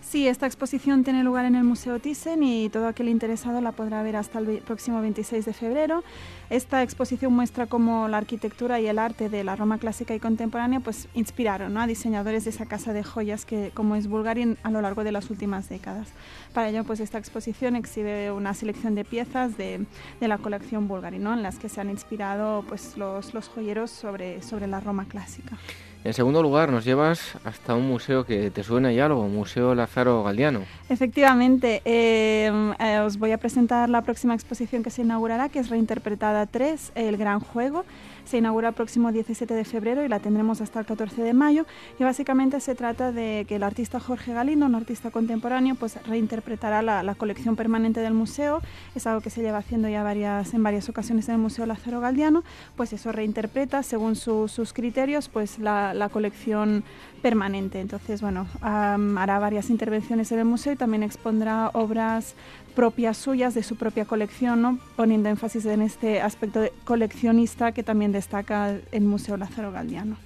[0.08, 4.02] Sí, esta exposición tiene lugar en el Museo Thyssen y todo aquel interesado la podrá
[4.02, 6.02] ver hasta el próximo 26 de febrero.
[6.48, 10.80] Esta exposición muestra cómo la arquitectura y el arte de la Roma clásica y contemporánea
[10.80, 11.82] pues, inspiraron ¿no?
[11.82, 15.12] a diseñadores de esa casa de joyas que, como es Bulgari a lo largo de
[15.12, 16.08] las últimas décadas.
[16.54, 19.84] Para ello, pues, esta exposición exhibe una selección de piezas de,
[20.22, 21.34] la colección Bulgari, ¿no?
[21.34, 25.58] en las que se han inspirado pues, los, joyeros sobre la Roma clásica.
[26.04, 30.22] En segundo lugar, nos llevas hasta un museo que te suena ya algo, Museo Lázaro
[30.22, 30.60] Galdiano.
[30.88, 35.68] Efectivamente, eh, eh, os voy a presentar la próxima exposición que se inaugurará, que es
[35.68, 37.84] Reinterpretada 3, El Gran Juego
[38.28, 41.64] se inaugura el próximo 17 de febrero y la tendremos hasta el 14 de mayo.
[41.98, 46.82] Y básicamente se trata de que el artista Jorge Galindo, un artista contemporáneo, pues reinterpretará
[46.82, 48.60] la, colección permanente del museo.
[48.94, 52.00] Es algo que se lleva haciendo ya varias, en varias ocasiones en el Museo Lázaro
[52.00, 52.44] Galdiano.
[52.76, 56.84] Pues eso reinterpreta según sus criterios pues la, la colección
[57.22, 57.80] permanente.
[57.80, 62.34] Entonces, bueno, hará varias intervenciones en el museo y también expondrá obras
[62.78, 64.78] propias suyas de su propia colección, ¿no?
[64.94, 70.16] poniendo énfasis en este aspecto de coleccionista que también destaca el Museo Lázaro Galdiano.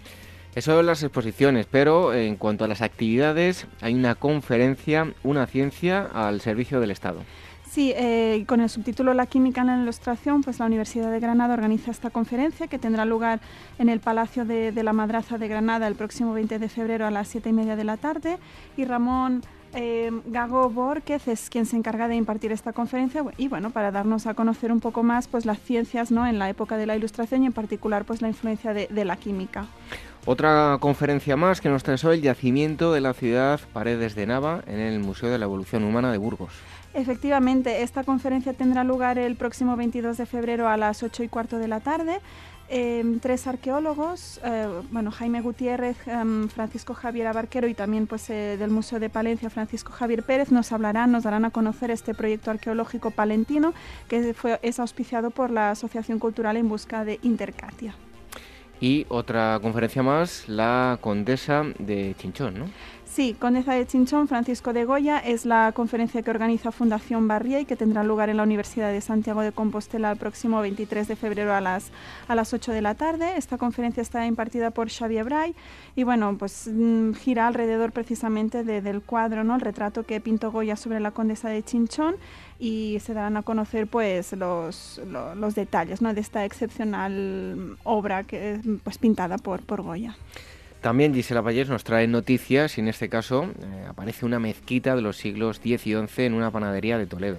[0.55, 6.03] Eso son las exposiciones, pero en cuanto a las actividades, hay una conferencia, una ciencia
[6.13, 7.23] al servicio del Estado.
[7.71, 11.55] Sí, eh, con el subtítulo La química en la ilustración, pues la Universidad de Granada
[11.55, 13.41] organiza esta conferencia que tendrá lugar
[13.79, 17.11] en el Palacio de, de la Madraza de Granada el próximo 20 de febrero a
[17.11, 18.37] las 7 y media de la tarde.
[18.77, 19.41] Y Ramón
[19.75, 24.27] eh, Gago Borquez es quien se encarga de impartir esta conferencia y bueno, para darnos
[24.27, 26.27] a conocer un poco más pues las ciencias ¿no?
[26.27, 29.17] en la época de la ilustración y en particular pues la influencia de, de la
[29.17, 29.67] química.
[30.25, 34.63] Otra conferencia más que nos trae hoy el yacimiento de la ciudad Paredes de Nava
[34.67, 36.53] en el Museo de la Evolución Humana de Burgos.
[36.95, 41.59] Efectivamente, esta conferencia tendrá lugar el próximo 22 de febrero a las 8 y cuarto
[41.59, 42.21] de la tarde.
[42.75, 48.57] Em, tres arqueólogos, eh, bueno, Jaime Gutiérrez, em, Francisco Javier Abarquero y también pues, eh,
[48.57, 52.51] del Museo de Palencia, Francisco Javier Pérez, nos hablarán, nos darán a conocer este proyecto
[52.51, 53.75] arqueológico palentino
[54.09, 57.95] que fue, es auspiciado por la Asociación Cultural en Busca de Intercatia.
[58.81, 62.65] Y otra conferencia más, la condesa de Chinchón, ¿no?
[63.15, 67.67] Sí, Condesa de Chinchón, Francisco de Goya, es la conferencia que organiza Fundación Barría y
[67.67, 71.53] que tendrá lugar en la Universidad de Santiago de Compostela el próximo 23 de febrero
[71.53, 71.93] a las,
[72.27, 73.35] a las 8 de la tarde.
[73.37, 75.55] Esta conferencia está impartida por Xavier Bray
[75.95, 79.57] y bueno, pues mm, gira alrededor precisamente del cuadro, ¿no?
[79.57, 82.17] el retrato que pintó Goya sobre la Condesa de Chinchón
[82.59, 86.15] y se darán a conocer pues los, los, detalles ¿no?
[86.15, 90.17] de esta excepcional obra que pues pintada por, por Goya.
[90.83, 95.01] También Gisela Payés nos trae noticias y en este caso eh, aparece una mezquita de
[95.01, 97.39] los siglos X y XI en una panadería de Toledo.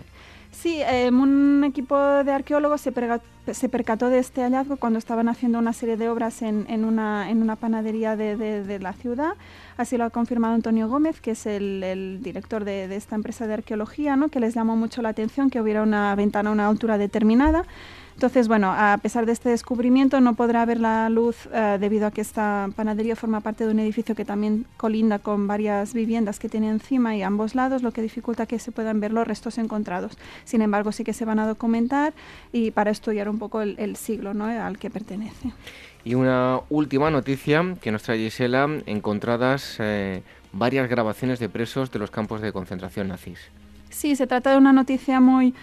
[0.51, 5.73] Sí, em, un equipo de arqueólogos se, percató de este hallazgo cuando estaban haciendo una
[5.73, 9.33] serie de obras en, una, panadería de, la ciudad.
[9.75, 13.45] Así lo ha confirmado Antonio Gómez, que es el, el director de, de, esta empresa
[13.45, 14.29] de arqueología, ¿no?
[14.29, 17.65] que les llamó mucho la atención que hubiera una ventana a una altura determinada.
[18.13, 22.11] Entonces, bueno, a pesar de este descubrimiento no podrá haber la luz eh, debido a
[22.11, 26.47] que esta panadería forma parte de un edificio que también colinda con varias viviendas que
[26.47, 30.17] tiene encima y ambos lados, lo que dificulta que se puedan ver los restos encontrados.
[30.45, 32.13] Sin embargo, sí que se van a documentar
[32.51, 34.45] y para estudiar un poco el, siglo ¿no?
[34.45, 35.51] al que pertenece.
[36.05, 40.21] Y una última noticia que nos trae Gisela, encontradas eh,
[40.51, 43.39] varias grabaciones de presos de los campos de concentración nazis.
[43.89, 45.53] Sí, se trata de una noticia muy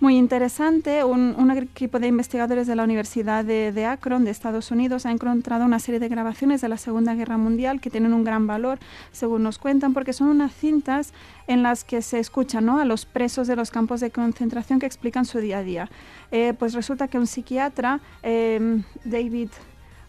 [0.00, 1.04] muy interesante.
[1.04, 5.78] Un, equipo de investigadores de la Universidad de, Akron, de Estados Unidos, ha encontrado una
[5.78, 8.78] serie de grabaciones de la Segunda Guerra Mundial que tienen un gran valor,
[9.12, 11.12] según nos cuentan, porque son unas cintas
[11.46, 15.24] en las que se escuchan a los presos de los campos de concentración que explican
[15.24, 15.90] su día a día.
[16.32, 19.50] Eh, pues resulta que un psiquiatra, eh, David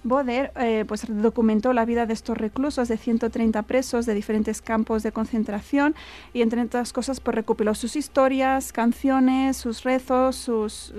[0.04, 5.04] Boder eh, pues documentó la vida de estos reclusos, de 130 presos de diferentes campos
[5.04, 5.96] de concentración
[6.34, 10.94] y entre otras cosas pues recopiló sus historias, canciones, sus rezos, sus,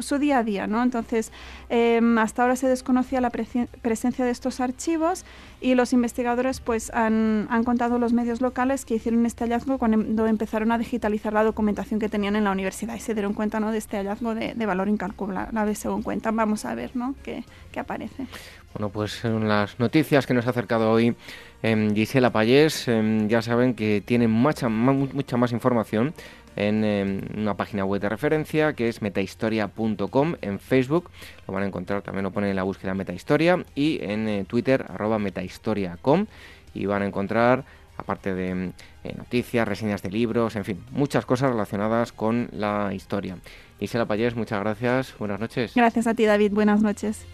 [0.00, 0.66] su día a día.
[0.66, 0.82] ¿no?
[0.82, 1.32] Entonces,
[1.68, 5.24] em, hasta ahora se desconocía la presencia de estos archivos
[5.60, 10.26] y los investigadores pues han, han, contado los medios locales que hicieron este hallazgo cuando
[10.26, 13.72] empezaron a digitalizar la documentación que tenían en la universidad y se dieron cuenta ¿no?
[13.72, 16.36] de este hallazgo de, de valor incalculable según cuentan.
[16.36, 17.14] Vamos a ver ¿no?
[17.22, 18.26] qué, qué aparece.
[18.74, 21.16] Bueno, pues son las noticias que nos ha acercado hoy
[21.62, 22.88] eh, Gisela Payés.
[22.88, 26.12] Em, ya saben que tienen mucha, mucha más información
[26.56, 31.10] en em, una página web de referencia que es metahistoria.com en Facebook.
[31.46, 34.84] Lo van a encontrar, también lo ponen en la búsqueda Metahistoria y en eh, Twitter
[34.88, 36.26] arroba metahistoria.com
[36.74, 37.64] y van a encontrar
[37.98, 38.72] aparte de em,
[39.04, 43.38] eh, noticias, reseñas de libros, en fin, muchas cosas relacionadas con la historia.
[43.78, 45.72] Gisela Payés, muchas gracias, buenas noches.
[45.74, 47.24] Gracias a ti David, buenas noches.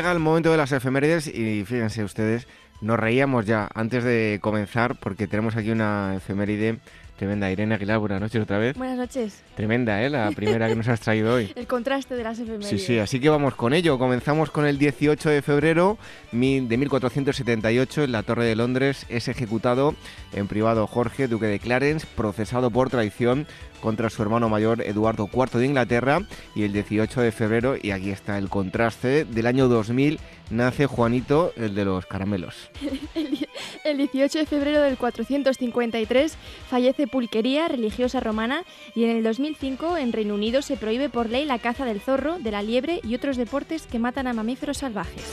[0.00, 2.48] Llega el momento de las efemérides y fíjense ustedes,
[2.80, 6.78] nos reíamos ya antes de comenzar porque tenemos aquí una efeméride
[7.18, 7.50] tremenda.
[7.50, 8.78] Irene Aguilar, buenas noches otra vez.
[8.78, 9.42] Buenas noches.
[9.54, 10.08] Tremenda, ¿eh?
[10.08, 11.52] La primera que nos has traído hoy.
[11.56, 12.70] el contraste de las efemérides.
[12.70, 13.98] Sí, sí, así que vamos con ello.
[13.98, 15.98] Comenzamos con el 18 de febrero
[16.32, 16.38] de
[16.78, 19.04] 1478 en la Torre de Londres.
[19.10, 19.94] Es ejecutado
[20.32, 23.46] en privado Jorge, duque de Clarence, procesado por traición
[23.80, 26.22] contra su hermano mayor Eduardo IV de Inglaterra
[26.54, 30.20] y el 18 de febrero, y aquí está el contraste, del año 2000
[30.50, 32.70] nace Juanito, el de los caramelos.
[33.84, 36.36] el 18 de febrero del 453
[36.68, 41.44] fallece Pulquería, religiosa romana, y en el 2005 en Reino Unido se prohíbe por ley
[41.44, 45.24] la caza del zorro, de la liebre y otros deportes que matan a mamíferos salvajes.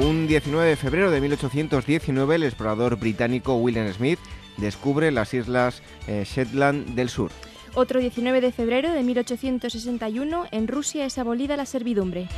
[0.00, 4.20] Un 19 de febrero de 1819 el explorador británico William Smith
[4.58, 7.30] descubre las islas eh, Shetland del Sur.
[7.74, 12.28] Otro 19 de febrero de 1861, en Rusia es abolida la servidumbre.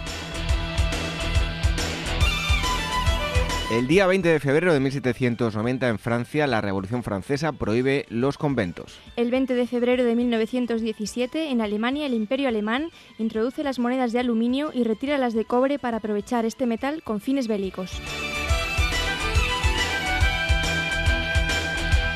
[3.71, 8.99] El día 20 de febrero de 1790 en Francia, la Revolución Francesa prohíbe los conventos.
[9.15, 14.19] El 20 de febrero de 1917, en Alemania, el Imperio Alemán introduce las monedas de
[14.19, 17.93] aluminio y retira las de cobre para aprovechar este metal con fines bélicos.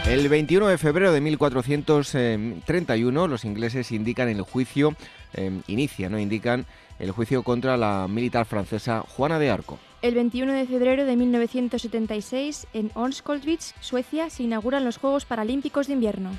[0.06, 4.94] El 21 de febrero de 1431 los ingleses indican el juicio,
[5.32, 6.66] eh, inicia, no indican
[6.98, 9.78] el juicio contra la militar francesa Juana de Arco.
[10.02, 15.94] El 21 de febrero de 1976, en Onskolvich, Suecia, se inauguran los Juegos Paralímpicos de
[15.94, 16.32] Invierno.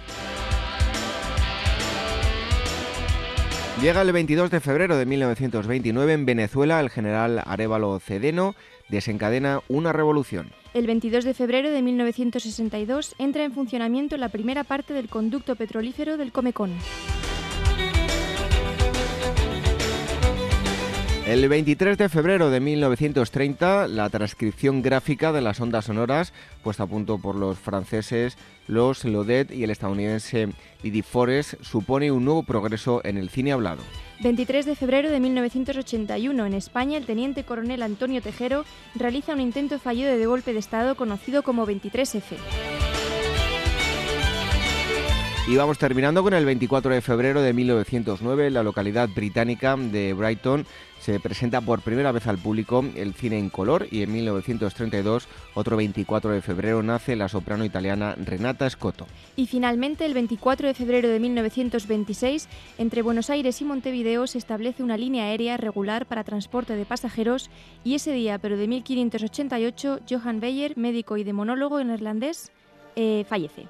[3.81, 8.53] Llega el 22 de febrero de 1929 en Venezuela el general Arevalo Cedeno
[8.89, 10.51] desencadena una revolución.
[10.75, 16.17] El 22 de febrero de 1962 entra en funcionamiento la primera parte del conducto petrolífero
[16.17, 16.69] del Comecon.
[21.27, 26.33] El 23 de febrero de 1930, la transcripción gráfica de las ondas sonoras,
[26.63, 28.37] puesta a punto por los franceses,
[28.67, 30.49] los Lodet y el estadounidense
[30.83, 33.81] Didi Forest, supone un nuevo progreso en el cine hablado.
[34.19, 39.79] 23 de febrero de 1981, en España, el teniente coronel Antonio Tejero realiza un intento
[39.79, 42.35] fallido de golpe de Estado conocido como 23F.
[45.47, 50.65] Y vamos terminando con el 24 de febrero de 1909, la localidad británica de Brighton
[50.99, 55.77] se presenta por primera vez al público el cine en color y en 1932, otro
[55.77, 59.05] 24 de febrero, nace la soprano italiana Renata Scotto.
[59.35, 62.49] Y finalmente, el 24 de febrero de 1926,
[62.79, 67.51] entre Buenos Aires y Montevideo se establece una línea aérea regular para transporte de pasajeros
[67.83, 72.51] y ese día, pero de 1588, Johan Beyer, médico y demonólogo neerlandés,
[72.95, 73.67] eh, fallece.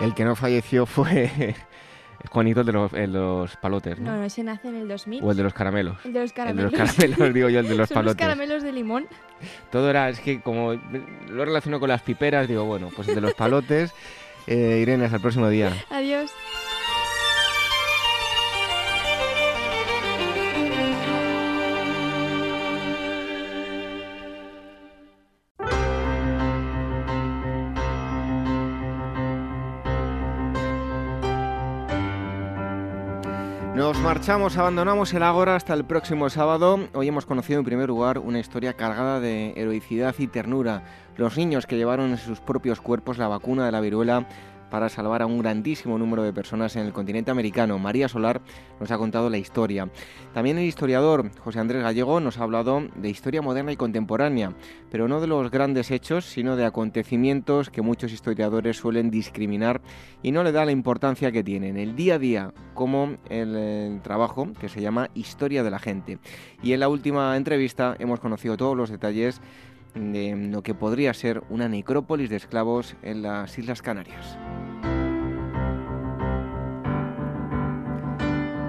[0.00, 1.54] El que no falleció fue
[2.30, 4.12] Juanito de los, los palotes, ¿no?
[4.12, 5.22] No, no, ese nace en el 2000.
[5.24, 5.98] O el de los caramelos.
[6.04, 6.72] El de los caramelos.
[6.72, 8.16] El de los caramelos, digo yo, el de los Son palotes.
[8.20, 9.06] los caramelos de limón.
[9.70, 10.74] Todo era, es que como
[11.28, 13.92] lo relaciono con las piperas, digo, bueno, pues el de los palotes.
[14.48, 15.70] Eh, Irene, hasta el próximo día.
[15.88, 16.32] Adiós.
[34.14, 36.86] Marchamos, abandonamos el Ágora hasta el próximo sábado.
[36.92, 40.82] Hoy hemos conocido en primer lugar una historia cargada de heroicidad y ternura.
[41.16, 44.28] Los niños que llevaron en sus propios cuerpos la vacuna de la viruela
[44.72, 47.78] para salvar a un grandísimo número de personas en el continente americano.
[47.78, 48.40] María Solar
[48.80, 49.90] nos ha contado la historia.
[50.32, 54.54] También el historiador José Andrés Gallego nos ha hablado de historia moderna y contemporánea,
[54.90, 59.82] pero no de los grandes hechos, sino de acontecimientos que muchos historiadores suelen discriminar
[60.22, 64.00] y no le da la importancia que tienen, el día a día, como el, el
[64.00, 66.18] trabajo que se llama Historia de la Gente.
[66.62, 69.42] Y en la última entrevista hemos conocido todos los detalles
[69.94, 74.38] de lo que podría ser una necrópolis de esclavos en las Islas Canarias.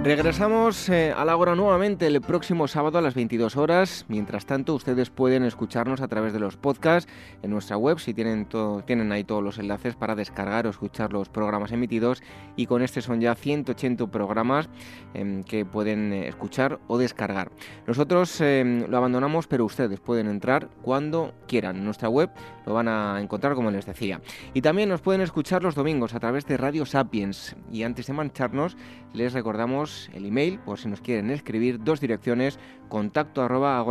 [0.04, 4.04] Regresamos eh, a la hora nuevamente el próximo sábado a las 22 horas.
[4.10, 7.10] Mientras tanto, ustedes pueden escucharnos a través de los podcasts
[7.42, 11.14] en nuestra web, si tienen, to- tienen ahí todos los enlaces para descargar o escuchar
[11.14, 12.22] los programas emitidos.
[12.58, 14.68] Y con este son ya 180 programas
[15.14, 17.50] em, que pueden eh, escuchar o descargar.
[17.88, 21.78] Nosotros em, lo abandonamos, pero ustedes pueden entrar cuando quieran.
[21.78, 22.30] En nuestra web
[22.66, 24.20] lo van a encontrar como les decía.
[24.54, 27.56] Y también nos pueden escuchar los domingos a través de Radio Sapiens.
[27.72, 28.76] Y antes de marcharnos,
[29.14, 32.60] les recordamos el email, por si nos quieren escribir, dos direcciones,
[32.90, 33.84] contacto arroba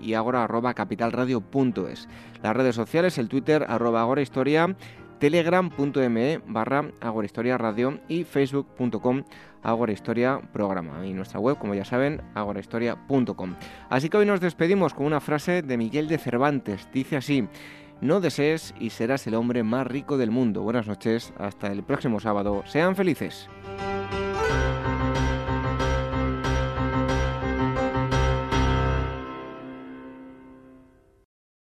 [0.00, 2.08] y agora arroba capitalradio.es.
[2.42, 4.06] Las redes sociales, el Twitter arroba
[5.18, 6.90] telegram.me barra
[7.58, 9.24] radio y facebook.com
[9.62, 13.56] agorahistoria programa y nuestra web, como ya saben, agorahistoria.com.
[13.90, 16.88] Así que hoy nos despedimos con una frase de Miguel de Cervantes.
[16.92, 17.48] Dice así,
[18.00, 20.62] no desees y serás el hombre más rico del mundo.
[20.62, 22.62] Buenas noches, hasta el próximo sábado.
[22.66, 23.48] Sean felices.